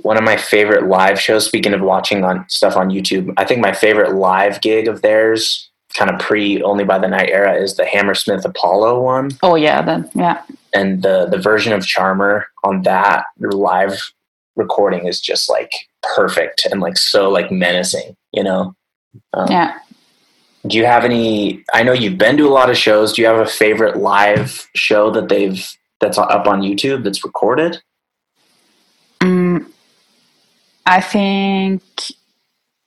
one 0.04 0.18
of 0.18 0.24
my 0.24 0.38
favorite 0.38 0.88
live 0.88 1.20
shows. 1.20 1.45
Speaking 1.45 1.74
of 1.74 1.82
watching 1.82 2.24
on 2.24 2.45
stuff 2.47 2.78
on 2.78 2.89
YouTube, 2.89 3.34
I 3.38 3.45
think 3.45 3.60
my 3.60 3.74
favorite 3.74 4.14
live 4.14 4.62
gig 4.62 4.88
of 4.88 5.01
theirs, 5.01 5.70
kind 5.97 6.12
of 6.12 6.20
pre 6.20 6.62
Only 6.62 6.84
by 6.84 6.99
the 6.99 7.08
Night 7.08 7.30
era, 7.30 7.56
is 7.56 7.76
the 7.76 7.86
Hammersmith 7.86 8.45
Apollo 8.45 9.01
one. 9.01 9.32
Oh 9.41 9.56
yeah, 9.56 9.82
then 9.82 10.10
yeah 10.14 10.43
and 10.74 11.04
the 11.04 11.28
the 11.30 11.38
version 11.38 11.72
of 11.72 11.86
Charmer 11.86 12.47
on 12.64 12.82
that 12.82 13.26
live 13.39 14.12
recording 14.56 15.08
is 15.08 15.22
just 15.22 15.49
like 15.49 15.72
perfect 16.01 16.66
and 16.70 16.82
like 16.82 16.97
so 16.97 17.30
like 17.30 17.51
menacing, 17.51 18.16
you 18.32 18.43
know. 18.43 18.76
Um, 19.34 19.47
yeah. 19.49 19.78
do 20.68 20.78
you 20.78 20.86
have 20.86 21.06
any? 21.06 21.64
I 21.74 21.84
know 21.84 21.93
you've 21.93 22.18
been 22.18 22.38
to 22.38 22.47
a 22.47 22.49
lot 22.49 22.70
of 22.70 22.78
shows. 22.78 23.14
Do 23.14 23.22
you 23.22 23.28
have 23.28 23.38
a 23.38 23.45
favorite 23.45 23.97
live 23.97 24.68
show 24.76 25.12
that 25.12 25.30
they've 25.30 25.66
that's 26.01 26.18
up 26.18 26.47
on 26.47 26.62
YouTube 26.62 27.04
that's 27.04 27.24
recorded? 27.24 27.82
I 30.86 31.01
think 31.01 31.81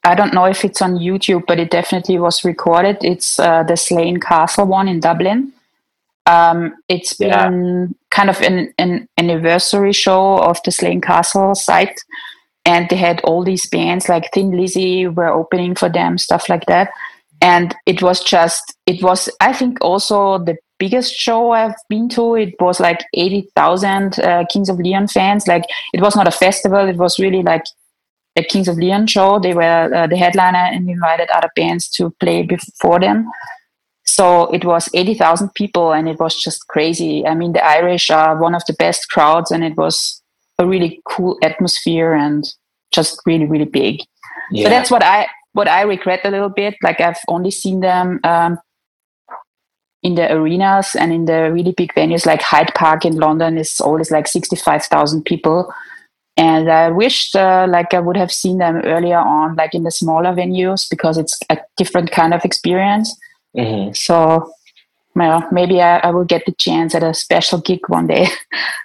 I 0.06 0.14
don't 0.14 0.34
know 0.34 0.44
if 0.44 0.64
it's 0.64 0.80
on 0.80 0.98
YouTube, 0.98 1.44
but 1.46 1.58
it 1.58 1.70
definitely 1.70 2.18
was 2.18 2.44
recorded. 2.44 2.98
It's 3.00 3.40
uh, 3.40 3.64
the 3.64 3.76
Slane 3.76 4.20
Castle 4.20 4.66
one 4.66 4.86
in 4.86 5.00
Dublin. 5.00 5.52
Um, 6.26 6.74
it's 6.88 7.14
been 7.14 7.28
yeah. 7.28 7.86
kind 8.10 8.30
of 8.30 8.40
an, 8.40 8.72
an 8.78 9.08
anniversary 9.18 9.92
show 9.92 10.38
of 10.38 10.60
the 10.64 10.70
Slane 10.70 11.00
Castle 11.00 11.54
site, 11.56 12.00
and 12.64 12.88
they 12.88 12.96
had 12.96 13.20
all 13.22 13.42
these 13.42 13.66
bands 13.68 14.08
like 14.08 14.30
Thin 14.32 14.52
Lizzy 14.52 15.08
were 15.08 15.28
opening 15.28 15.74
for 15.74 15.88
them, 15.88 16.18
stuff 16.18 16.48
like 16.48 16.66
that. 16.66 16.90
And 17.40 17.74
it 17.86 18.00
was 18.00 18.22
just, 18.22 18.76
it 18.86 19.02
was, 19.02 19.28
I 19.40 19.52
think, 19.52 19.78
also 19.80 20.38
the 20.38 20.56
biggest 20.78 21.14
show 21.14 21.50
I've 21.50 21.74
been 21.88 22.08
to. 22.10 22.36
It 22.36 22.54
was 22.60 22.80
like 22.80 23.04
80,000 23.14 24.18
uh, 24.20 24.44
Kings 24.50 24.68
of 24.68 24.78
Leon 24.78 25.08
fans. 25.08 25.46
Like, 25.46 25.64
it 25.92 26.00
was 26.00 26.16
not 26.16 26.28
a 26.28 26.32
festival, 26.32 26.88
it 26.88 26.96
was 26.96 27.18
really 27.18 27.42
like 27.42 27.64
a 28.36 28.42
Kings 28.42 28.68
of 28.68 28.76
Leon 28.76 29.06
show. 29.06 29.38
They 29.38 29.54
were 29.54 29.94
uh, 29.94 30.06
the 30.06 30.16
headliner 30.16 30.58
and 30.72 30.88
invited 30.88 31.28
other 31.30 31.50
bands 31.56 31.88
to 31.90 32.10
play 32.20 32.42
before 32.42 33.00
them. 33.00 33.28
So 34.04 34.44
it 34.52 34.64
was 34.64 34.88
80,000 34.94 35.52
people 35.54 35.92
and 35.92 36.08
it 36.08 36.18
was 36.18 36.40
just 36.40 36.68
crazy. 36.68 37.26
I 37.26 37.34
mean, 37.34 37.52
the 37.52 37.64
Irish 37.64 38.08
are 38.10 38.40
one 38.40 38.54
of 38.54 38.64
the 38.66 38.74
best 38.74 39.10
crowds 39.10 39.50
and 39.50 39.64
it 39.64 39.76
was 39.76 40.22
a 40.58 40.66
really 40.66 41.00
cool 41.04 41.36
atmosphere 41.42 42.14
and 42.14 42.44
just 42.92 43.20
really, 43.26 43.46
really 43.46 43.64
big. 43.64 44.00
Yeah. 44.50 44.64
So 44.64 44.70
that's 44.70 44.90
what 44.90 45.02
I, 45.02 45.26
what 45.52 45.68
I 45.68 45.82
regret 45.82 46.20
a 46.24 46.30
little 46.30 46.48
bit. 46.48 46.76
Like 46.82 47.00
I've 47.00 47.18
only 47.28 47.50
seen 47.50 47.80
them, 47.80 48.20
um, 48.22 48.58
in 50.02 50.14
the 50.14 50.32
arenas 50.32 50.94
and 50.94 51.12
in 51.12 51.24
the 51.24 51.50
really 51.52 51.72
big 51.72 51.92
venues 51.94 52.26
like 52.26 52.40
Hyde 52.40 52.72
Park 52.76 53.04
in 53.04 53.16
London 53.16 53.58
is 53.58 53.80
always 53.80 54.12
like 54.12 54.28
65,000 54.28 55.24
people. 55.24 55.72
And 56.36 56.70
I 56.70 56.90
wished 56.90 57.34
uh, 57.34 57.66
like 57.68 57.94
I 57.94 58.00
would 58.00 58.16
have 58.16 58.30
seen 58.30 58.58
them 58.58 58.76
earlier 58.84 59.18
on, 59.18 59.56
like 59.56 59.74
in 59.74 59.84
the 59.84 59.90
smaller 59.90 60.32
venues, 60.32 60.88
because 60.88 61.16
it's 61.16 61.38
a 61.48 61.58
different 61.76 62.10
kind 62.10 62.34
of 62.34 62.44
experience. 62.44 63.16
Mm-hmm. 63.56 63.94
So, 63.94 64.52
well, 65.14 65.48
maybe 65.50 65.80
I, 65.80 65.98
I, 65.98 66.10
will 66.10 66.26
get 66.26 66.44
the 66.44 66.52
chance 66.52 66.94
at 66.94 67.02
a 67.02 67.14
special 67.14 67.58
gig 67.58 67.80
one 67.88 68.06
day. 68.06 68.28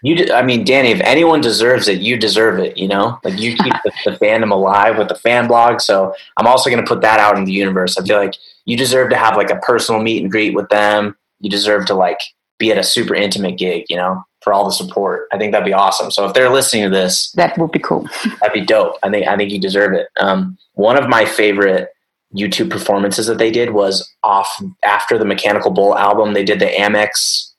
You, 0.04 0.34
I 0.34 0.41
mean, 0.41 0.64
Danny, 0.64 0.89
if 0.89 0.99
anyone 1.02 1.41
deserves 1.41 1.88
it, 1.88 2.02
you 2.02 2.18
deserve 2.18 2.58
it. 2.58 2.76
You 2.76 2.88
know, 2.88 3.20
like 3.24 3.39
you 3.39 3.56
keep 3.56 3.74
the, 3.84 3.91
the 4.06 4.12
fandom 4.18 4.49
alive 4.52 4.97
with 4.97 5.10
the 5.10 5.16
fan 5.16 5.47
blog. 5.47 5.80
So 5.80 6.16
I'm 6.38 6.47
also 6.47 6.72
going 6.72 6.84
to 6.84 6.88
put 6.88 7.02
that 7.02 7.20
out 7.20 7.38
in 7.38 7.45
the 7.45 7.52
universe. 7.52 7.99
I 7.99 8.04
feel 8.04 8.18
like 8.18 8.34
you 8.66 8.76
deserve 8.76 9.12
to 9.12 9.16
have 9.16 9.38
like 9.38 9.52
a 9.52 9.58
personal 9.58 10.02
meet 10.02 10.24
and 10.24 10.32
greet 10.32 10.56
with 10.56 10.70
them. 10.70 11.16
You 11.39 11.52
deserve 11.52 11.86
to 11.86 11.93
like 11.93 12.20
be 12.58 12.72
at 12.72 12.80
a 12.80 12.84
super 12.84 13.14
intimate 13.14 13.60
gig. 13.60 13.86
You 13.89 13.97
know, 13.97 14.24
for 14.42 14.54
all 14.54 14.66
the 14.66 14.72
support. 14.72 15.28
I 15.32 15.38
think 15.38 15.52
that'd 15.52 15.66
be 15.66 15.74
awesome. 15.74 16.12
So 16.12 16.26
if 16.26 16.34
they're 16.34 16.50
listening 16.50 16.84
to 16.84 16.89
this, 16.89 17.32
that 17.34 17.58
would 17.58 17.72
be 17.72 17.80
cool. 17.80 18.08
that'd 18.42 18.54
be 18.54 18.66
dope. 18.66 18.98
I 19.04 19.10
think 19.10 19.28
I 19.28 19.38
think 19.38 19.52
you 19.52 19.60
deserve 19.60 19.94
it. 19.94 20.08
Um, 20.20 20.58
one 20.74 20.98
of 20.98 21.08
my 21.08 21.26
favorite 21.26 21.89
YouTube 22.36 22.70
performances 22.70 23.28
that 23.28 23.38
they 23.38 23.52
did 23.52 23.72
was 23.72 24.10
off 24.24 24.62
after 24.84 25.18
the 25.18 25.26
Mechanical 25.26 25.72
Bull 25.72 25.98
album. 25.98 26.34
They 26.34 26.44
did 26.44 26.60
the 26.60 26.68
Amex 26.68 27.52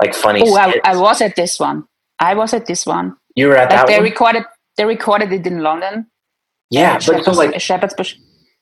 like 0.00 0.14
funny. 0.14 0.42
Oh, 0.44 0.56
I, 0.56 0.80
I, 0.84 0.96
was 0.96 1.20
at 1.20 1.36
this 1.36 1.58
one. 1.58 1.84
I 2.18 2.34
was 2.34 2.52
at 2.54 2.66
this 2.66 2.86
one. 2.86 3.16
You 3.34 3.48
were 3.48 3.56
at 3.56 3.70
like 3.70 3.80
that. 3.80 3.86
They 3.86 3.96
one? 3.96 4.04
recorded. 4.04 4.44
They 4.76 4.84
recorded 4.84 5.32
it 5.32 5.46
in 5.46 5.62
London. 5.62 6.06
Yeah, 6.70 6.94
but 6.94 7.02
Shepherd's, 7.02 7.24
so 7.26 7.32
like 7.32 7.60
Shepherd's 7.60 7.94
Bush. 7.94 8.16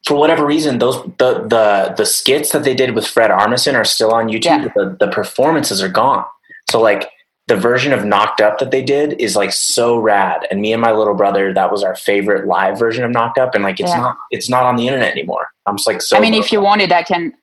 For 0.07 0.19
whatever 0.19 0.45
reason, 0.45 0.79
those 0.79 1.03
the 1.19 1.47
the 1.49 1.95
the 1.97 2.07
skits 2.07 2.53
that 2.53 2.65
they 2.65 2.75
did 2.75 2.95
with 2.95 3.07
Fred 3.07 3.31
Armisen 3.31 3.75
are 3.75 3.85
still 3.85 4.13
on 4.13 4.29
YouTube. 4.29 4.45
Yeah. 4.45 4.69
The 4.75 4.97
the 5.01 5.09
performances 5.09 5.83
are 5.83 5.89
gone. 5.89 6.25
So 6.71 6.81
like 6.81 7.11
the 7.47 7.57
version 7.57 7.93
of 7.93 8.05
Knocked 8.05 8.41
Up 8.41 8.59
that 8.59 8.71
they 8.71 8.83
did 8.83 9.21
is 9.21 9.37
like 9.37 9.53
so 9.53 9.99
rad. 9.99 10.47
And 10.51 10.61
me 10.61 10.73
and 10.73 10.81
my 10.81 10.93
little 10.93 11.15
brother, 11.15 11.53
that 11.53 11.71
was 11.71 11.83
our 11.83 11.95
favorite 11.95 12.47
live 12.47 12.79
version 12.79 13.05
of 13.05 13.11
Knocked 13.11 13.39
Up. 13.39 13.55
And 13.55 13.63
like 13.63 13.81
it's 13.81 13.91
yeah. 13.91 13.99
not 13.99 14.17
it's 14.31 14.49
not 14.49 14.65
on 14.65 14.77
the 14.77 14.87
internet 14.87 15.13
anymore. 15.13 15.49
I'm 15.67 15.77
just 15.77 15.87
like 15.87 16.03
so 16.03 16.17
I 16.17 16.21
mean 16.21 16.35
if 16.35 16.53
you 16.53 16.61
want 16.61 16.81
it, 16.81 16.93
I 16.93 17.03
can 17.03 17.35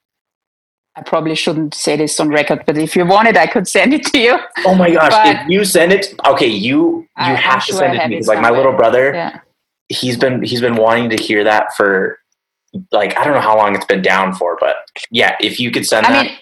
I 0.96 1.02
probably 1.02 1.36
shouldn't 1.36 1.74
say 1.74 1.96
this 1.96 2.20
on 2.20 2.30
record, 2.30 2.64
but 2.66 2.78
if 2.78 2.96
you 2.96 3.06
want 3.06 3.28
it, 3.30 3.38
I 3.38 3.48
could 3.48 3.68
send 3.68 3.94
it 3.94 4.06
to 4.08 4.20
you. 4.20 4.38
Oh 4.66 4.76
my 4.76 4.92
gosh! 4.92 5.14
If 5.26 5.50
you 5.50 5.64
send 5.64 5.94
it, 5.94 6.14
okay, 6.28 6.48
you 6.48 6.98
you 6.98 7.08
I, 7.16 7.34
have 7.34 7.66
to 7.68 7.74
send 7.74 7.96
it 7.96 8.00
to 8.00 8.08
me 8.10 8.16
because, 8.16 8.28
like, 8.28 8.42
my 8.42 8.50
little 8.50 8.74
brother, 8.74 9.14
yeah. 9.14 9.40
he's 9.88 10.18
been 10.18 10.44
he's 10.44 10.60
been 10.60 10.76
wanting 10.76 11.10
to 11.12 11.16
hear 11.16 11.46
that 11.46 11.74
for 11.78 12.20
like 12.92 13.18
I 13.18 13.24
don't 13.24 13.34
know 13.34 13.42
how 13.42 13.56
long 13.56 13.74
it's 13.74 13.86
been 13.86 14.02
down 14.02 14.34
for, 14.34 14.58
but 14.60 14.76
yeah, 15.12 15.38
if 15.40 15.62
you 15.62 15.72
could 15.72 15.86
send 15.86 16.06
I 16.08 16.12
that, 16.12 16.26
mean, 16.26 16.38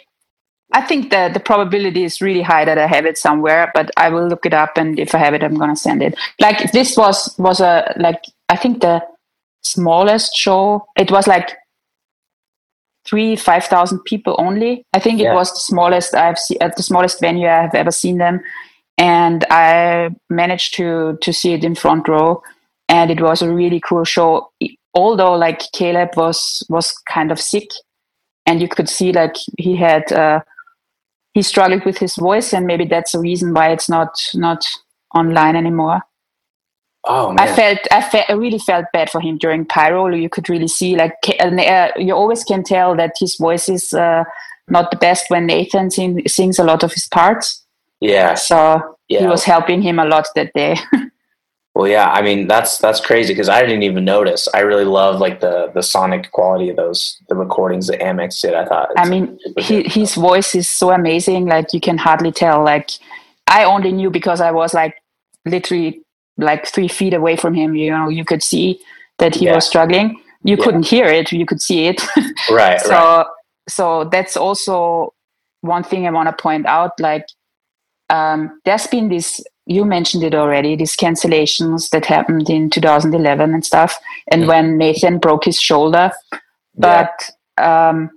I 0.71 0.81
think 0.81 1.09
that 1.09 1.33
the 1.33 1.39
probability 1.39 2.03
is 2.03 2.21
really 2.21 2.43
high 2.43 2.63
that 2.65 2.77
I 2.77 2.85
have 2.85 3.05
it 3.05 3.17
somewhere, 3.17 3.71
but 3.73 3.89
I 3.97 4.09
will 4.09 4.27
look 4.27 4.45
it 4.45 4.53
up, 4.53 4.77
and 4.77 4.99
if 4.99 5.15
I 5.15 5.17
have 5.17 5.33
it, 5.33 5.43
I'm 5.43 5.55
gonna 5.55 5.75
send 5.75 6.03
it. 6.03 6.15
Like 6.39 6.71
this 6.71 6.95
was 6.95 7.35
was 7.39 7.59
a 7.59 7.93
like 7.97 8.21
I 8.49 8.55
think 8.55 8.81
the 8.81 9.01
smallest 9.63 10.35
show. 10.35 10.85
It 10.95 11.09
was 11.11 11.25
like 11.25 11.57
three 13.03 13.35
five 13.35 13.65
thousand 13.65 14.03
people 14.05 14.35
only. 14.37 14.85
I 14.93 14.99
think 14.99 15.19
yeah. 15.19 15.31
it 15.31 15.35
was 15.35 15.51
the 15.51 15.59
smallest 15.59 16.13
I've 16.13 16.37
seen 16.37 16.59
at 16.61 16.75
the 16.75 16.83
smallest 16.83 17.19
venue 17.19 17.47
I 17.47 17.63
have 17.63 17.73
ever 17.73 17.91
seen 17.91 18.19
them, 18.19 18.41
and 18.97 19.45
I 19.49 20.11
managed 20.29 20.75
to 20.75 21.17
to 21.19 21.33
see 21.33 21.53
it 21.53 21.63
in 21.63 21.73
front 21.73 22.07
row, 22.07 22.43
and 22.87 23.09
it 23.09 23.21
was 23.21 23.41
a 23.41 23.51
really 23.51 23.79
cool 23.79 24.03
show. 24.03 24.51
Although 24.93 25.33
like 25.33 25.61
Caleb 25.73 26.09
was 26.15 26.61
was 26.69 26.93
kind 27.09 27.31
of 27.31 27.39
sick, 27.39 27.69
and 28.45 28.61
you 28.61 28.67
could 28.67 28.87
see 28.87 29.11
like 29.11 29.35
he 29.57 29.75
had. 29.75 30.11
Uh, 30.11 30.41
he 31.39 31.43
struggled 31.43 31.85
with 31.85 31.97
his 31.97 32.15
voice, 32.15 32.51
and 32.53 32.67
maybe 32.67 32.83
that's 32.83 33.13
the 33.13 33.19
reason 33.19 33.53
why 33.53 33.71
it's 33.71 33.87
not 33.87 34.13
not 34.33 34.61
online 35.15 35.55
anymore. 35.55 36.01
Oh, 37.05 37.31
man. 37.31 37.39
I 37.39 37.55
felt 37.55 37.79
I, 37.91 38.01
fe- 38.01 38.25
I 38.27 38.33
really 38.33 38.59
felt 38.59 38.87
bad 38.91 39.09
for 39.09 39.21
him 39.21 39.37
during 39.37 39.65
Pyro. 39.65 40.13
You 40.13 40.29
could 40.29 40.49
really 40.49 40.67
see 40.67 40.97
like 40.97 41.13
uh, 41.39 41.91
you 41.95 42.13
always 42.13 42.43
can 42.43 42.61
tell 42.63 42.93
that 42.97 43.13
his 43.17 43.37
voice 43.37 43.69
is 43.69 43.93
uh, 43.93 44.25
not 44.67 44.91
the 44.91 44.97
best 44.97 45.29
when 45.29 45.45
Nathan 45.45 45.89
sing- 45.91 46.27
sings 46.27 46.59
a 46.59 46.65
lot 46.65 46.83
of 46.83 46.91
his 46.91 47.07
parts. 47.07 47.65
Yeah. 48.01 48.33
So 48.33 48.97
yeah. 49.07 49.21
he 49.21 49.27
was 49.27 49.45
helping 49.45 49.81
him 49.81 49.97
a 49.97 50.05
lot 50.05 50.27
that 50.35 50.51
day. 50.53 50.75
Well, 51.79 51.87
yeah, 51.87 52.09
I 52.11 52.21
mean 52.21 52.49
that's 52.49 52.77
that's 52.79 52.99
crazy 52.99 53.33
because 53.33 53.47
I 53.47 53.61
didn't 53.61 53.83
even 53.83 54.03
notice. 54.03 54.49
I 54.53 54.59
really 54.59 54.83
love 54.83 55.21
like 55.21 55.39
the 55.39 55.71
the 55.73 55.81
sonic 55.81 56.29
quality 56.33 56.69
of 56.69 56.75
those 56.75 57.17
the 57.29 57.35
recordings 57.35 57.87
that 57.87 58.01
Amex 58.01 58.41
did. 58.41 58.53
I 58.53 58.65
thought. 58.65 58.89
I 58.97 59.07
mean, 59.07 59.39
he, 59.57 59.83
his 59.83 60.13
voice 60.15 60.55
is 60.55 60.67
so 60.69 60.91
amazing. 60.91 61.45
Like 61.45 61.71
you 61.71 61.79
can 61.79 61.97
hardly 61.97 62.33
tell. 62.33 62.65
Like 62.65 62.89
I 63.47 63.63
only 63.63 63.93
knew 63.93 64.09
because 64.09 64.41
I 64.41 64.51
was 64.51 64.73
like 64.73 64.93
literally 65.45 66.01
like 66.37 66.67
three 66.67 66.89
feet 66.89 67.13
away 67.13 67.37
from 67.37 67.53
him. 67.53 67.75
You 67.75 67.91
know, 67.91 68.09
you 68.09 68.25
could 68.25 68.43
see 68.43 68.81
that 69.19 69.35
he 69.35 69.45
yeah. 69.45 69.55
was 69.55 69.65
struggling. 69.65 70.21
You 70.43 70.57
yeah. 70.57 70.63
couldn't 70.65 70.85
hear 70.85 71.05
it. 71.05 71.31
You 71.31 71.45
could 71.45 71.61
see 71.61 71.85
it. 71.85 72.05
right. 72.51 72.81
so 72.81 72.89
right. 72.89 73.25
so 73.69 74.03
that's 74.03 74.35
also 74.35 75.13
one 75.61 75.85
thing 75.85 76.05
I 76.05 76.11
want 76.11 76.27
to 76.27 76.43
point 76.43 76.65
out. 76.65 76.99
Like 76.99 77.27
um, 78.09 78.59
there's 78.65 78.87
been 78.87 79.07
this 79.07 79.41
you 79.69 79.85
mentioned 79.85 80.23
it 80.23 80.33
already 80.33 80.75
these 80.75 80.97
cancellations 80.97 81.91
that 81.91 82.05
happened 82.05 82.49
in 82.49 82.69
2011 82.69 83.53
and 83.53 83.65
stuff 83.65 83.97
and 84.31 84.41
mm-hmm. 84.41 84.49
when 84.49 84.77
nathan 84.77 85.19
broke 85.19 85.45
his 85.45 85.59
shoulder 85.59 86.11
but 86.75 87.31
yeah. 87.57 87.89
um 87.89 88.09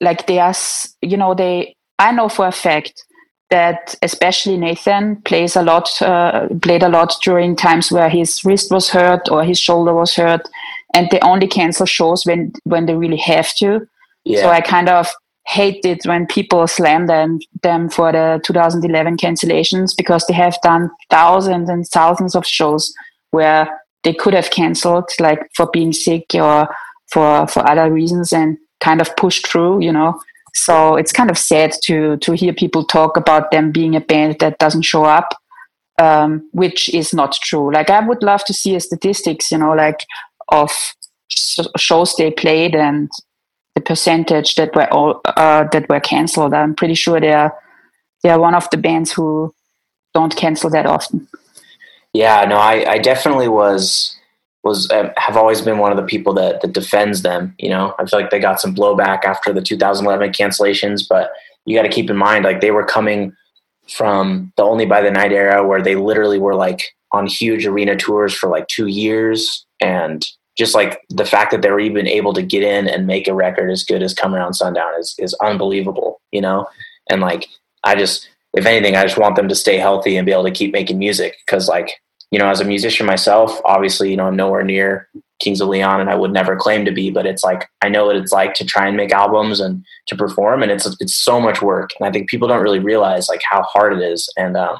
like 0.00 0.26
they 0.26 0.38
are 0.38 0.54
you 1.00 1.16
know 1.16 1.32
they 1.34 1.74
i 1.98 2.10
know 2.12 2.28
for 2.28 2.46
a 2.46 2.52
fact 2.52 3.04
that 3.50 3.94
especially 4.02 4.56
nathan 4.56 5.16
plays 5.22 5.54
a 5.56 5.62
lot 5.62 5.88
uh, 6.02 6.48
played 6.60 6.82
a 6.82 6.88
lot 6.88 7.14
during 7.22 7.54
times 7.54 7.92
where 7.92 8.08
his 8.08 8.44
wrist 8.44 8.70
was 8.70 8.90
hurt 8.90 9.28
or 9.30 9.44
his 9.44 9.60
shoulder 9.60 9.94
was 9.94 10.14
hurt 10.14 10.48
and 10.94 11.08
they 11.10 11.20
only 11.20 11.46
cancel 11.46 11.86
shows 11.86 12.26
when 12.26 12.52
when 12.64 12.86
they 12.86 12.94
really 12.94 13.16
have 13.16 13.54
to 13.54 13.86
yeah. 14.24 14.40
so 14.40 14.48
i 14.48 14.60
kind 14.60 14.88
of 14.88 15.08
hate 15.46 15.84
it 15.84 16.04
when 16.04 16.26
people 16.26 16.66
slam 16.66 17.06
them, 17.06 17.38
for 17.90 18.12
the 18.12 18.40
2011 18.44 19.16
cancellations 19.16 19.96
because 19.96 20.24
they 20.26 20.34
have 20.34 20.56
done 20.62 20.90
thousands 21.10 21.68
and 21.68 21.86
thousands 21.86 22.34
of 22.34 22.46
shows 22.46 22.92
where 23.30 23.68
they 24.04 24.12
could 24.12 24.34
have 24.34 24.50
canceled 24.50 25.08
like 25.20 25.40
for 25.54 25.68
being 25.72 25.92
sick 25.92 26.26
or 26.34 26.68
for 27.12 27.46
for 27.46 27.68
other 27.68 27.92
reasons 27.92 28.32
and 28.32 28.58
kind 28.80 29.00
of 29.00 29.14
pushed 29.16 29.46
through 29.46 29.80
you 29.80 29.92
know? 29.92 30.20
So 30.54 30.96
it's 30.96 31.12
kind 31.12 31.30
of 31.30 31.38
sad 31.38 31.72
to 31.84 32.16
to 32.18 32.32
hear 32.32 32.52
people 32.52 32.84
talk 32.84 33.16
about 33.16 33.50
them 33.50 33.72
being 33.72 33.96
a 33.96 34.00
band 34.00 34.36
that 34.40 34.58
doesn't 34.58 34.82
show 34.82 35.04
up 35.04 35.34
um, 36.00 36.48
which 36.52 36.92
is 36.94 37.12
not 37.12 37.32
true. 37.32 37.72
Like 37.72 37.90
i 37.90 38.00
would 38.00 38.22
love 38.22 38.44
to 38.46 38.54
see 38.54 38.74
a 38.74 38.80
statistics 38.80 39.50
you 39.50 39.58
know 39.58 39.72
like 39.72 40.00
of 40.48 40.70
shows 41.76 42.14
they 42.16 42.30
played 42.30 42.74
and 42.74 43.10
the 43.74 43.80
percentage 43.80 44.54
that 44.56 44.74
were 44.74 44.92
all 44.92 45.20
uh, 45.24 45.64
that 45.72 45.88
were 45.88 46.00
cancelled. 46.00 46.54
I'm 46.54 46.74
pretty 46.74 46.94
sure 46.94 47.20
they 47.20 47.32
are 47.32 47.56
they 48.22 48.30
are 48.30 48.40
one 48.40 48.54
of 48.54 48.68
the 48.70 48.76
bands 48.76 49.12
who 49.12 49.54
don't 50.14 50.36
cancel 50.36 50.70
that 50.70 50.86
often. 50.86 51.28
Yeah, 52.12 52.44
no, 52.44 52.56
I, 52.56 52.92
I 52.92 52.98
definitely 52.98 53.48
was 53.48 54.16
was 54.62 54.90
uh, 54.90 55.12
have 55.16 55.36
always 55.36 55.60
been 55.60 55.78
one 55.78 55.90
of 55.90 55.96
the 55.96 56.04
people 56.04 56.34
that 56.34 56.60
that 56.60 56.72
defends 56.72 57.22
them. 57.22 57.54
You 57.58 57.70
know, 57.70 57.94
I 57.98 58.04
feel 58.04 58.20
like 58.20 58.30
they 58.30 58.38
got 58.38 58.60
some 58.60 58.74
blowback 58.74 59.24
after 59.24 59.52
the 59.52 59.62
2011 59.62 60.32
cancellations, 60.32 61.06
but 61.08 61.32
you 61.64 61.76
got 61.76 61.82
to 61.82 61.88
keep 61.88 62.10
in 62.10 62.16
mind 62.16 62.44
like 62.44 62.60
they 62.60 62.70
were 62.70 62.84
coming 62.84 63.34
from 63.88 64.52
the 64.56 64.62
Only 64.62 64.86
by 64.86 65.00
the 65.00 65.10
Night 65.10 65.32
era, 65.32 65.66
where 65.66 65.82
they 65.82 65.96
literally 65.96 66.38
were 66.38 66.54
like 66.54 66.82
on 67.12 67.26
huge 67.26 67.66
arena 67.66 67.96
tours 67.96 68.34
for 68.34 68.48
like 68.48 68.68
two 68.68 68.86
years, 68.86 69.66
and 69.80 70.26
just 70.56 70.74
like 70.74 71.00
the 71.08 71.24
fact 71.24 71.50
that 71.50 71.62
they 71.62 71.70
were 71.70 71.80
even 71.80 72.06
able 72.06 72.32
to 72.34 72.42
get 72.42 72.62
in 72.62 72.88
and 72.88 73.06
make 73.06 73.26
a 73.26 73.34
record 73.34 73.70
as 73.70 73.84
good 73.84 74.02
as 74.02 74.14
Come 74.14 74.34
Around 74.34 74.54
Sundown 74.54 74.98
is 74.98 75.14
is 75.18 75.34
unbelievable. 75.34 76.20
You 76.30 76.40
know, 76.40 76.66
and 77.10 77.20
like 77.20 77.48
I 77.84 77.94
just 77.94 78.28
if 78.54 78.66
anything, 78.66 78.96
I 78.96 79.02
just 79.04 79.18
want 79.18 79.36
them 79.36 79.48
to 79.48 79.54
stay 79.54 79.78
healthy 79.78 80.16
and 80.16 80.26
be 80.26 80.32
able 80.32 80.44
to 80.44 80.50
keep 80.50 80.72
making 80.72 80.98
music 80.98 81.36
because 81.46 81.68
like 81.68 82.00
you 82.30 82.38
know, 82.38 82.48
as 82.48 82.60
a 82.60 82.64
musician 82.64 83.04
myself, 83.04 83.60
obviously, 83.66 84.10
you 84.10 84.16
know, 84.16 84.24
I'm 84.24 84.36
nowhere 84.36 84.64
near 84.64 85.06
Kings 85.38 85.60
of 85.60 85.68
Leon 85.68 86.00
and 86.00 86.08
I 86.08 86.14
would 86.14 86.32
never 86.32 86.56
claim 86.56 86.86
to 86.86 86.90
be, 86.90 87.10
but 87.10 87.26
it's 87.26 87.44
like 87.44 87.68
I 87.82 87.90
know 87.90 88.06
what 88.06 88.16
it's 88.16 88.32
like 88.32 88.54
to 88.54 88.64
try 88.64 88.88
and 88.88 88.96
make 88.96 89.12
albums 89.12 89.60
and 89.60 89.84
to 90.06 90.16
perform 90.16 90.62
and 90.62 90.72
it's 90.72 90.86
it's 90.98 91.14
so 91.14 91.40
much 91.40 91.60
work. 91.60 91.90
And 91.98 92.08
I 92.08 92.10
think 92.10 92.30
people 92.30 92.48
don't 92.48 92.62
really 92.62 92.78
realize 92.78 93.28
like 93.28 93.42
how 93.48 93.62
hard 93.62 93.92
it 93.92 94.00
is. 94.00 94.32
And 94.38 94.56
um 94.56 94.78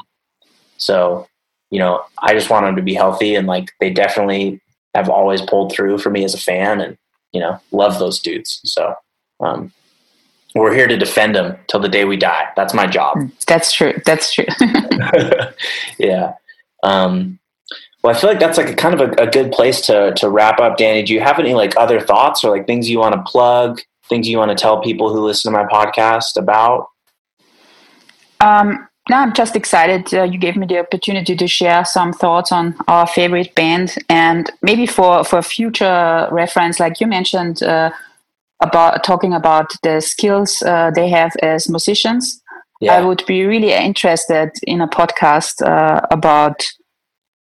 so, 0.79 1.29
you 1.71 1.79
know, 1.79 2.03
I 2.19 2.33
just 2.33 2.49
want 2.49 2.65
them 2.65 2.77
to 2.77 2.83
be 2.83 2.95
healthy 2.95 3.35
and 3.35 3.47
like 3.47 3.71
they 3.81 3.91
definitely 3.91 4.63
have 4.95 5.09
always 5.09 5.41
pulled 5.41 5.73
through 5.73 5.99
for 5.99 6.11
me 6.11 6.25
as 6.25 6.35
a 6.35 6.39
fan 6.39 6.81
and, 6.81 6.97
you 7.33 7.41
know, 7.41 7.59
love 7.71 7.99
those 7.99 8.21
dudes. 8.21 8.61
So 8.65 8.95
um 9.41 9.73
we're 10.55 10.75
here 10.75 10.87
to 10.87 10.99
defend 10.99 11.35
them 11.35 11.57
till 11.69 11.81
the 11.81 11.89
day 11.89 12.05
we 12.05 12.17
die. 12.17 12.49
That's 12.57 12.75
my 12.75 12.87
job. 12.87 13.19
That's 13.47 13.73
true. 13.73 13.95
That's 14.05 14.35
true. 14.35 14.45
yeah. 15.99 16.35
Um, 16.83 17.39
well, 18.03 18.15
I 18.15 18.19
feel 18.19 18.29
like 18.29 18.41
that's 18.41 18.59
like 18.59 18.69
a 18.69 18.75
kind 18.75 19.01
of 19.01 19.01
a, 19.01 19.23
a, 19.23 19.31
good 19.31 19.53
place 19.53 19.81
to 19.83 20.13
to 20.17 20.29
wrap 20.29 20.59
up, 20.59 20.77
Danny. 20.77 21.05
Do 21.05 21.15
you 21.15 21.21
have 21.21 21.39
any 21.39 21.55
like 21.55 21.77
other 21.77 22.01
thoughts 22.01 22.43
or 22.43 22.51
like 22.51 22.67
things 22.67 22.91
you 22.91 22.99
want 22.99 23.15
to 23.15 23.23
plug, 23.23 23.81
things 24.09 24.29
you 24.29 24.39
want 24.39 24.51
to 24.51 24.61
tell 24.61 24.83
people 24.83 25.13
who 25.13 25.25
listen 25.25 25.53
to 25.53 25.59
my 25.59 25.65
podcast 25.65 26.37
about? 26.37 26.89
Um, 28.41 28.89
no, 29.11 29.17
I'm 29.17 29.33
just 29.33 29.57
excited. 29.57 30.13
Uh, 30.15 30.23
you 30.23 30.39
gave 30.39 30.57
me 30.57 30.67
the 30.67 30.79
opportunity 30.79 31.35
to 31.35 31.49
share 31.49 31.85
some 31.85 32.13
thoughts 32.13 32.53
on 32.53 32.77
our 32.87 33.07
favorite 33.07 33.55
band, 33.55 33.97
and 34.09 34.51
maybe 34.63 34.87
for 34.87 35.25
for 35.25 35.43
future 35.43 36.29
reference, 36.31 36.79
like 36.79 37.01
you 37.01 37.09
mentioned 37.09 37.63
uh, 37.65 37.91
about 38.61 39.03
talking 39.03 39.35
about 39.35 39.73
the 39.83 40.01
skills 40.01 40.63
uh, 40.63 40.91
they 40.95 41.09
have 41.09 41.33
as 41.43 41.69
musicians. 41.69 42.41
Yeah. 42.81 42.95
I 42.95 43.05
would 43.05 43.25
be 43.27 43.45
really 43.45 43.73
interested 43.73 44.51
in 44.65 44.81
a 44.81 44.89
podcast 44.89 45.63
uh, 45.67 46.01
about 46.11 46.63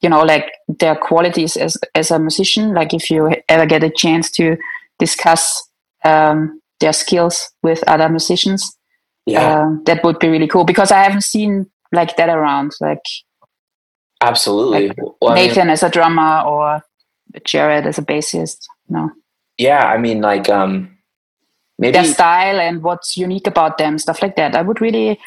you 0.00 0.08
know 0.08 0.22
like 0.22 0.50
their 0.66 0.96
qualities 0.96 1.56
as 1.56 1.76
as 1.94 2.10
a 2.10 2.18
musician 2.18 2.74
like 2.74 2.92
if 2.92 3.10
you 3.10 3.30
ever 3.48 3.66
get 3.66 3.84
a 3.84 3.90
chance 3.90 4.30
to 4.32 4.56
discuss 4.98 5.68
um, 6.04 6.60
their 6.80 6.92
skills 6.92 7.50
with 7.62 7.82
other 7.88 8.08
musicians 8.08 8.76
yeah. 9.26 9.64
Uh, 9.64 9.76
that 9.84 10.04
would 10.04 10.18
be 10.18 10.28
really 10.28 10.46
cool 10.46 10.64
because 10.64 10.90
i 10.90 11.02
haven't 11.02 11.24
seen 11.24 11.66
like 11.92 12.16
that 12.16 12.28
around 12.28 12.72
like 12.80 13.02
absolutely. 14.20 14.88
like 14.88 14.98
well, 15.20 15.34
nathan 15.34 15.62
I 15.62 15.64
mean, 15.64 15.70
as 15.70 15.82
a 15.82 15.90
drummer 15.90 16.42
or 16.42 16.82
jared 17.44 17.86
as 17.86 17.98
a 17.98 18.02
bassist 18.02 18.58
no? 18.88 19.10
Yeah 19.58 19.86
i 19.86 19.98
mean 19.98 20.20
like 20.20 20.48
um 20.48 20.96
maybe 21.78 21.92
their 21.92 22.04
style 22.04 22.60
and 22.60 22.82
what's 22.82 23.16
unique 23.16 23.46
about 23.46 23.78
them 23.78 23.98
stuff 23.98 24.22
like 24.22 24.36
that. 24.36 24.54
I 24.54 24.62
would 24.62 24.80
really 24.80 25.18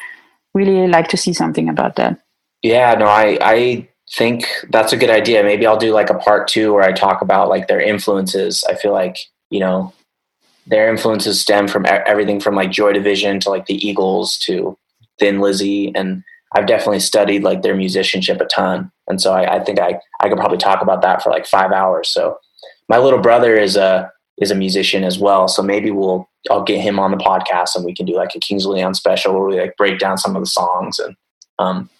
really 0.54 0.88
like 0.88 1.08
to 1.08 1.16
see 1.16 1.32
something 1.32 1.68
about 1.68 1.96
that. 1.96 2.20
Yeah 2.62 2.94
no 2.94 3.06
i 3.06 3.38
i 3.40 3.88
think 4.12 4.46
that's 4.70 4.92
a 4.92 4.96
good 4.96 5.10
idea. 5.10 5.42
Maybe 5.42 5.66
I'll 5.66 5.76
do 5.76 5.92
like 5.92 6.10
a 6.10 6.14
part 6.14 6.48
two 6.48 6.72
where 6.72 6.82
I 6.82 6.92
talk 6.92 7.20
about 7.20 7.48
like 7.48 7.68
their 7.68 7.80
influences. 7.80 8.64
I 8.68 8.74
feel 8.74 8.92
like, 8.92 9.18
you 9.50 9.60
know, 9.60 9.92
their 10.68 10.88
influences 10.88 11.40
stem 11.40 11.66
from 11.66 11.86
everything 11.86 12.40
from 12.40 12.54
like 12.54 12.70
Joy 12.70 12.92
Division 12.92 13.40
to 13.40 13.50
like 13.50 13.66
the 13.66 13.86
Eagles 13.86 14.38
to 14.38 14.76
Thin 15.18 15.40
Lizzy. 15.40 15.92
And 15.94 16.22
I've 16.54 16.66
definitely 16.66 17.00
studied 17.00 17.42
like 17.42 17.62
their 17.62 17.74
musicianship 17.74 18.40
a 18.40 18.44
ton. 18.46 18.90
And 19.08 19.20
so 19.20 19.32
I, 19.32 19.56
I 19.56 19.64
think 19.64 19.80
I, 19.80 20.00
I 20.20 20.28
could 20.28 20.38
probably 20.38 20.58
talk 20.58 20.82
about 20.82 21.02
that 21.02 21.22
for 21.22 21.30
like 21.30 21.46
five 21.46 21.72
hours. 21.72 22.10
So 22.10 22.38
my 22.88 22.98
little 22.98 23.18
brother 23.18 23.56
is 23.56 23.76
a, 23.76 24.10
is 24.38 24.50
a 24.50 24.54
musician 24.54 25.04
as 25.04 25.18
well. 25.18 25.48
So 25.48 25.62
maybe 25.62 25.90
we'll, 25.90 26.28
I'll 26.50 26.62
get 26.62 26.80
him 26.80 26.98
on 26.98 27.10
the 27.10 27.16
podcast 27.16 27.74
and 27.74 27.84
we 27.84 27.94
can 27.94 28.06
do 28.06 28.14
like 28.14 28.34
a 28.34 28.38
Kings 28.38 28.66
Leon 28.66 28.94
special 28.94 29.34
where 29.34 29.44
we 29.44 29.60
like 29.60 29.76
break 29.76 29.98
down 29.98 30.18
some 30.18 30.36
of 30.36 30.42
the 30.42 30.46
songs 30.46 30.98
and, 30.98 31.16
um, 31.58 31.90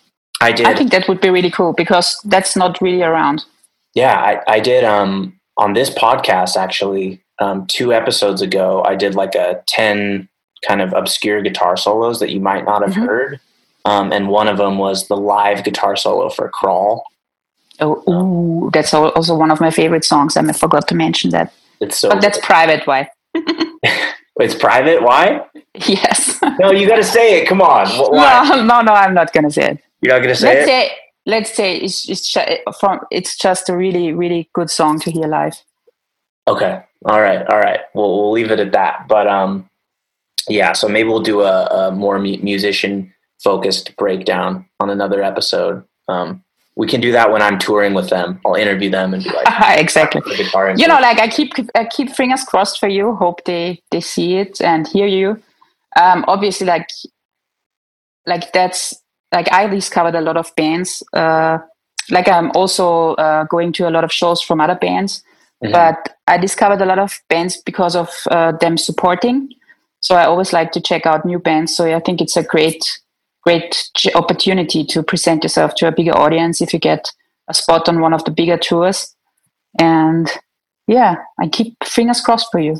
I 0.40 0.52
did. 0.52 0.66
I 0.66 0.74
think 0.74 0.92
that 0.92 1.08
would 1.08 1.20
be 1.20 1.30
really 1.30 1.50
cool 1.50 1.72
because 1.72 2.20
that's 2.24 2.54
not 2.54 2.80
really 2.80 3.02
around. 3.02 3.44
Yeah, 3.94 4.14
I, 4.14 4.40
I 4.46 4.60
did 4.60 4.84
um, 4.84 5.40
on 5.56 5.72
this 5.72 5.90
podcast 5.90 6.56
actually 6.56 7.20
um, 7.40 7.66
two 7.66 7.92
episodes 7.92 8.42
ago. 8.42 8.82
I 8.84 8.94
did 8.94 9.14
like 9.14 9.34
a 9.34 9.62
ten 9.66 10.28
kind 10.66 10.80
of 10.80 10.92
obscure 10.92 11.40
guitar 11.42 11.76
solos 11.76 12.20
that 12.20 12.30
you 12.30 12.40
might 12.40 12.64
not 12.64 12.82
have 12.82 12.92
mm-hmm. 12.92 13.04
heard, 13.04 13.40
um, 13.84 14.12
and 14.12 14.28
one 14.28 14.48
of 14.48 14.58
them 14.58 14.78
was 14.78 15.08
the 15.08 15.16
live 15.16 15.64
guitar 15.64 15.96
solo 15.96 16.28
for 16.30 16.48
"Crawl." 16.48 17.04
Oh, 17.80 18.02
ooh, 18.08 18.70
that's 18.72 18.92
also 18.92 19.36
one 19.36 19.50
of 19.50 19.60
my 19.60 19.70
favorite 19.70 20.04
songs. 20.04 20.36
I 20.36 20.52
forgot 20.52 20.88
to 20.88 20.94
mention 20.94 21.30
that. 21.30 21.52
It's 21.80 21.98
so. 21.98 22.08
But 22.08 22.20
that's 22.20 22.38
private. 22.44 22.86
Why? 22.86 23.08
it's 23.34 24.54
private. 24.54 25.02
Why? 25.02 25.46
Yes. 25.74 26.40
no, 26.58 26.72
you 26.72 26.88
got 26.88 26.96
to 26.96 27.04
say 27.04 27.40
it. 27.40 27.48
Come 27.48 27.60
on. 27.60 27.86
Why? 27.88 28.48
No, 28.48 28.62
no, 28.64 28.80
no. 28.82 28.92
I'm 28.92 29.14
not 29.14 29.32
gonna 29.32 29.50
say 29.50 29.72
it. 29.72 29.78
You're 30.00 30.14
not 30.14 30.22
going 30.22 30.34
to 30.34 30.40
say 30.40 30.54
let's 30.54 30.62
it? 30.62 30.66
Say, 30.66 30.92
let's 31.26 31.54
say 31.54 31.76
it's 31.76 32.08
it's 32.08 32.36
from 32.78 33.00
it's 33.10 33.36
just 33.36 33.68
a 33.68 33.76
really 33.76 34.12
really 34.12 34.48
good 34.52 34.70
song 34.70 35.00
to 35.00 35.10
hear 35.10 35.26
live. 35.26 35.62
Okay. 36.46 36.82
All 37.04 37.20
right. 37.20 37.46
All 37.46 37.58
right. 37.58 37.80
We'll 37.94 38.16
we'll 38.16 38.32
leave 38.32 38.50
it 38.50 38.60
at 38.60 38.72
that. 38.72 39.06
But 39.08 39.26
um, 39.26 39.68
yeah. 40.48 40.72
So 40.72 40.88
maybe 40.88 41.08
we'll 41.08 41.20
do 41.20 41.42
a, 41.42 41.66
a 41.66 41.90
more 41.92 42.18
mu- 42.18 42.38
musician 42.38 43.12
focused 43.42 43.96
breakdown 43.96 44.66
on 44.80 44.90
another 44.90 45.22
episode. 45.22 45.84
Um, 46.08 46.42
we 46.78 46.86
can 46.86 47.00
do 47.00 47.10
that 47.12 47.32
when 47.32 47.42
I'm 47.42 47.58
touring 47.58 47.92
with 47.92 48.08
them. 48.08 48.40
I'll 48.46 48.54
interview 48.54 48.88
them 48.88 49.12
and 49.12 49.22
be 49.22 49.30
like, 49.30 49.46
exactly. 49.78 50.22
You 50.76 50.86
know, 50.86 51.00
like 51.00 51.18
I 51.18 51.28
keep 51.28 51.52
I 51.74 51.84
keep 51.84 52.10
fingers 52.10 52.44
crossed 52.44 52.78
for 52.78 52.88
you. 52.88 53.16
Hope 53.16 53.44
they 53.44 53.82
they 53.90 54.00
see 54.00 54.36
it 54.36 54.60
and 54.60 54.86
hear 54.86 55.06
you. 55.06 55.42
Um, 56.00 56.24
obviously, 56.28 56.66
like 56.66 56.88
like 58.26 58.52
that's 58.52 58.94
like 59.32 59.52
I 59.52 59.66
discovered 59.66 60.14
a 60.14 60.20
lot 60.20 60.36
of 60.36 60.54
bands. 60.54 61.02
Uh, 61.12 61.58
like 62.10 62.28
I'm 62.28 62.50
also 62.54 63.14
uh, 63.14 63.44
going 63.44 63.72
to 63.72 63.88
a 63.88 63.90
lot 63.90 64.04
of 64.04 64.12
shows 64.12 64.40
from 64.40 64.60
other 64.60 64.76
bands, 64.76 65.22
mm-hmm. 65.62 65.72
but 65.72 66.16
I 66.26 66.38
discovered 66.38 66.80
a 66.80 66.86
lot 66.86 66.98
of 66.98 67.18
bands 67.28 67.60
because 67.64 67.96
of 67.96 68.10
uh, 68.30 68.52
them 68.52 68.76
supporting. 68.76 69.50
So 70.00 70.14
I 70.14 70.24
always 70.24 70.52
like 70.52 70.72
to 70.72 70.80
check 70.80 71.06
out 71.06 71.24
new 71.24 71.38
bands. 71.38 71.74
So 71.74 71.94
I 71.94 72.00
think 72.00 72.20
it's 72.20 72.36
a 72.36 72.42
great, 72.42 72.84
great 73.42 73.90
opportunity 74.14 74.84
to 74.84 75.02
present 75.02 75.42
yourself 75.42 75.74
to 75.76 75.88
a 75.88 75.92
bigger 75.92 76.16
audience 76.16 76.60
if 76.60 76.72
you 76.72 76.78
get 76.78 77.10
a 77.48 77.54
spot 77.54 77.88
on 77.88 78.00
one 78.00 78.12
of 78.12 78.24
the 78.24 78.30
bigger 78.30 78.56
tours. 78.56 79.14
And 79.78 80.30
yeah, 80.86 81.16
I 81.40 81.48
keep 81.48 81.74
fingers 81.84 82.20
crossed 82.20 82.48
for 82.50 82.60
you. 82.60 82.76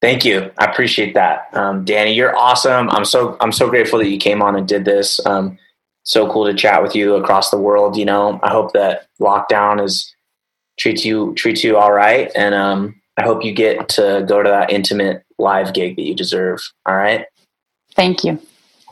Thank 0.00 0.24
you. 0.24 0.50
I 0.58 0.66
appreciate 0.66 1.14
that, 1.14 1.48
um, 1.54 1.84
Danny. 1.84 2.12
You're 2.12 2.36
awesome. 2.36 2.90
I'm 2.90 3.06
so 3.06 3.38
I'm 3.40 3.52
so 3.52 3.70
grateful 3.70 3.98
that 4.00 4.08
you 4.08 4.18
came 4.18 4.42
on 4.42 4.54
and 4.54 4.68
did 4.68 4.84
this. 4.84 5.24
Um, 5.24 5.58
so 6.02 6.30
cool 6.30 6.44
to 6.44 6.52
chat 6.52 6.82
with 6.82 6.94
you 6.94 7.14
across 7.14 7.50
the 7.50 7.56
world. 7.56 7.96
You 7.96 8.04
know, 8.04 8.38
I 8.42 8.50
hope 8.50 8.74
that 8.74 9.06
lockdown 9.18 9.82
is 9.82 10.13
treats 10.78 11.04
you 11.04 11.34
treats 11.34 11.62
you 11.64 11.76
all 11.76 11.92
right, 11.92 12.30
and 12.34 12.54
um, 12.54 13.00
I 13.16 13.22
hope 13.22 13.44
you 13.44 13.52
get 13.52 13.88
to 13.90 14.24
go 14.28 14.42
to 14.42 14.48
that 14.48 14.70
intimate 14.70 15.24
live 15.38 15.72
gig 15.74 15.96
that 15.96 16.02
you 16.02 16.14
deserve. 16.14 16.60
All 16.86 16.96
right. 16.96 17.26
Thank 17.94 18.24
you. 18.24 18.40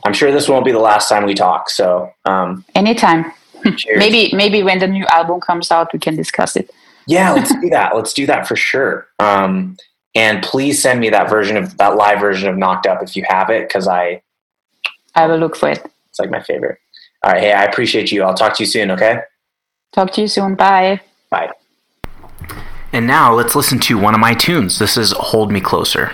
I'm 0.05 0.13
sure 0.13 0.31
this 0.31 0.49
won't 0.49 0.65
be 0.65 0.71
the 0.71 0.79
last 0.79 1.09
time 1.09 1.25
we 1.25 1.33
talk. 1.33 1.69
So 1.69 2.11
um, 2.25 2.65
anytime. 2.75 3.31
maybe 3.95 4.29
maybe 4.35 4.61
when 4.61 4.79
the 4.79 4.87
new 4.87 5.05
album 5.05 5.39
comes 5.39 5.71
out, 5.71 5.93
we 5.93 5.99
can 5.99 6.15
discuss 6.15 6.55
it. 6.57 6.69
yeah, 7.07 7.31
let's 7.31 7.53
do 7.61 7.69
that. 7.69 7.95
Let's 7.95 8.13
do 8.13 8.25
that 8.25 8.47
for 8.47 8.55
sure. 8.55 9.07
Um, 9.19 9.77
and 10.15 10.43
please 10.43 10.81
send 10.81 10.99
me 10.99 11.09
that 11.09 11.29
version 11.29 11.57
of 11.57 11.77
that 11.77 11.95
live 11.95 12.19
version 12.19 12.49
of 12.49 12.57
Knocked 12.57 12.85
Up 12.85 13.01
if 13.01 13.15
you 13.15 13.23
have 13.27 13.49
it, 13.49 13.67
because 13.67 13.87
I 13.87 14.21
I 15.15 15.27
will 15.27 15.37
look 15.37 15.55
for 15.55 15.69
it. 15.69 15.85
It's 16.09 16.19
like 16.19 16.29
my 16.29 16.41
favorite. 16.41 16.77
All 17.23 17.31
right. 17.31 17.41
Hey, 17.41 17.53
I 17.53 17.63
appreciate 17.63 18.11
you. 18.11 18.23
I'll 18.23 18.33
talk 18.33 18.55
to 18.57 18.63
you 18.63 18.67
soon. 18.67 18.91
Okay. 18.91 19.19
Talk 19.93 20.11
to 20.13 20.21
you 20.21 20.27
soon. 20.27 20.55
Bye. 20.55 21.01
Bye. 21.29 21.51
And 22.91 23.07
now 23.07 23.33
let's 23.33 23.55
listen 23.55 23.79
to 23.79 23.97
one 23.97 24.13
of 24.13 24.19
my 24.19 24.33
tunes. 24.33 24.79
This 24.79 24.97
is 24.97 25.13
Hold 25.13 25.51
Me 25.51 25.59
Closer. 25.59 26.13